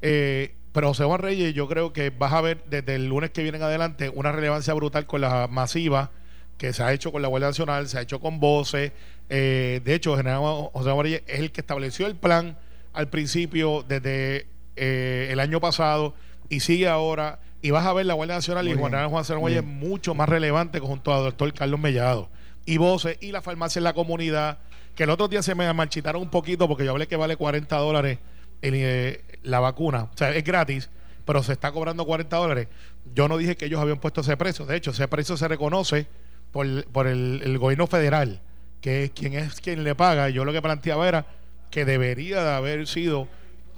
Eh, 0.00 0.54
pero 0.72 0.86
José 0.88 1.02
Juan 1.02 1.18
Reyes, 1.20 1.52
yo 1.52 1.66
creo 1.66 1.92
que 1.92 2.10
vas 2.10 2.32
a 2.32 2.40
ver 2.40 2.62
desde 2.70 2.94
el 2.94 3.08
lunes 3.08 3.30
que 3.30 3.42
viene 3.42 3.58
en 3.58 3.64
adelante 3.64 4.10
una 4.14 4.30
relevancia 4.30 4.72
brutal 4.72 5.06
con 5.06 5.20
la 5.20 5.48
masiva 5.48 6.12
que 6.56 6.72
se 6.72 6.84
ha 6.84 6.92
hecho 6.92 7.10
con 7.10 7.20
la 7.20 7.26
Guardia 7.26 7.48
Nacional, 7.48 7.88
se 7.88 7.98
ha 7.98 8.02
hecho 8.02 8.20
con 8.20 8.38
voces. 8.38 8.92
Eh, 9.28 9.80
de 9.84 9.94
hecho, 9.94 10.16
general 10.16 10.38
José 10.72 10.90
Juan 10.92 11.02
Reyes 11.02 11.22
es 11.26 11.40
el 11.40 11.50
que 11.50 11.62
estableció 11.62 12.06
el 12.06 12.14
plan 12.14 12.56
al 12.92 13.08
principio 13.08 13.84
desde 13.88 14.46
eh, 14.76 15.28
el 15.32 15.40
año 15.40 15.60
pasado 15.60 16.14
y 16.50 16.60
sigue 16.60 16.88
ahora. 16.88 17.38
Y 17.62 17.70
vas 17.70 17.86
a 17.86 17.92
ver 17.94 18.04
la 18.04 18.14
Guardia 18.14 18.36
Nacional 18.36 18.64
Muy 18.64 18.74
y 18.74 18.76
Juan 18.76 18.92
Reyes 18.92 19.64
bien. 19.64 19.78
mucho 19.78 20.14
más 20.14 20.28
relevante 20.28 20.78
junto 20.80 21.14
al 21.14 21.24
doctor 21.24 21.52
Carlos 21.54 21.80
Mellado. 21.80 22.28
Y 22.66 22.76
voces 22.76 23.16
y 23.20 23.32
la 23.32 23.40
farmacia 23.40 23.80
en 23.80 23.84
la 23.84 23.94
comunidad, 23.94 24.58
que 24.94 25.04
el 25.04 25.10
otro 25.10 25.28
día 25.28 25.42
se 25.42 25.54
me 25.54 25.72
marchitaron 25.72 26.20
un 26.20 26.30
poquito 26.30 26.68
porque 26.68 26.84
yo 26.84 26.90
hablé 26.90 27.06
que 27.06 27.16
vale 27.16 27.36
40 27.36 27.74
dólares 27.76 28.18
el, 28.60 28.74
eh, 28.76 29.24
la 29.42 29.60
vacuna. 29.60 30.04
O 30.12 30.16
sea, 30.16 30.34
es 30.34 30.44
gratis, 30.44 30.90
pero 31.24 31.42
se 31.42 31.52
está 31.52 31.72
cobrando 31.72 32.04
40 32.04 32.36
dólares. 32.36 32.68
Yo 33.14 33.28
no 33.28 33.36
dije 33.36 33.56
que 33.56 33.66
ellos 33.66 33.80
habían 33.80 33.98
puesto 33.98 34.22
ese 34.22 34.36
precio. 34.36 34.66
De 34.66 34.76
hecho, 34.76 34.90
ese 34.90 35.08
precio 35.08 35.36
se 35.36 35.48
reconoce 35.48 36.06
por, 36.52 36.84
por 36.86 37.06
el, 37.06 37.40
el 37.44 37.58
gobierno 37.58 37.86
federal, 37.86 38.40
que 38.80 39.04
es 39.04 39.10
quien 39.10 39.34
es 39.34 39.60
quien 39.60 39.84
le 39.84 39.94
paga. 39.94 40.30
Y 40.30 40.32
yo 40.32 40.44
lo 40.44 40.52
que 40.52 40.62
planteaba 40.62 41.06
era 41.06 41.26
que 41.70 41.84
debería 41.84 42.42
de 42.42 42.52
haber 42.52 42.86
sido 42.86 43.28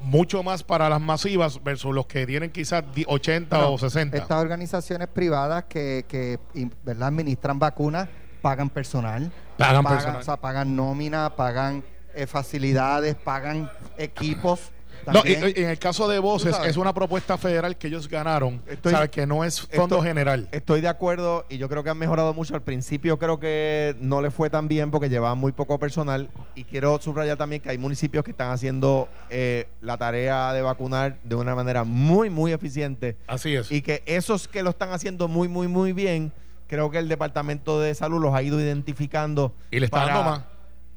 mucho 0.02 0.42
más 0.42 0.62
para 0.62 0.88
las 0.88 1.00
masivas 1.00 1.62
versus 1.62 1.94
los 1.94 2.06
que 2.06 2.26
tienen 2.26 2.50
quizás 2.50 2.84
di- 2.94 3.04
80 3.06 3.56
Bueno, 3.56 3.72
o 3.72 3.78
60. 3.78 4.16
Estas 4.16 4.40
organizaciones 4.42 5.08
privadas 5.08 5.64
que, 5.68 6.04
que 6.08 6.38
¿verdad? 6.84 7.08
administran 7.08 7.58
vacunas 7.58 8.08
pagan 8.40 8.68
personal. 8.70 9.30
Pagan 9.56 9.84
personal. 9.84 10.20
O 10.20 10.24
sea, 10.24 10.36
pagan 10.36 10.74
nómina, 10.74 11.36
pagan 11.36 11.84
eh, 12.14 12.26
facilidades, 12.26 13.14
pagan 13.14 13.70
equipos. 13.96 14.72
No, 15.06 15.20
y- 15.24 15.34
también. 15.34 15.54
y 15.56 15.60
en 15.62 15.70
el 15.70 15.78
caso 15.78 16.06
de 16.08 16.18
voces, 16.18 16.56
es 16.64 16.76
una 16.76 16.92
propuesta 16.92 17.36
federal 17.38 17.76
que 17.76 17.88
ellos 17.88 18.08
ganaron, 18.08 18.62
Estoy- 18.68 18.92
¿sabes? 18.92 19.10
Que 19.10 19.26
no 19.26 19.44
es 19.44 19.60
fondo 19.62 20.02
general. 20.02 20.48
Estoy 20.52 20.80
de 20.80 20.88
acuerdo 20.88 21.44
y 21.48 21.58
yo 21.58 21.68
creo 21.68 21.82
que 21.82 21.90
han 21.90 21.98
mejorado 21.98 22.34
mucho. 22.34 22.54
Al 22.54 22.62
principio 22.62 23.18
creo 23.18 23.40
que 23.40 23.96
no 24.00 24.20
le 24.22 24.30
fue 24.30 24.50
tan 24.50 24.68
bien 24.68 24.90
porque 24.90 25.08
llevaban 25.08 25.38
muy 25.38 25.52
poco 25.52 25.78
personal 25.78 26.30
y 26.54 26.64
quiero 26.64 27.00
subrayar 27.00 27.36
también 27.36 27.62
que 27.62 27.70
hay 27.70 27.78
municipios 27.78 28.24
que 28.24 28.30
están 28.32 28.50
haciendo 28.50 29.08
eh, 29.30 29.66
la 29.80 29.96
tarea 29.98 30.52
de 30.52 30.62
vacunar 30.62 31.18
de 31.24 31.34
una 31.34 31.54
manera 31.54 31.84
muy, 31.84 32.30
muy 32.30 32.52
eficiente 32.52 33.16
Así 33.26 33.54
es. 33.54 33.70
y 33.72 33.82
que 33.82 34.02
esos 34.06 34.48
que 34.48 34.62
lo 34.62 34.70
están 34.70 34.92
haciendo 34.92 35.28
muy, 35.28 35.48
muy, 35.48 35.68
muy 35.68 35.92
bien, 35.92 36.32
creo 36.68 36.90
que 36.90 36.98
el 36.98 37.08
Departamento 37.08 37.80
de 37.80 37.94
Salud 37.94 38.20
los 38.20 38.34
ha 38.34 38.42
ido 38.42 38.60
identificando. 38.60 39.54
Y 39.70 39.78
le 39.80 39.86
está 39.86 39.98
para- 40.02 40.14
dando 40.14 40.30
más. 40.30 40.42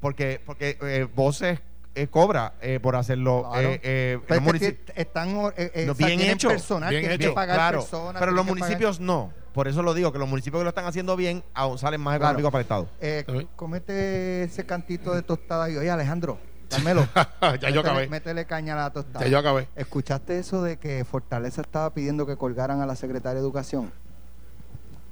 Porque, 0.00 0.40
porque 0.44 0.78
eh, 0.82 1.06
Voces 1.14 1.58
eh, 1.96 2.06
cobra 2.08 2.54
eh, 2.60 2.78
por 2.80 2.94
hacerlo. 2.96 3.48
Claro. 3.50 3.68
eh, 3.70 3.80
eh, 3.82 4.18
Pero 4.28 4.40
los 4.40 4.54
es 4.54 4.60
que 4.60 4.92
están 4.94 5.30
eh, 5.56 5.72
eh, 5.74 5.84
No, 5.86 5.92
o 5.92 5.94
sea, 5.96 6.06
bien 6.06 6.20
hecho, 6.20 6.48
personal, 6.48 6.90
bien 6.90 7.02
tienen 7.02 7.20
hecho, 7.20 7.30
que 7.30 7.34
pagar 7.34 7.56
claro, 7.56 7.80
personas. 7.80 8.20
pero 8.20 8.32
los 8.32 8.44
pagar- 8.46 8.58
municipios 8.58 9.00
no. 9.00 9.32
Por 9.52 9.68
eso 9.68 9.82
lo 9.82 9.94
digo, 9.94 10.12
que 10.12 10.18
los 10.18 10.28
municipios 10.28 10.60
que 10.60 10.64
lo 10.64 10.68
están 10.68 10.84
haciendo 10.84 11.16
bien 11.16 11.42
aún 11.54 11.78
salen 11.78 12.00
más 12.00 12.18
Claro. 12.18 12.38
económicos 12.38 12.52
para 12.52 12.60
el 12.60 12.64
Estado. 12.64 12.88
Eh, 13.00 13.24
Sí. 13.26 13.48
comete 13.56 14.42
ese 14.44 14.66
cantito 14.66 15.14
de 15.14 15.22
tostada 15.22 15.70
y 15.70 15.76
oye 15.78 15.90
Alejandro, 15.90 16.38
dámelo. 16.70 17.08
ya 17.60 17.70
yo 17.70 17.80
acabé. 17.80 18.06
Métele 18.08 18.44
caña 18.44 18.74
a 18.74 18.76
la 18.76 18.90
tostada. 18.92 19.24
Ya 19.24 19.30
yo 19.30 19.38
acabé. 19.38 19.68
¿Escuchaste 19.74 20.38
eso 20.38 20.62
de 20.62 20.76
que 20.78 21.04
Fortaleza 21.06 21.62
estaba 21.62 21.94
pidiendo 21.94 22.26
que 22.26 22.36
colgaran 22.36 22.82
a 22.82 22.86
la 22.86 22.96
secretaria 22.96 23.36
de 23.36 23.40
Educación? 23.40 23.90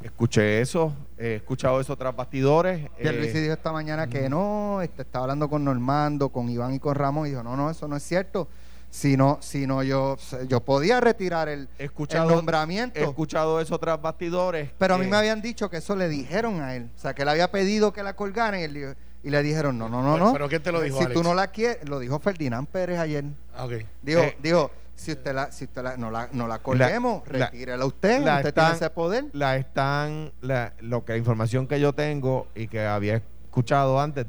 Escuché 0.05 0.61
eso, 0.61 0.93
he 1.17 1.37
escuchado 1.37 1.81
eso 1.81 1.97
tras 1.97 2.15
bastidores. 2.15 2.91
Pierluisi 3.01 3.39
eh, 3.39 3.41
dijo 3.41 3.55
esta 3.55 3.73
mañana 3.73 4.07
que 4.07 4.29
no, 4.29 4.83
este, 4.83 5.01
estaba 5.01 5.25
hablando 5.25 5.49
con 5.49 5.65
Normando, 5.65 6.29
con 6.29 6.51
Iván 6.51 6.75
y 6.75 6.79
con 6.79 6.95
Ramón 6.95 7.27
y 7.27 7.31
dijo, 7.31 7.43
no, 7.43 7.57
no, 7.57 7.71
eso 7.71 7.89
no 7.89 7.97
es 7.97 8.03
cierto. 8.03 8.47
Si 8.91 9.17
no, 9.17 9.39
si 9.41 9.67
no 9.67 9.83
yo, 9.83 10.19
yo 10.47 10.61
podía 10.61 11.01
retirar 11.01 11.49
el, 11.49 11.71
escuchado, 11.79 12.29
el 12.29 12.37
nombramiento. 12.37 13.01
he 13.01 13.03
escuchado 13.03 13.61
eso 13.61 13.79
tras 13.79 14.01
bastidores. 14.01 14.71
Pero 14.79 14.95
a 14.97 14.99
mí 14.99 15.07
eh, 15.07 15.09
me 15.09 15.17
habían 15.17 15.41
dicho 15.41 15.71
que 15.71 15.79
eso 15.79 15.97
le 15.97 16.09
dijeron 16.11 16.61
a 16.61 16.77
él. 16.77 16.91
O 16.95 17.01
sea, 17.01 17.15
que 17.15 17.23
él 17.23 17.29
había 17.31 17.51
pedido 17.51 17.95
que 17.95 18.03
la 18.03 18.15
colgaran 18.15 18.61
y, 18.61 18.65
él 18.65 18.95
y 19.25 19.31
le 19.31 19.43
dijeron, 19.43 19.79
no, 19.79 19.89
no, 19.89 20.03
no, 20.03 20.13
Pero- 20.13 20.27
no. 20.27 20.33
pero 20.35 20.49
¿quién 20.51 20.63
te 20.63 20.71
lo 20.71 20.83
dijo, 20.83 20.99
Si 20.99 21.05
Alex? 21.07 21.19
tú 21.19 21.27
no 21.27 21.33
la 21.35 21.47
quieres, 21.49 21.89
lo 21.89 21.99
dijo 21.99 22.19
Ferdinand 22.19 22.69
Pérez 22.69 22.99
ayer. 22.99 23.25
Ah, 23.57 23.65
ok. 23.65 23.73
Dijo, 24.03 24.21
Eh, 24.21 24.37
dijo 24.43 24.71
si 24.97 25.13
usted 25.13 25.35
la, 25.35 25.51
si 25.53 25.65
usted 25.65 25.83
la, 25.83 25.97
no 25.97 26.11
la, 26.11 26.29
no 26.33 26.47
la 26.47 26.59
colguemos, 26.61 27.23
la- 27.31 27.47
retírela 27.47 27.85
usted, 27.85 28.23
la 28.23 28.37
usted 28.37 28.49
están- 28.49 28.65
tiene 28.67 28.77
ese 28.77 28.91
poder. 28.91 29.25
La 29.33 29.57
están, 29.57 30.33
la, 30.41 30.73
lo 30.81 31.05
que 31.05 31.13
la 31.13 31.19
información 31.19 31.67
que 31.67 31.81
yo 31.81 31.93
tengo 31.93 32.47
y 32.55 32.69
que 32.69 32.85
había 32.87 33.17
escuchado 33.17 34.01
antes 34.01 34.27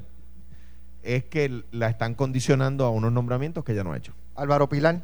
es 1.03 1.23
que 1.25 1.63
la 1.71 1.87
están 1.89 2.15
condicionando 2.15 2.85
a 2.85 2.89
unos 2.89 3.11
nombramientos 3.11 3.63
que 3.63 3.73
ella 3.73 3.83
no 3.83 3.93
ha 3.93 3.97
hecho. 3.97 4.13
Álvaro 4.35 4.67
Pilar, 4.67 5.01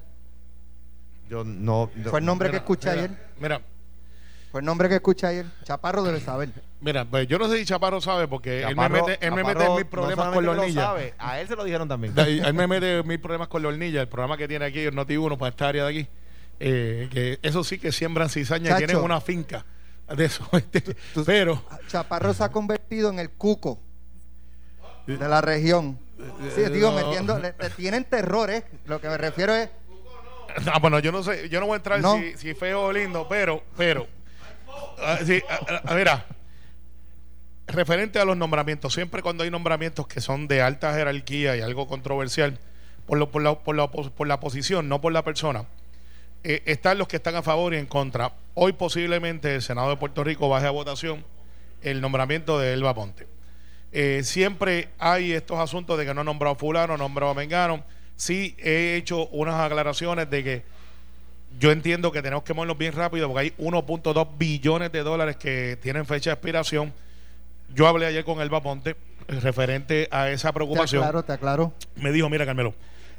Yo 1.30 1.44
no. 1.44 1.90
fue 2.10 2.20
el 2.20 2.26
nombre 2.26 2.50
que 2.50 2.58
escuché 2.58 2.90
mira, 2.90 3.04
ayer. 3.04 3.18
Mira, 3.40 3.62
Fue 4.52 4.60
el 4.60 4.66
nombre 4.66 4.89
que 4.89 4.95
escuché 4.95 5.28
ayer. 5.28 5.45
Chaparro 5.64 6.04
debe 6.04 6.20
saber. 6.20 6.49
mira, 6.82 7.06
pues 7.06 7.26
yo 7.28 7.39
no 7.39 7.47
sé 7.49 7.58
si 7.58 7.66
Chaparro 7.66 8.02
sabe 8.02 8.28
porque 8.28 8.64
él 8.64 8.76
me 8.76 8.89
mete, 8.89 9.18
él 9.26 9.32
me 9.32 9.43
mete 9.43 9.64
en 9.66 9.76
mil 9.76 9.84
no 9.86 9.89
problemas 9.89 10.34
con 10.34 10.45
la 10.45 10.52
hornilla. 10.52 10.82
sabe, 10.82 11.14
a 11.18 11.39
él 11.39 11.47
se 11.47 11.56
lo 11.56 11.64
dijeron 11.64 11.88
también. 11.88 12.14
De 12.14 12.39
Él 12.39 12.54
me 12.54 12.68
mete 12.68 13.02
mil 13.04 13.20
problemas 13.20 13.47
con 13.47 13.62
la 13.62 13.70
hornilla, 13.70 14.02
el 14.02 14.08
programa 14.10 14.36
que 14.38 14.47
tiene 14.47 14.66
aquí, 14.66 14.80
el 14.80 14.93
Noti 14.95 15.16
1 15.16 15.38
para 15.38 15.49
esta 15.49 15.70
área 15.70 15.86
de 15.86 15.89
aquí. 15.89 16.08
Eh, 16.60 17.08
que 17.12 17.39
eso 17.41 17.64
sí 17.64 17.80
que 17.80 17.91
siembran 17.91 18.30
cizaña 18.30 18.74
y 18.74 18.78
tienen 18.78 18.97
una 18.97 19.22
finca 19.22 19.66
de 20.16 20.26
eso. 20.26 20.47
este, 20.52 20.82
tú- 21.14 21.24
pero, 21.26 21.64
Chaparro 21.88 22.34
se 22.34 22.43
ha 22.43 22.49
convertido 22.49 23.10
en 23.10 23.20
el 23.20 23.30
cuco 23.32 23.80
de 25.08 25.18
la 25.30 25.41
región. 25.41 25.97
Sí, 26.56 26.62
digo, 26.72 26.91
no. 26.91 26.97
metiendo, 26.97 27.39
le- 27.39 27.54
te 27.54 27.70
tienen 27.72 28.04
terrores. 28.04 28.64
Lo 28.86 28.99
que 29.02 29.08
me 29.10 29.18
refiero 29.18 29.56
es, 29.56 29.70
Ah, 30.72 30.80
bueno, 30.80 30.99
yo 30.99 31.14
no 31.14 31.24
sé, 31.24 31.47
yo 31.47 31.62
no 31.62 31.66
voy 31.68 31.76
a 31.76 31.78
entrar 31.78 32.02
No. 32.02 32.18
si, 32.18 32.36
si 32.38 32.54
feo 32.54 32.82
o 32.88 32.91
lindo, 32.91 33.26
pero, 33.30 33.64
pero, 33.78 34.06
ah, 35.00 35.20
sí, 35.26 35.42
ah, 35.50 35.82
ah, 35.86 35.96
mira, 35.96 36.26
referente 37.68 38.20
a 38.20 38.26
los 38.26 38.38
nombramientos, 38.38 38.94
siempre 38.94 39.22
cuando 39.22 39.44
hay 39.44 39.52
nombramientos 39.52 40.08
que 40.08 40.22
son 40.22 40.48
de 40.48 40.62
alta 40.62 40.94
jerarquía 40.94 41.56
y 41.56 41.62
algo 41.62 41.88
controversial, 41.88 42.60
por, 43.06 43.18
lo, 43.18 43.32
por, 43.32 43.42
la, 43.42 43.60
por, 43.60 43.76
la, 43.76 43.88
por 43.90 44.28
la 44.28 44.40
posición, 44.40 44.90
no 44.90 45.02
por 45.02 45.14
la 45.14 45.24
persona, 45.24 45.66
eh, 46.44 46.64
están 46.66 46.98
los 46.98 47.08
que 47.08 47.18
están 47.18 47.36
a 47.36 47.42
favor 47.42 47.74
y 47.74 47.78
en 47.78 47.86
contra. 47.86 48.34
Hoy 48.56 48.74
posiblemente 48.74 49.56
el 49.56 49.62
Senado 49.62 49.90
de 49.90 49.98
Puerto 49.98 50.24
Rico 50.24 50.50
baje 50.50 50.68
a 50.68 50.72
votación 50.72 51.24
el 51.84 52.02
nombramiento 52.02 52.60
de 52.60 52.74
Elba 52.74 52.94
Ponte. 52.94 53.28
Eh, 53.92 54.22
siempre 54.24 54.90
hay 55.00 55.34
estos 55.34 55.60
asuntos 55.60 55.98
de 55.98 56.06
que 56.06 56.14
no 56.14 56.22
ha 56.22 56.24
nombrado 56.24 56.56
a 56.56 56.58
fulano, 56.58 56.98
nombrado 56.98 57.32
a 57.32 57.36
Mengano. 57.36 57.84
Sí 58.16 58.56
he 58.60 58.96
hecho 58.96 59.28
unas 59.28 59.56
aclaraciones 59.56 60.30
de 60.30 60.44
que 60.44 60.64
yo 61.60 61.72
entiendo 61.72 62.12
que 62.12 62.22
tenemos 62.22 62.43
que 62.43 62.54
movernos 62.54 62.78
bien 62.78 62.93
rápido 62.93 63.28
porque 63.28 63.41
hay 63.41 63.49
1.2 63.58 64.28
billones 64.38 64.91
de 64.91 65.04
dólares 65.04 65.36
que 65.38 65.78
tienen 65.82 66.06
fecha 66.06 66.30
de 66.32 66.34
expiración. 66.36 66.93
Yo 67.74 67.88
hablé 67.88 68.06
ayer 68.06 68.24
con 68.24 68.41
Elba 68.41 68.62
Ponte 68.62 68.95
referente 69.28 70.08
a 70.12 70.30
esa 70.30 70.49
te 70.49 70.54
preocupación 70.54 71.04
aclaro, 71.04 71.24
te 71.24 71.34
aclaro. 71.34 71.74
me 71.95 72.12
dijo, 72.12 72.30
mira 72.30 72.45
Carmelo, 72.45 72.74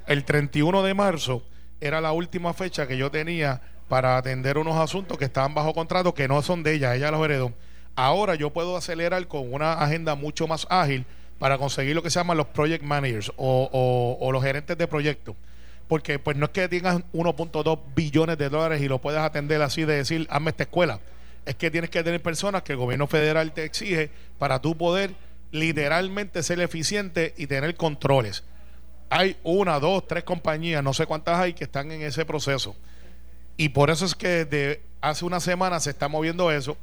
el 0.07 0.25
31 0.25 0.83
de 0.83 0.95
marzo 0.95 1.43
era 1.81 2.01
la 2.01 2.13
última 2.13 2.53
fecha 2.53 2.87
que 2.87 2.97
yo 2.97 3.11
tenía 3.11 3.61
para 3.89 4.17
atender 4.17 4.59
unos 4.59 4.77
asuntos 4.77 5.19
que 5.19 5.25
estaban 5.25 5.55
bajo 5.55 5.73
contrato, 5.75 6.15
que 6.15 6.29
no 6.29 6.41
son 6.43 6.63
de 6.63 6.75
ella, 6.75 6.95
ella 6.95 7.11
los 7.11 7.25
heredó. 7.25 7.53
Ahora 7.95 8.35
yo 8.35 8.51
puedo 8.51 8.77
acelerar 8.77 9.27
con 9.29 9.53
una 9.53 9.75
agenda 9.75 10.15
mucho 10.15 10.47
más 10.47 10.67
ágil 10.71 11.05
para 11.39 11.59
conseguir 11.59 11.95
lo 11.95 12.03
que 12.03 12.11
se 12.11 12.19
llaman 12.19 12.37
los 12.37 12.47
project 12.47 12.83
managers 12.85 13.31
o, 13.37 13.69
o- 13.73 14.17
o 14.27 14.33
los 14.33 14.43
gerentes 14.43 14.77
de 14.79 14.87
proyectos. 14.87 15.35
Porque 15.93 16.19
pues 16.19 16.39
no 16.39 16.47
es 16.47 16.53
que 16.53 16.69
tengas 16.69 17.03
1.2 17.13 17.79
billones 17.95 18.39
de 18.39 18.49
dólares 18.49 18.81
y 18.81 18.89
lo 18.89 18.99
puedas 18.99 19.27
atender 19.27 19.61
así 19.61 19.85
de 19.85 19.97
decir, 19.97 20.27
hazme 20.31 20.49
esta 20.49 20.63
escuela. 20.63 21.01
Es 21.45 21.55
que 21.57 21.71
tienes 21.71 21.91
que 21.91 22.03
tener 22.03 22.23
personas 22.23 22.63
que 22.63 22.73
el 22.73 22.79
gobierno 22.79 23.07
federal 23.07 23.53
te 23.53 23.65
exige 23.65 24.11
para 24.39 24.63
tú 24.63 24.75
poder 24.75 25.15
literalmente 25.51 26.43
ser 26.43 26.61
eficiente 26.61 27.35
y 27.37 27.47
tener 27.47 27.75
controles 27.75 28.43
hay 29.13 29.37
una, 29.43 29.79
dos, 29.79 30.07
tres 30.09 30.25
compañías, 30.25 30.83
no 30.83 30.95
sé 30.95 31.05
cuántas 31.05 31.39
hay, 31.39 31.53
que 31.53 31.65
están 31.65 31.93
en 31.93 32.01
ese 32.01 32.25
proceso. 32.25 32.75
Y 33.59 33.69
por 33.69 33.91
eso 33.91 34.07
es 34.07 34.15
que 34.15 34.47
desde 34.47 34.83
hace 35.03 35.27
una 35.27 35.39
semana 35.39 35.81
se 35.81 35.91
está 35.91 36.09
moviendo 36.09 36.51
eso. 36.51 36.79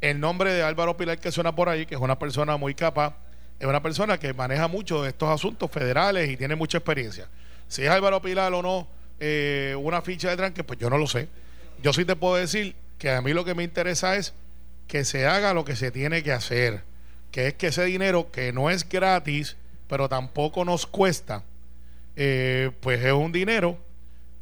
El 0.00 0.20
nombre 0.20 0.52
de 0.52 0.62
Álvaro 0.62 0.96
Pilar 0.96 1.18
que 1.18 1.32
suena 1.32 1.56
por 1.56 1.68
ahí, 1.68 1.84
que 1.84 1.96
es 1.96 2.00
una 2.00 2.20
persona 2.20 2.56
muy 2.56 2.76
capaz, 2.76 3.16
es 3.58 3.66
una 3.66 3.82
persona 3.82 4.16
que 4.16 4.32
maneja 4.32 4.68
mucho 4.68 5.02
de 5.02 5.08
estos 5.08 5.28
asuntos 5.28 5.72
federales 5.72 6.30
y 6.30 6.36
tiene 6.36 6.54
mucha 6.54 6.78
experiencia. 6.78 7.26
Si 7.72 7.82
es 7.82 7.88
Álvaro 7.88 8.20
Pilar 8.20 8.52
o 8.52 8.60
no 8.60 8.86
eh, 9.18 9.74
una 9.80 10.02
ficha 10.02 10.28
de 10.28 10.36
tranque, 10.36 10.62
pues 10.62 10.78
yo 10.78 10.90
no 10.90 10.98
lo 10.98 11.06
sé. 11.06 11.28
Yo 11.82 11.94
sí 11.94 12.04
te 12.04 12.16
puedo 12.16 12.34
decir 12.34 12.76
que 12.98 13.08
a 13.08 13.22
mí 13.22 13.32
lo 13.32 13.46
que 13.46 13.54
me 13.54 13.62
interesa 13.62 14.14
es 14.16 14.34
que 14.86 15.06
se 15.06 15.26
haga 15.26 15.54
lo 15.54 15.64
que 15.64 15.74
se 15.74 15.90
tiene 15.90 16.22
que 16.22 16.32
hacer, 16.32 16.82
que 17.30 17.46
es 17.46 17.54
que 17.54 17.68
ese 17.68 17.86
dinero 17.86 18.30
que 18.30 18.52
no 18.52 18.68
es 18.68 18.86
gratis, 18.86 19.56
pero 19.88 20.06
tampoco 20.10 20.66
nos 20.66 20.84
cuesta, 20.86 21.44
eh, 22.14 22.72
pues 22.80 23.02
es 23.02 23.14
un 23.14 23.32
dinero 23.32 23.78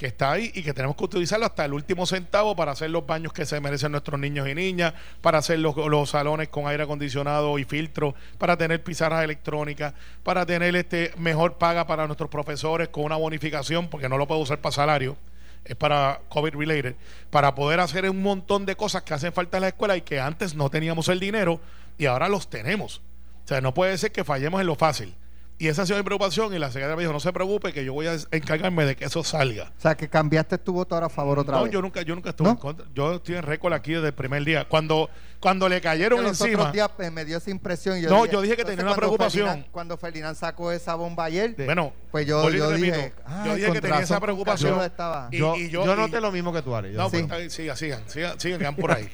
que 0.01 0.07
está 0.07 0.33
ahí 0.33 0.51
y 0.55 0.63
que 0.63 0.73
tenemos 0.73 0.97
que 0.97 1.05
utilizarlo 1.05 1.45
hasta 1.45 1.63
el 1.67 1.75
último 1.75 2.07
centavo 2.07 2.57
para 2.57 2.73
hacer 2.73 2.89
los 2.89 3.05
baños 3.05 3.35
que 3.35 3.45
se 3.45 3.61
merecen 3.61 3.93
nuestros 3.93 4.19
niños 4.19 4.49
y 4.49 4.55
niñas, 4.55 4.95
para 5.21 5.37
hacer 5.37 5.59
los, 5.59 5.75
salones 6.09 6.49
con 6.49 6.67
aire 6.67 6.85
acondicionado 6.85 7.59
y 7.59 7.67
filtro, 7.67 8.15
para 8.39 8.57
tener 8.57 8.83
pizarras 8.83 9.23
electrónicas, 9.23 9.93
para 10.23 10.47
tener 10.47 10.75
este 10.75 11.13
mejor 11.19 11.59
paga 11.59 11.87
para 11.87 12.07
nuestros 12.07 12.31
profesores 12.31 12.89
con 12.89 13.05
una 13.05 13.17
bonificación, 13.17 13.89
porque 13.89 14.09
no 14.09 14.17
lo 14.17 14.27
puedo 14.27 14.41
usar 14.41 14.59
para 14.63 14.75
salario, 14.75 15.19
es 15.67 15.77
para 15.77 16.23
COVID 16.31 16.55
related, 16.55 16.95
para 17.29 17.55
poder 17.55 17.81
hacer 17.81 18.09
un 18.09 18.23
montón 18.23 18.65
de 18.65 18.77
cosas 18.77 19.03
que 19.03 19.13
hacen 19.13 19.35
falta 19.35 19.59
en 19.59 19.65
la 19.65 19.69
escuela 19.69 19.99
y 19.99 20.01
que 20.01 20.19
antes 20.19 20.55
no 20.55 20.71
teníamos 20.71 21.11
el 21.11 21.21
dinero 21.21 21.61
y 21.99 22.07
ahora 22.07 22.31
los 22.31 22.49
tenemos. 22.49 23.03
O 23.45 23.49
sea, 23.49 23.61
no 23.61 23.75
puede 23.75 23.99
ser 23.99 24.13
que 24.13 24.25
fallemos 24.25 24.63
en 24.63 24.67
lo 24.67 24.77
fácil. 24.77 25.15
Y 25.61 25.69
esa 25.69 25.83
ha 25.83 25.87
sido 25.87 25.99
mi 25.99 26.05
preocupación 26.05 26.55
y 26.55 26.59
la 26.59 26.69
secretaria 26.69 26.97
me 26.97 27.03
dijo, 27.03 27.13
no 27.13 27.21
se 27.21 27.31
preocupe 27.35 27.71
que 27.75 27.85
yo 27.85 27.93
voy 27.93 28.07
a 28.07 28.17
encargarme 28.31 28.87
de 28.87 28.97
que 28.97 29.05
eso 29.05 29.23
salga. 29.23 29.71
O 29.77 29.81
sea, 29.83 29.95
que 29.95 30.09
cambiaste 30.09 30.57
tu 30.57 30.73
voto 30.73 30.95
ahora 30.95 31.09
a 31.09 31.11
favor 31.11 31.39
otra 31.39 31.59
No, 31.59 31.65
vez. 31.65 31.73
yo 31.73 31.83
nunca, 31.83 32.01
yo 32.01 32.15
nunca 32.15 32.31
estuve 32.31 32.47
¿No? 32.49 32.53
en 32.53 32.57
contra. 32.57 32.87
Yo 32.95 33.17
estoy 33.17 33.35
en 33.37 33.43
récord 33.43 33.75
aquí 33.75 33.93
desde 33.93 34.07
el 34.07 34.15
primer 34.15 34.43
día. 34.43 34.67
Cuando, 34.67 35.11
cuando 35.39 35.69
le 35.69 35.83
cayeron 35.83 36.23
los 36.23 36.41
encima. 36.41 36.61
otros 36.61 36.73
días 36.73 36.89
pues, 36.97 37.13
me 37.13 37.27
dio 37.27 37.37
esa 37.37 37.51
impresión. 37.51 37.99
y 37.99 38.01
No, 38.03 38.25
yo 38.25 38.41
dije 38.41 38.57
que 38.57 38.65
tenía 38.65 38.87
una 38.87 38.95
preocupación. 38.97 39.47
Ferdinand- 39.49 39.71
cuando 39.71 39.99
Ferdinand 39.99 40.35
sacó 40.35 40.73
esa 40.73 40.95
bomba 40.95 41.25
ayer, 41.27 41.55
Bueno, 41.63 41.93
pues 42.11 42.27
yo, 42.27 42.49
yo 42.49 42.71
dije, 42.73 42.93
repito, 42.93 43.23
"Ay, 43.27 43.49
yo 43.51 43.55
dije 43.57 43.67
con 43.67 43.75
que 43.75 43.81
tenía 43.83 44.01
esa 44.01 44.19
preocupación. 44.19 44.71
razón 44.71 44.87
estaba". 44.87 45.29
Y- 45.31 45.37
yo, 45.37 45.57
y 45.57 45.69
yo, 45.69 45.85
yo- 45.85 45.93
y- 45.93 45.97
noté 45.99 46.23
lo 46.23 46.33
mismo 46.33 46.55
que 46.55 46.63
tú, 46.63 46.75
Ari. 46.75 46.93
yo 46.93 46.97
No, 46.99 47.11
sé. 47.11 47.23
pues 47.25 47.53
sigan, 47.53 47.77
sigan, 47.77 48.01
sigan, 48.09 48.41
sigan, 48.41 48.63
van 48.63 48.77
por 48.77 48.93
ahí. 48.93 49.11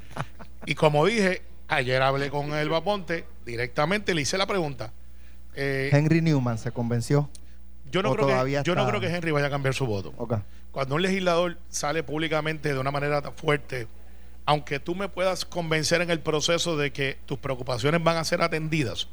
Y 0.65 0.77
como 0.77 1.05
dije, 1.07 1.43
ayer 1.67 2.01
hablé 2.03 2.31
con 2.31 2.53
Elba 2.55 2.85
Ponte 2.85 3.25
directamente, 3.45 4.15
le 4.15 4.21
hice 4.23 4.39
la 4.39 4.47
pregunta. 4.47 4.93
Eh, 5.57 5.89
Henry 5.93 6.21
Newman 6.21 6.59
se 6.59 6.71
convenció. 6.71 7.29
yo 7.91 8.03
no, 8.03 8.15
creo 8.15 8.27
que, 8.45 8.63
yo 8.63 8.75
no 8.75 8.87
creo 8.87 9.01
que 9.01 9.07
Henry 9.09 9.31
vaya 9.31 9.47
a 9.47 9.51
cambiar 9.51 9.75
su 9.75 9.87
voto. 9.87 10.13
Cuando 10.71 10.95
un 10.95 11.03
legislador 11.03 11.57
sale 11.71 12.03
públicamente 12.03 12.73
de 12.75 12.79
una 12.79 12.91
manera 12.91 13.23
tan 13.23 13.33
fuerte, 13.35 13.87
aunque 14.45 14.79
tú 14.79 14.95
me 14.95 15.09
puedas 15.09 15.45
convencer 15.45 16.03
en 16.03 16.11
el 16.11 16.21
proceso 16.21 16.77
de 16.77 16.93
que 16.93 17.17
tus 17.27 17.39
preocupaciones 17.39 18.03
van 18.05 18.17
a 18.19 18.25
ser 18.25 18.43
atendidas, 18.43 19.09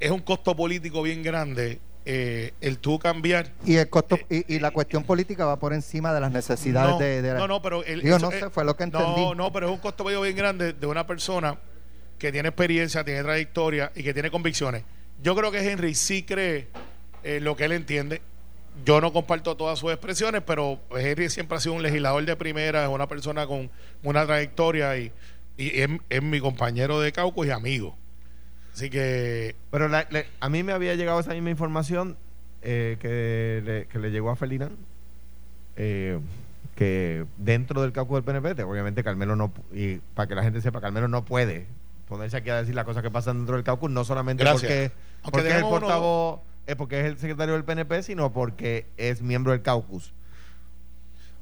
es 0.00 0.10
un 0.10 0.20
costo 0.20 0.56
político 0.56 1.02
bien 1.02 1.22
grande 1.22 1.80
eh, 2.06 2.52
el 2.60 2.78
tú 2.78 2.98
cambiar. 2.98 3.52
Y 3.64 3.76
el 3.76 3.88
costo 3.90 4.18
y, 4.30 4.54
y 4.54 4.58
la 4.60 4.70
cuestión 4.70 5.02
política 5.04 5.44
va 5.44 5.58
por 5.58 5.72
encima 5.72 6.12
de 6.14 6.20
las 6.20 6.30
necesidades 6.30 6.92
no, 6.92 6.98
de, 6.98 7.20
de 7.20 7.32
la- 7.32 7.38
no, 7.40 7.48
no, 7.48 7.60
pero 7.62 7.82
el- 7.84 8.00
Digo, 8.02 8.16
eso 8.16 8.26
no 8.30 8.32
sé, 8.32 8.48
fue 8.50 8.64
lo 8.64 8.76
que 8.76 8.86
No, 8.86 8.98
entendí. 9.00 9.34
no, 9.36 9.52
pero 9.52 9.66
es 9.66 9.72
un 9.72 9.78
costo 9.78 10.04
político 10.04 10.22
bien 10.22 10.36
grande 10.36 10.72
de 10.72 10.86
una 10.86 11.06
persona 11.06 11.58
que 12.18 12.30
tiene 12.32 12.48
experiencia, 12.48 13.04
tiene 13.04 13.22
trayectoria 13.22 13.90
y 13.94 14.02
que 14.02 14.14
tiene 14.14 14.30
convicciones. 14.30 14.84
Yo 15.22 15.34
creo 15.34 15.50
que 15.50 15.58
Henry 15.70 15.94
sí 15.94 16.22
cree 16.22 16.68
eh, 17.22 17.40
lo 17.40 17.56
que 17.56 17.64
él 17.64 17.72
entiende. 17.72 18.22
Yo 18.84 19.00
no 19.00 19.12
comparto 19.12 19.56
todas 19.56 19.78
sus 19.78 19.90
expresiones, 19.90 20.42
pero 20.46 20.78
Henry 20.94 21.30
siempre 21.30 21.56
ha 21.56 21.60
sido 21.60 21.74
un 21.74 21.82
legislador 21.82 22.24
de 22.24 22.36
primera, 22.36 22.82
es 22.84 22.90
una 22.90 23.06
persona 23.08 23.46
con 23.46 23.70
una 24.02 24.26
trayectoria 24.26 24.96
y, 24.98 25.10
y 25.56 25.80
es, 25.80 25.88
es 26.10 26.22
mi 26.22 26.40
compañero 26.40 27.00
de 27.00 27.10
caucus 27.12 27.46
y 27.46 27.50
amigo. 27.50 27.96
Así 28.74 28.90
que 28.90 29.56
Pero 29.70 29.88
la- 29.88 30.06
le- 30.10 30.26
a 30.40 30.48
mí 30.50 30.62
me 30.62 30.72
había 30.72 30.94
llegado 30.94 31.18
esa 31.18 31.32
misma 31.32 31.48
información 31.50 32.18
eh, 32.60 32.98
que, 33.00 33.62
le, 33.64 33.86
que 33.86 33.98
le 33.98 34.10
llegó 34.10 34.28
a 34.30 34.36
Felina, 34.36 34.68
eh, 35.76 36.18
que 36.74 37.24
dentro 37.38 37.80
del 37.80 37.92
caucus 37.92 38.16
del 38.16 38.24
PNP, 38.24 38.54
te- 38.54 38.62
obviamente 38.64 39.02
Carmelo 39.02 39.34
no, 39.36 39.52
y 39.72 39.96
para 40.14 40.26
que 40.26 40.34
la 40.34 40.42
gente 40.42 40.60
sepa, 40.60 40.80
Carmelo 40.82 41.08
no 41.08 41.24
puede 41.24 41.66
ponerse 42.08 42.36
aquí 42.36 42.50
a 42.50 42.56
decir 42.56 42.74
las 42.74 42.84
cosas 42.84 43.02
que 43.02 43.10
pasan 43.10 43.38
dentro 43.38 43.54
del 43.56 43.64
caucus, 43.64 43.90
no 43.90 44.04
solamente 44.04 44.44
Gracias. 44.44 44.60
porque, 44.70 44.92
porque 45.30 45.48
es 45.48 45.54
el 45.56 45.62
uno- 45.64 45.70
portavoz, 45.70 46.40
es 46.66 46.76
porque 46.76 47.00
es 47.00 47.06
el 47.06 47.18
secretario 47.18 47.54
del 47.54 47.64
PNP, 47.64 48.02
sino 48.02 48.32
porque 48.32 48.86
es 48.96 49.22
miembro 49.22 49.52
del 49.52 49.62
caucus. 49.62 50.12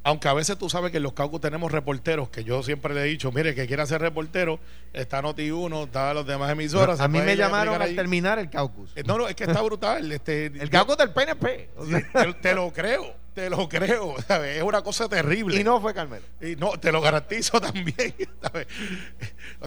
Aunque 0.05 0.29
a 0.29 0.35
veces 0.35 0.57
tú 0.59 0.69
sabes 0.71 0.91
que 0.91 0.99
en 0.99 1.03
los 1.03 1.15
caucus 1.15 1.41
tenemos 1.41 1.73
reporteros, 1.73 2.29
que 2.29 2.45
yo 2.45 2.63
siempre 2.63 2.95
le 2.95 3.01
he 3.01 3.05
dicho, 3.05 3.33
mire, 3.33 3.55
que 3.55 3.67
quiera 3.67 3.87
ser 3.87 4.01
reportero, 4.03 4.61
está 4.93 5.23
Noti1, 5.23 5.85
está 5.87 6.15
las 6.15 6.27
demás 6.27 6.51
emisoras. 6.53 7.01
a 7.01 7.09
mí 7.09 7.21
me 7.21 7.37
llamaron 7.37 7.81
al 7.83 7.97
terminar 7.97 8.39
el 8.39 8.51
caucus. 8.51 8.91
Eh, 8.97 9.03
No, 9.07 9.19
no, 9.19 9.27
es 9.27 9.35
que 9.35 9.45
está 9.45 9.61
brutal. 9.63 10.13
Este, 10.13 10.47
El 10.61 10.71
caucus 10.71 10.97
del 10.99 11.11
PNP. 11.11 11.71
o 11.77 11.87
sea, 11.87 12.01
te, 12.13 12.35
te 12.35 12.55
lo 12.55 12.71
creo, 12.73 13.15
te 13.35 13.49
lo 13.51 13.69
creo. 13.69 14.15
¿sabes? 14.29 14.59
Es 14.59 14.63
una 14.63 14.83
cosa 14.83 15.09
terrible. 15.09 15.59
y 15.59 15.65
no 15.65 15.81
fue 15.81 15.95
Carmelo. 15.95 16.25
Y 16.41 16.55
no, 16.57 16.73
te 16.79 16.93
lo 16.93 17.01
garantizo 17.01 17.59
también. 17.63 18.15
¿sabes? 18.43 18.67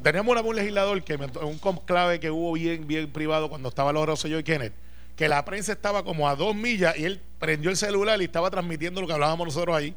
Teníamos 0.04 0.40
un 0.42 0.56
legislador 0.56 1.04
que 1.04 1.18
me- 1.18 1.26
un 1.42 1.58
conclave 1.58 2.20
que 2.20 2.30
hubo 2.32 2.54
bien, 2.54 2.88
bien 2.88 3.12
privado 3.12 3.50
cuando 3.50 3.70
estaba 3.70 3.92
los 3.92 4.06
Rosselló 4.06 4.38
y 4.40 4.44
Kenneth, 4.44 4.74
que 5.16 5.28
la 5.28 5.44
prensa 5.46 5.72
estaba 5.72 6.04
como 6.04 6.30
a 6.30 6.36
dos 6.36 6.56
millas 6.56 6.96
y 6.98 7.06
él 7.06 7.20
prendió 7.40 7.72
el 7.72 7.78
celular 7.78 8.22
y 8.22 8.26
estaba 8.26 8.52
transmitiendo 8.52 9.02
lo 9.02 9.08
que 9.08 9.14
hablábamos 9.14 9.48
nosotros 9.48 9.76
ahí. 9.76 9.96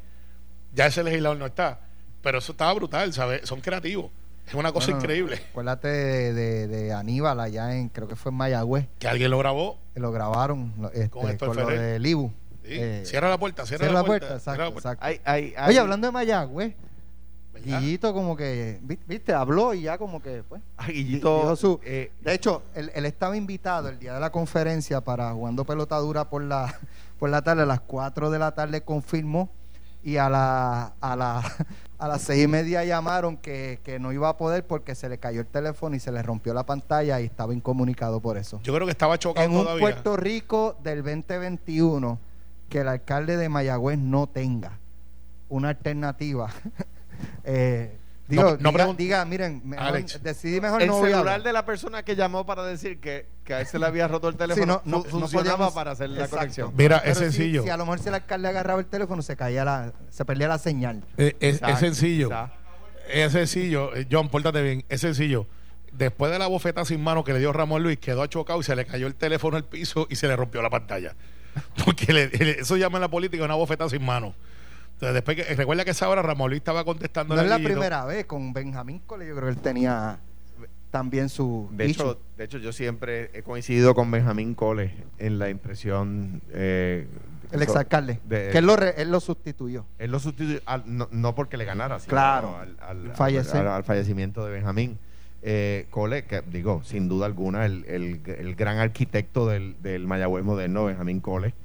Ya 0.73 0.85
ese 0.87 1.03
legislador 1.03 1.37
no 1.37 1.45
está. 1.45 1.79
Pero 2.21 2.37
eso 2.39 2.51
estaba 2.51 2.73
brutal, 2.73 3.11
¿sabes? 3.13 3.41
Son 3.47 3.61
creativos. 3.61 4.11
Es 4.47 4.53
una 4.53 4.71
cosa 4.71 4.87
Bueno, 4.87 4.99
increíble. 5.01 5.41
Acuérdate 5.51 5.87
de, 5.87 6.33
de- 6.33 6.67
de 6.67 6.93
Aníbal 6.93 7.39
allá 7.39 7.75
en, 7.75 7.89
creo 7.89 8.07
que 8.07 8.15
fue 8.15 8.31
en 8.31 8.37
Mayagüez, 8.37 8.87
Que 8.99 9.07
alguien 9.07 9.31
lo 9.31 9.37
grabó. 9.37 9.77
que 9.93 9.99
lo 9.99 10.11
grabaron 10.11 10.73
este, 10.93 11.09
Con 11.09 11.29
esto 11.29 11.47
con 11.47 11.57
de 11.57 11.63
lo 11.63 11.69
de 11.69 11.99
Libu. 11.99 12.31
Sí. 12.63 12.69
Eh, 12.73 13.01
cierra 13.05 13.29
la 13.29 13.37
puerta, 13.39 13.65
cierra, 13.65 13.85
cierra 13.85 13.93
la 13.93 13.99
la 14.01 14.05
puerta, 14.05 14.27
puerta. 14.27 14.37
exacto, 14.37 14.51
cierra 14.55 14.65
la 14.65 14.71
puerta. 14.73 14.89
exacto. 14.91 15.05
Hay, 15.05 15.21
hay, 15.25 15.53
hay- 15.57 15.69
Oye, 15.69 15.79
hablando 15.79 16.07
de 16.07 16.11
Mayagüez. 16.11 16.75
Guillito 17.63 18.11
como 18.13 18.35
que, 18.35 18.79
vi- 18.81 18.97
viste, 19.07 19.33
habló 19.33 19.73
y 19.75 19.83
ya 19.83 19.97
como 19.99 20.21
que, 20.21 20.41
pues. 20.43 20.61
Ay, 20.77 20.93
Guillito, 20.95 21.55
su- 21.55 21.79
eh, 21.83 22.11
De 22.21 22.33
hecho, 22.33 22.63
él, 22.73 22.91
él 22.95 23.05
estaba 23.05 23.37
invitado 23.37 23.87
el 23.89 23.99
día 23.99 24.13
de 24.15 24.19
la 24.19 24.31
conferencia 24.31 25.01
para 25.01 25.31
jugando 25.33 25.63
pelota 25.63 25.97
dura 25.97 26.27
por 26.29 26.41
la, 26.41 26.73
por 27.19 27.29
la 27.29 27.41
tarde, 27.43 27.61
a 27.63 27.65
las 27.67 27.81
4 27.81 28.31
de 28.31 28.39
la 28.39 28.51
tarde 28.55 28.81
confirmó 28.81 29.49
y 30.03 30.17
a 30.17 30.29
la, 30.29 30.93
a 30.99 31.15
la, 31.15 31.43
A 32.01 32.07
las 32.07 32.23
seis 32.23 32.45
y 32.45 32.47
media 32.47 32.83
llamaron 32.83 33.37
que, 33.37 33.79
que 33.83 33.99
no 33.99 34.11
iba 34.11 34.27
a 34.27 34.35
poder 34.35 34.65
porque 34.65 34.95
se 34.95 35.07
le 35.07 35.19
cayó 35.19 35.41
el 35.41 35.45
teléfono 35.45 35.95
y 35.95 35.99
se 35.99 36.11
le 36.11 36.23
rompió 36.23 36.51
la 36.51 36.65
pantalla 36.65 37.21
y 37.21 37.25
estaba 37.25 37.53
incomunicado 37.53 38.19
por 38.19 38.39
eso. 38.39 38.59
Yo 38.63 38.73
creo 38.73 38.87
que 38.87 38.91
estaba 38.91 39.19
chocado 39.19 39.45
En 39.45 39.51
un 39.53 39.61
todavía. 39.61 39.81
Puerto 39.81 40.17
Rico 40.17 40.75
del 40.81 41.03
2021 41.03 42.17
que 42.69 42.79
el 42.79 42.87
alcalde 42.87 43.37
de 43.37 43.49
Mayagüez 43.49 43.99
no 43.99 44.25
tenga 44.25 44.79
una 45.47 45.69
alternativa. 45.69 46.49
eh, 47.43 47.95
digo, 48.31 48.57
No- 48.59 48.71
no 48.71 48.93
diga, 48.95 49.23
miren, 49.25 49.61
mejor- 49.63 49.85
Alex. 49.85 50.23
decidí 50.23 50.59
mejor 50.59 50.81
El 50.81 50.87
no 50.87 50.93
voy 50.93 51.01
a 51.01 51.05
celular 51.15 51.19
hablar. 51.35 51.43
de 51.43 51.53
la 51.53 51.65
persona 51.65 52.03
que 52.03 52.15
llamó 52.15 52.45
para 52.45 52.63
decir 52.63 52.99
que, 52.99 53.27
que 53.43 53.53
a 53.53 53.59
él 53.61 53.67
se 53.67 53.77
le 53.77 53.85
había 53.85 54.07
roto 54.07 54.27
el 54.29 54.35
teléfono 54.37 54.81
Sí, 54.83 54.89
no, 54.89 54.97
no- 54.97 55.03
fu- 55.03 55.19
no 55.19 55.27
funcionaba 55.27 55.55
podíamos- 55.57 55.73
para 55.73 55.91
hacer 55.91 56.09
la 56.09 56.15
Exacto. 56.21 56.37
conexión. 56.37 56.73
Mira, 56.75 56.99
Pero 57.01 57.11
es 57.11 57.17
sencillo. 57.19 57.63
Si, 57.63 57.69
a 57.69 57.77
lo 57.77 57.85
mejor 57.85 57.99
si 57.99 58.07
el 58.09 58.15
alcalde 58.15 58.47
agarraba 58.47 58.79
el 58.79 58.87
teléfono, 58.87 59.21
se 59.21 59.35
caía 59.35 59.63
la, 59.63 59.93
se 60.09 60.25
perdía 60.25 60.47
la 60.47 60.57
señal. 60.57 61.03
Eh, 61.17 61.35
es, 61.39 61.61
es 61.61 61.79
sencillo. 61.79 62.29
Es 63.09 63.31
sencillo. 63.33 63.95
Eh, 63.95 64.07
John, 64.11 64.29
pórtate 64.29 64.61
bien. 64.61 64.85
Es 64.89 65.01
sencillo. 65.01 65.45
Después 65.91 66.31
de 66.31 66.39
la 66.39 66.47
bofeta 66.47 66.85
sin 66.85 67.03
mano 67.03 67.23
que 67.25 67.33
le 67.33 67.39
dio 67.39 67.51
Ramón 67.51 67.83
Luis, 67.83 67.97
quedó 67.99 68.23
achocado 68.23 68.59
y 68.61 68.63
se 68.63 68.75
le 68.75 68.85
cayó 68.85 69.07
el 69.07 69.15
teléfono 69.15 69.57
al 69.57 69.65
piso 69.65 70.07
y 70.09 70.15
se 70.15 70.27
le 70.27 70.35
rompió 70.37 70.61
la 70.61 70.69
pantalla. 70.69 71.15
Porque 71.85 72.13
le- 72.13 72.29
le- 72.29 72.59
eso 72.61 72.77
llama 72.77 72.97
en 72.97 73.01
la 73.01 73.09
política 73.09 73.43
una 73.43 73.55
bofeta 73.55 73.89
sin 73.89 74.05
mano. 74.05 74.33
Entonces, 75.01 75.15
después 75.15 75.35
que, 75.47 75.55
recuerda 75.55 75.83
que 75.83 75.89
esa 75.91 76.07
hora 76.09 76.21
Ramón 76.21 76.51
Luis 76.51 76.59
estaba 76.59 76.83
contestando 76.85 77.33
No 77.35 77.41
es 77.41 77.49
la 77.49 77.57
Guillito. 77.57 77.73
primera 77.73 78.05
vez, 78.05 78.25
con 78.25 78.53
Benjamín 78.53 79.01
Cole 79.07 79.25
yo 79.27 79.33
creo 79.35 79.47
que 79.47 79.53
él 79.55 79.57
tenía 79.57 80.19
también 80.91 81.27
su 81.29 81.67
De 81.71 81.85
hecho, 81.87 82.19
de 82.37 82.43
hecho, 82.43 82.59
yo 82.59 82.71
siempre 82.71 83.31
he 83.33 83.41
coincidido 83.41 83.95
con 83.95 84.11
Benjamín 84.11 84.53
Cole 84.53 84.93
en 85.17 85.39
la 85.39 85.49
impresión. 85.49 86.43
eh, 86.51 87.07
el 87.51 87.63
exalcalde, 87.63 88.19
de- 88.29 88.49
que 88.51 88.59
él 88.59 88.65
lo, 88.67 88.75
re- 88.75 88.93
él 89.01 89.09
lo 89.09 89.19
sustituyó. 89.19 89.85
Él 89.97 90.11
lo 90.11 90.19
sustituyó, 90.19 90.59
al- 90.67 90.83
no, 90.85 91.07
no 91.11 91.33
porque 91.33 91.57
le 91.57 91.65
ganara, 91.65 91.99
sino 91.99 92.09
Claro. 92.11 92.55
al, 92.57 92.77
al- 92.79 93.15
Fallecer. 93.15 93.61
al- 93.61 93.67
al 93.69 93.83
fallecimiento 93.83 94.45
de 94.45 94.51
Benjamín. 94.53 94.99
Eh, 95.41 95.87
Cole, 95.89 96.25
que 96.25 96.43
digo, 96.45 96.83
sin 96.85 97.09
duda 97.09 97.25
alguna, 97.25 97.65
el, 97.65 97.83
el- 97.87 98.21
el 98.27 98.55
gran 98.55 98.77
arquitecto 98.77 99.47
del, 99.47 99.75
del 99.81 100.05
Mayagüez 100.05 100.45
moderno, 100.45 100.85
Benjamín 100.85 101.19
Cole, 101.21 101.55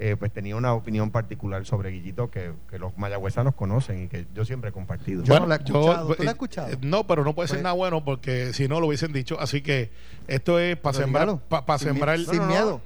eh, 0.00 0.14
pues 0.18 0.32
tenía 0.32 0.54
una 0.56 0.72
opinión 0.74 1.10
particular 1.10 1.66
sobre 1.66 1.90
Guillito 1.90 2.30
que, 2.30 2.52
que 2.70 2.78
los 2.78 2.96
mayagüezanos 2.96 3.54
conocen 3.54 4.04
y 4.04 4.08
que 4.08 4.26
yo 4.34 4.44
siempre 4.44 4.70
he 4.70 4.72
compartido. 4.72 5.24
Yo 5.24 5.40
no 5.40 5.46
la 5.46 5.56
he 5.56 5.58
escuchado. 5.58 5.82
¿Tú 6.06 6.08
la 6.08 6.14
has 6.14 6.20
eh, 6.20 6.30
escuchado? 6.30 6.68
eh, 6.70 6.78
No, 6.82 7.04
pero 7.06 7.24
no 7.24 7.34
puede 7.34 7.48
ser 7.48 7.56
Pues- 7.56 7.64
nada 7.64 7.74
bueno 7.74 8.04
porque 8.04 8.52
si 8.52 8.68
no 8.68 8.78
lo 8.80 8.86
hubiesen 8.86 9.12
dicho. 9.12 9.38
Así 9.40 9.60
que 9.60 9.90
esto 10.28 10.58
es 10.60 10.76
para 10.76 10.96
sembrar. 10.98 11.26
dígalo. 11.26 11.40
Para 11.48 11.78
Sin 11.78 11.88
sembrar. 11.88 12.18
mie- 12.18 12.30
sin 12.30 12.46
miedo. 12.46 12.80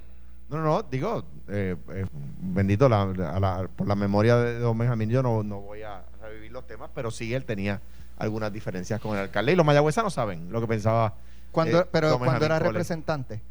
No, 0.49 0.57
no, 0.57 0.63
no, 0.63 0.83
digo, 0.83 1.23
eh, 1.49 1.75
eh, 1.93 2.05
bendito 2.41 2.89
la- 2.89 3.03
a 3.03 3.39
la- 3.39 3.67
por 3.75 3.87
la 3.87 3.95
memoria 3.95 4.35
de 4.37 4.59
don 4.59 4.77
Benjamín, 4.77 5.09
yo 5.09 5.21
no, 5.23 5.43
no 5.43 5.61
voy 5.61 5.81
a 5.83 6.01
revivir 6.21 6.51
los 6.51 6.65
temas, 6.67 6.89
pero 6.95 7.11
sí 7.11 7.33
él 7.33 7.45
tenía 7.45 7.79
algunas 8.17 8.51
diferencias 8.51 8.99
con 8.99 9.15
el 9.15 9.21
alcalde. 9.23 9.51
Y 9.53 9.55
los 9.55 9.65
mayagüezanos 9.65 10.13
saben 10.13 10.51
lo 10.51 10.61
que 10.61 10.67
pensaba. 10.67 11.13
Cuando, 11.51 11.81
eh, 11.81 11.85
pero 11.91 12.17
cuando 12.17 12.45
era 12.45 12.57
Cole. 12.57 12.69
representante. 12.69 13.41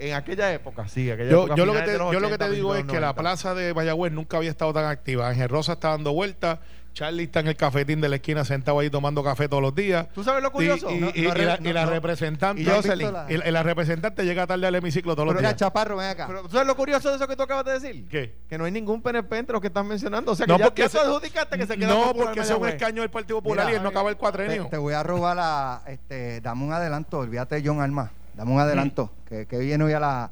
En 0.00 0.14
aquella 0.14 0.52
época, 0.52 0.88
sí. 0.88 1.10
Aquella 1.10 1.30
Yo, 1.30 1.38
época, 1.46 1.56
yo 1.56 1.66
lo 1.66 1.72
que 1.72 1.80
te, 1.82 1.92
yo 1.92 1.98
lo 1.98 2.28
que 2.28 2.34
80, 2.34 2.46
te 2.48 2.50
digo 2.52 2.74
es 2.74 2.84
que 2.84 3.00
la 3.00 3.08
los 3.08 3.16
90. 3.16 3.20
plaza 3.20 3.54
de 3.54 3.74
Mayagüez 3.74 4.12
nunca 4.12 4.36
había 4.36 4.50
estado 4.50 4.72
tan 4.72 4.84
activa. 4.84 5.28
Ángel 5.28 5.48
Rosa 5.48 5.72
está 5.74 5.88
dando 5.90 6.12
vueltas. 6.12 6.58
Charlie 6.94 7.24
está 7.24 7.40
en 7.40 7.46
el 7.48 7.54
cafetín 7.54 8.00
de 8.00 8.08
la 8.08 8.16
esquina 8.16 8.44
sentado 8.44 8.80
ahí 8.80 8.90
tomando 8.90 9.22
café 9.22 9.48
todos 9.48 9.62
los 9.62 9.72
días. 9.72 10.08
¿Tú 10.14 10.24
sabes 10.24 10.42
lo 10.42 10.50
curioso? 10.50 10.90
Y, 10.90 10.94
y- 10.94 10.98
No, 11.00 11.10
y- 11.14 11.20
no 11.22 11.28
y 11.28 11.30
re- 11.32 11.72
la, 11.72 11.84
no, 11.84 11.90
representante 11.90 12.60
Y 12.62 12.64
¿No 12.64 12.72
has 12.72 12.76
Jocelyn. 12.78 12.98
visto 12.98 13.12
la- 13.12 13.32
y 13.32 13.36
la- 13.36 13.48
y 13.48 13.52
la 13.52 13.62
representante 13.62 14.24
llega 14.24 14.46
tarde 14.48 14.66
al 14.66 14.74
hemiciclo 14.74 15.14
todos 15.14 15.26
Pero 15.28 15.34
los 15.34 15.42
días. 15.42 15.54
Chaparro, 15.54 15.96
ven 15.98 16.08
acá. 16.08 16.26
Pero, 16.26 16.42
¿tú 16.42 16.48
sabes 16.50 16.66
lo 16.66 16.74
curioso 16.76 17.08
de 17.10 17.16
eso 17.16 17.28
que 17.28 17.36
tú 17.36 17.42
acabas 17.42 17.66
de 17.66 17.72
decir? 17.78 18.08
¿Qué? 18.08 18.34
Que 18.48 18.58
no 18.58 18.64
hay 18.64 18.72
ningún 18.72 19.00
PNP 19.00 19.38
entre 19.38 19.52
los 19.52 19.60
que 19.60 19.68
estás 19.68 19.84
mencionando. 19.84 20.32
O 20.32 20.34
sea, 20.34 20.46
que 20.46 20.52
No, 20.52 20.58
ya, 20.58 20.64
porque 20.64 20.88
tú 20.88 20.98
adjudicaste 20.98 21.58
que 21.58 21.66
se 21.66 21.76
queda 21.76 21.88
no, 21.88 22.12
porque 22.14 22.40
es 22.40 22.50
un 22.50 22.66
escaño 22.66 23.02
del 23.02 23.10
Partido 23.10 23.42
Popular 23.42 23.66
Mira, 23.66 23.74
y 23.74 23.76
él 23.76 23.82
no 23.84 23.90
acaba 23.90 24.08
el 24.08 24.16
te, 24.16 24.20
cuatrenio. 24.20 24.66
te 24.68 24.76
voy 24.78 24.94
a 24.94 25.02
robar 25.04 25.36
la. 25.36 25.82
Este, 25.86 26.40
dame 26.40 26.64
un 26.64 26.72
adelanto, 26.72 27.18
olvídate 27.18 27.60
de 27.60 27.68
John 27.68 27.80
Alma. 27.80 28.10
Dame 28.38 28.52
un 28.52 28.60
adelanto, 28.60 29.12
que, 29.28 29.46
que 29.46 29.58
viene 29.58 29.82
hoy 29.82 29.92
a, 29.94 29.98
la, 29.98 30.30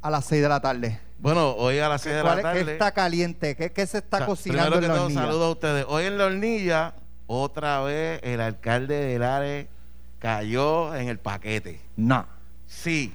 a 0.00 0.10
las 0.10 0.24
6 0.26 0.42
de 0.42 0.48
la 0.48 0.60
tarde. 0.60 1.00
Bueno, 1.18 1.50
hoy 1.56 1.80
a 1.80 1.88
las 1.88 2.02
6 2.02 2.14
de 2.14 2.22
la 2.22 2.28
¿Cuál 2.28 2.38
es- 2.38 2.44
¿Qué 2.44 2.58
tarde. 2.60 2.72
está 2.74 2.92
caliente? 2.92 3.56
¿Qué, 3.56 3.72
qué 3.72 3.84
se 3.84 3.98
está 3.98 4.18
Sa- 4.20 4.26
cocinando 4.26 4.70
Primero 4.76 4.80
que 4.80 4.86
en 4.86 4.92
la 4.92 4.94
todo, 4.96 5.04
hornilla? 5.06 5.22
saludo 5.22 5.44
a 5.46 5.50
ustedes. 5.50 5.84
Hoy 5.88 6.04
en 6.04 6.18
la 6.18 6.26
hornilla, 6.26 6.94
otra 7.26 7.80
vez 7.82 8.20
el 8.22 8.40
alcalde 8.40 8.94
de 8.94 9.18
Lares 9.18 9.66
cayó 10.20 10.94
en 10.94 11.08
el 11.08 11.18
paquete. 11.18 11.80
No. 11.96 12.26
Sí, 12.68 13.12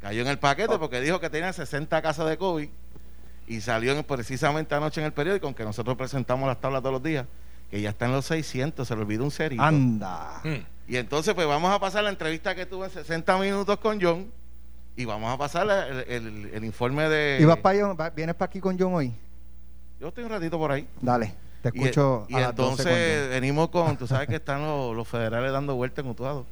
cayó 0.00 0.22
en 0.22 0.28
el 0.28 0.40
paquete 0.40 0.76
porque 0.76 1.00
dijo 1.00 1.20
que 1.20 1.30
tenía 1.30 1.52
60 1.52 2.02
casos 2.02 2.28
de 2.28 2.36
COVID 2.36 2.68
y 3.46 3.60
salió 3.60 3.92
en- 3.92 4.02
precisamente 4.02 4.74
anoche 4.74 5.00
en 5.00 5.06
el 5.06 5.12
periódico, 5.12 5.46
aunque 5.46 5.62
nosotros 5.62 5.96
presentamos 5.96 6.48
las 6.48 6.60
tablas 6.60 6.82
todos 6.82 6.94
los 6.94 7.02
días, 7.04 7.26
que 7.70 7.80
ya 7.80 7.90
está 7.90 8.06
en 8.06 8.12
los 8.12 8.26
600, 8.26 8.88
se 8.88 8.96
le 8.96 9.02
olvidó 9.02 9.22
un 9.22 9.30
cerito. 9.30 9.62
Anda. 9.62 10.40
Mm. 10.42 10.56
Y 10.88 10.96
entonces, 10.96 11.34
pues 11.34 11.46
vamos 11.46 11.70
a 11.70 11.78
pasar 11.78 12.02
la 12.04 12.10
entrevista 12.10 12.54
que 12.54 12.64
tuve 12.66 12.86
en 12.86 12.92
60 12.92 13.36
minutos 13.38 13.76
con 13.78 14.00
John 14.00 14.30
y 14.96 15.04
vamos 15.04 15.32
a 15.32 15.36
pasar 15.36 15.68
el, 15.68 16.04
el- 16.08 16.50
el 16.54 16.64
informe 16.64 17.08
de. 17.08 17.38
¿Y 17.40 17.44
vas 17.44 17.58
para 17.58 17.78
John? 17.80 17.96
¿Va- 18.00 18.10
¿Vienes 18.10 18.34
para 18.34 18.48
aquí 18.48 18.58
con 18.60 18.78
John 18.78 18.94
hoy? 18.94 19.12
Yo 20.00 20.08
estoy 20.08 20.24
un 20.24 20.30
ratito 20.30 20.58
por 20.58 20.72
ahí. 20.72 20.88
Dale, 21.00 21.34
te 21.62 21.68
escucho 21.68 22.24
Y, 22.28 22.34
a 22.36 22.40
las 22.40 22.56
12 22.56 22.70
entonces 22.82 23.20
con 23.22 23.30
venimos 23.30 23.68
con, 23.68 23.96
tú 23.98 24.06
sabes 24.06 24.28
que 24.28 24.36
están 24.42 24.62
los, 24.62 24.96
los 24.96 25.06
federales 25.06 25.52
dando 25.52 25.74
vueltas 25.76 26.04
en 26.04 26.10
Utuado. 26.10 26.46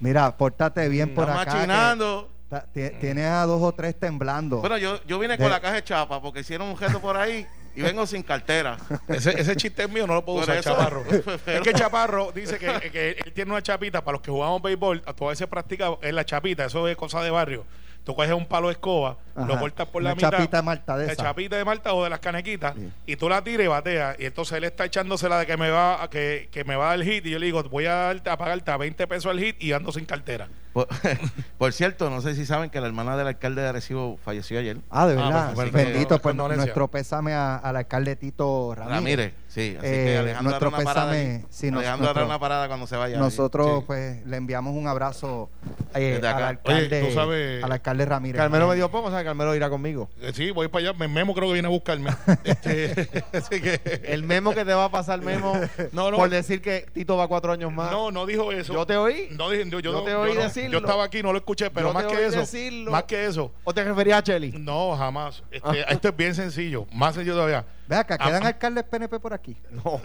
Mira, 0.00 0.36
pórtate 0.36 0.88
bien 0.88 1.14
por 1.14 1.28
Están 1.28 1.38
acá. 1.40 1.54
machinando. 1.54 2.28
ti- 2.72 2.90
Tienes 3.00 3.26
a 3.26 3.44
dos 3.46 3.62
o 3.62 3.70
tres 3.72 3.94
temblando. 4.00 4.58
Bueno, 4.60 4.78
yo, 4.78 4.98
yo 5.04 5.18
vine 5.18 5.36
De- 5.36 5.42
con 5.42 5.50
la 5.52 5.60
caja 5.60 5.74
de 5.74 5.84
chapa 5.84 6.20
porque 6.20 6.40
hicieron 6.40 6.68
un 6.68 6.76
gesto 6.76 7.00
por 7.00 7.16
ahí 7.16 7.46
y 7.74 7.82
vengo 7.82 8.06
sin 8.06 8.22
cartera. 8.22 8.76
Ese, 9.08 9.40
ese 9.40 9.56
chiste 9.56 9.84
es 9.84 9.90
mío, 9.90 10.06
no 10.06 10.14
lo 10.14 10.24
puedo 10.24 10.40
usar, 10.40 10.56
eso. 10.56 10.70
Chaparro. 10.70 11.04
Pero- 11.44 11.58
es 11.58 11.60
que 11.62 11.72
Chaparro 11.72 12.32
dice 12.32 12.58
que, 12.58 12.90
que 12.90 13.10
él 13.24 13.32
tiene 13.32 13.50
una 13.52 13.62
chapita 13.62 14.02
para 14.02 14.14
los 14.16 14.22
que 14.22 14.30
jugamos 14.30 14.60
béisbol. 14.62 15.02
A 15.06 15.12
veces 15.26 15.46
practica 15.46 15.90
en 16.02 16.14
la 16.16 16.24
chapita, 16.24 16.64
eso 16.64 16.86
es 16.88 16.96
cosa 16.96 17.22
de 17.22 17.30
barrio. 17.30 17.64
Tú 18.02 18.14
coges 18.16 18.32
un 18.32 18.46
palo 18.46 18.68
de 18.68 18.72
escoba, 18.72 19.18
Ajá. 19.36 19.46
lo 19.46 19.58
cortas 19.58 19.86
por 19.88 20.00
Una 20.00 20.10
la 20.10 20.14
mitad. 20.16 20.30
chapita 20.30 20.56
de 20.56 20.62
Malta 20.62 20.96
de 20.96 21.06
La 21.06 21.12
esa. 21.12 21.22
chapita 21.22 21.56
de 21.58 21.64
Malta 21.66 21.92
o 21.92 22.02
de 22.02 22.08
las 22.08 22.18
canequitas. 22.20 22.74
Sí. 22.74 22.88
Y 23.04 23.16
tú 23.16 23.28
la 23.28 23.44
tiras 23.44 23.64
y 23.66 23.68
bateas. 23.68 24.16
Y 24.18 24.24
entonces 24.24 24.56
él 24.56 24.64
está 24.64 24.86
echándosela 24.86 25.38
de 25.38 25.46
que 25.46 25.58
me 25.58 25.68
va 25.70 26.02
a, 26.02 26.08
que, 26.08 26.48
que 26.50 26.64
me 26.64 26.76
va 26.76 26.86
a 26.86 26.88
dar 26.88 27.00
el 27.00 27.04
hit. 27.04 27.26
Y 27.26 27.30
yo 27.30 27.38
le 27.38 27.44
digo, 27.46 27.62
voy 27.64 27.84
a, 27.84 27.94
darte, 27.94 28.30
a 28.30 28.38
pagarte 28.38 28.70
a 28.70 28.78
20 28.78 29.06
pesos 29.06 29.30
el 29.30 29.38
hit 29.44 29.62
y 29.62 29.74
ando 29.74 29.92
sin 29.92 30.06
cartera. 30.06 30.48
Por, 30.72 30.86
por 31.58 31.72
cierto, 31.72 32.10
no 32.10 32.20
sé 32.20 32.34
si 32.34 32.46
saben 32.46 32.70
que 32.70 32.80
la 32.80 32.86
hermana 32.86 33.16
del 33.16 33.26
alcalde 33.26 33.62
de 33.62 33.68
Arecibo 33.68 34.18
falleció 34.24 34.58
ayer. 34.58 34.76
Ah, 34.90 35.06
de 35.06 35.14
Ah, 35.14 35.24
verdad. 35.24 35.52
pues, 35.54 35.70
pues, 35.70 35.84
Bendito, 35.86 36.18
pues 36.20 36.34
nuestro 36.34 36.88
pésame 36.88 37.32
a- 37.34 37.56
al 37.56 37.76
alcalde 37.76 38.14
Tito 38.16 38.74
Ramírez. 38.76 38.94
Ramírez, 38.94 39.34
sí. 39.48 39.76
Así 39.78 39.86
Eh, 39.88 40.04
que 40.04 40.18
Alejandro 40.18 40.42
nuestro 40.50 40.68
hará 40.68 40.76
una 40.78 40.84
parada. 40.84 41.12
pésame, 41.12 41.34
ahí. 41.34 41.44
sí, 41.50 41.70
nos- 41.70 41.78
Alejandro 41.80 42.04
hará 42.10 42.14
nuestro- 42.20 42.26
una 42.26 42.38
parada 42.38 42.68
cuando 42.68 42.86
se 42.86 42.96
vaya. 42.96 43.18
Nosotros, 43.18 43.80
Sí. 43.80 43.84
pues, 43.86 44.26
le 44.26 44.36
enviamos 44.36 44.74
un 44.76 44.86
abrazo 44.86 45.50
eh, 45.94 46.20
al, 46.22 46.42
alcalde, 46.42 46.98
Oye, 47.00 47.08
tú 47.08 47.14
sabes- 47.14 47.64
al 47.64 47.72
alcalde 47.72 48.04
Ramírez. 48.06 48.38
Carmelo 48.40 48.68
me 48.68 48.76
dio 48.76 48.90
poco, 48.90 49.08
o 49.08 49.10
sea, 49.10 49.24
Carmelo 49.24 49.54
irá 49.56 49.68
conmigo. 49.70 50.08
Eh, 50.20 50.32
Sí, 50.34 50.52
voy 50.52 50.68
para 50.68 50.88
allá. 50.90 50.98
Me- 50.98 51.08
Memo 51.08 51.34
creo 51.34 51.48
que 51.48 51.54
viene 51.54 51.66
a 51.66 51.70
buscarme. 51.70 52.10
Este, 52.44 53.08
así 53.32 53.60
que. 53.60 53.80
El 54.04 54.22
memo 54.22 54.54
que 54.54 54.64
te 54.64 54.72
va 54.72 54.84
a 54.84 54.90
pasar, 54.90 55.20
memo, 55.20 55.52
No, 55.92 56.10
no. 56.10 56.16
por 56.16 56.30
decir 56.30 56.62
que 56.62 56.86
Tito 56.92 57.16
va 57.16 57.26
cuatro 57.28 57.52
años 57.52 57.72
más. 57.72 57.90
No, 57.90 58.10
no 58.12 58.24
dijo 58.26 58.52
eso. 58.52 58.72
¿Yo 58.72 58.86
te 58.86 58.96
oí? 58.96 59.28
No 59.32 59.50
dije, 59.50 59.64
yo, 59.68 59.80
yo 59.80 59.90
Yo 59.90 59.92
no- 59.98 60.02
te 60.04 60.10
yo 60.12 60.20
oí 60.20 60.34
no- 60.34 60.40
decirlo. 60.62 60.78
Yo 60.80 60.86
estaba 60.86 61.04
aquí, 61.04 61.22
no 61.22 61.32
lo 61.32 61.38
escuché, 61.38 61.70
pero 61.70 61.88
Yo 61.88 61.94
más 61.94 62.06
te 62.06 62.10
que 62.12 62.16
oí 62.18 62.24
eso. 62.28 62.38
decirlo. 62.38 62.90
Más 62.90 63.04
que 63.04 63.26
eso. 63.26 63.52
¿O 63.64 63.72
te 63.74 63.84
referías 63.84 64.18
a 64.18 64.22
Cheli? 64.22 64.52
No, 64.52 64.96
jamás. 64.96 65.42
Este, 65.50 65.92
esto 65.92 66.08
es 66.08 66.16
bien 66.16 66.34
sencillo. 66.34 66.86
Más 66.92 67.14
sencillo 67.14 67.34
todavía. 67.34 67.64
Ve 67.88 67.96
acá, 67.96 68.16
¿quedan 68.16 68.44
Ah, 68.44 68.48
alcaldes 68.48 68.84
PNP 68.84 69.18
por 69.18 69.34
aquí? 69.34 69.56
No. 69.70 70.00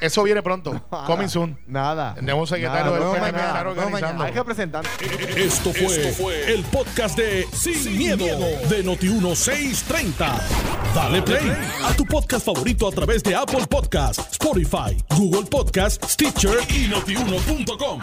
Eso 0.00 0.22
viene 0.24 0.42
pronto. 0.42 0.72
Coming 1.06 1.28
soon. 1.28 1.56
Nada. 1.66 2.14
Tenemos 2.16 2.50
un 2.50 2.56
secretario 2.56 2.84
Nada, 2.84 2.90
del 2.90 3.00
vemos 3.00 3.14
PNP 3.16 3.32
mañana, 3.32 3.48
estar 3.48 3.66
organizando. 3.68 4.06
mañana. 4.06 4.24
Hay 4.24 4.32
representantes. 4.32 4.92
Esto 5.36 5.72
fue, 5.72 5.84
Esto 6.08 6.22
fue 6.24 6.52
el 6.52 6.64
podcast 6.64 7.16
de 7.16 7.46
Sin, 7.52 7.96
miedo, 7.96 8.24
de 8.68 8.84
Noti1630. 8.84 10.40
Dale 10.94 11.22
play 11.22 11.52
a 11.84 11.94
tu 11.94 12.04
podcast 12.06 12.44
favorito 12.46 12.88
a 12.88 12.90
través 12.90 13.22
de 13.22 13.34
Apple 13.36 13.66
Podcasts, 13.68 14.32
Spotify, 14.32 14.96
Google 15.16 15.44
Podcasts, 15.48 16.12
Stitcher 16.12 16.58
y 16.70 16.88
notiuno.com. 16.88 18.00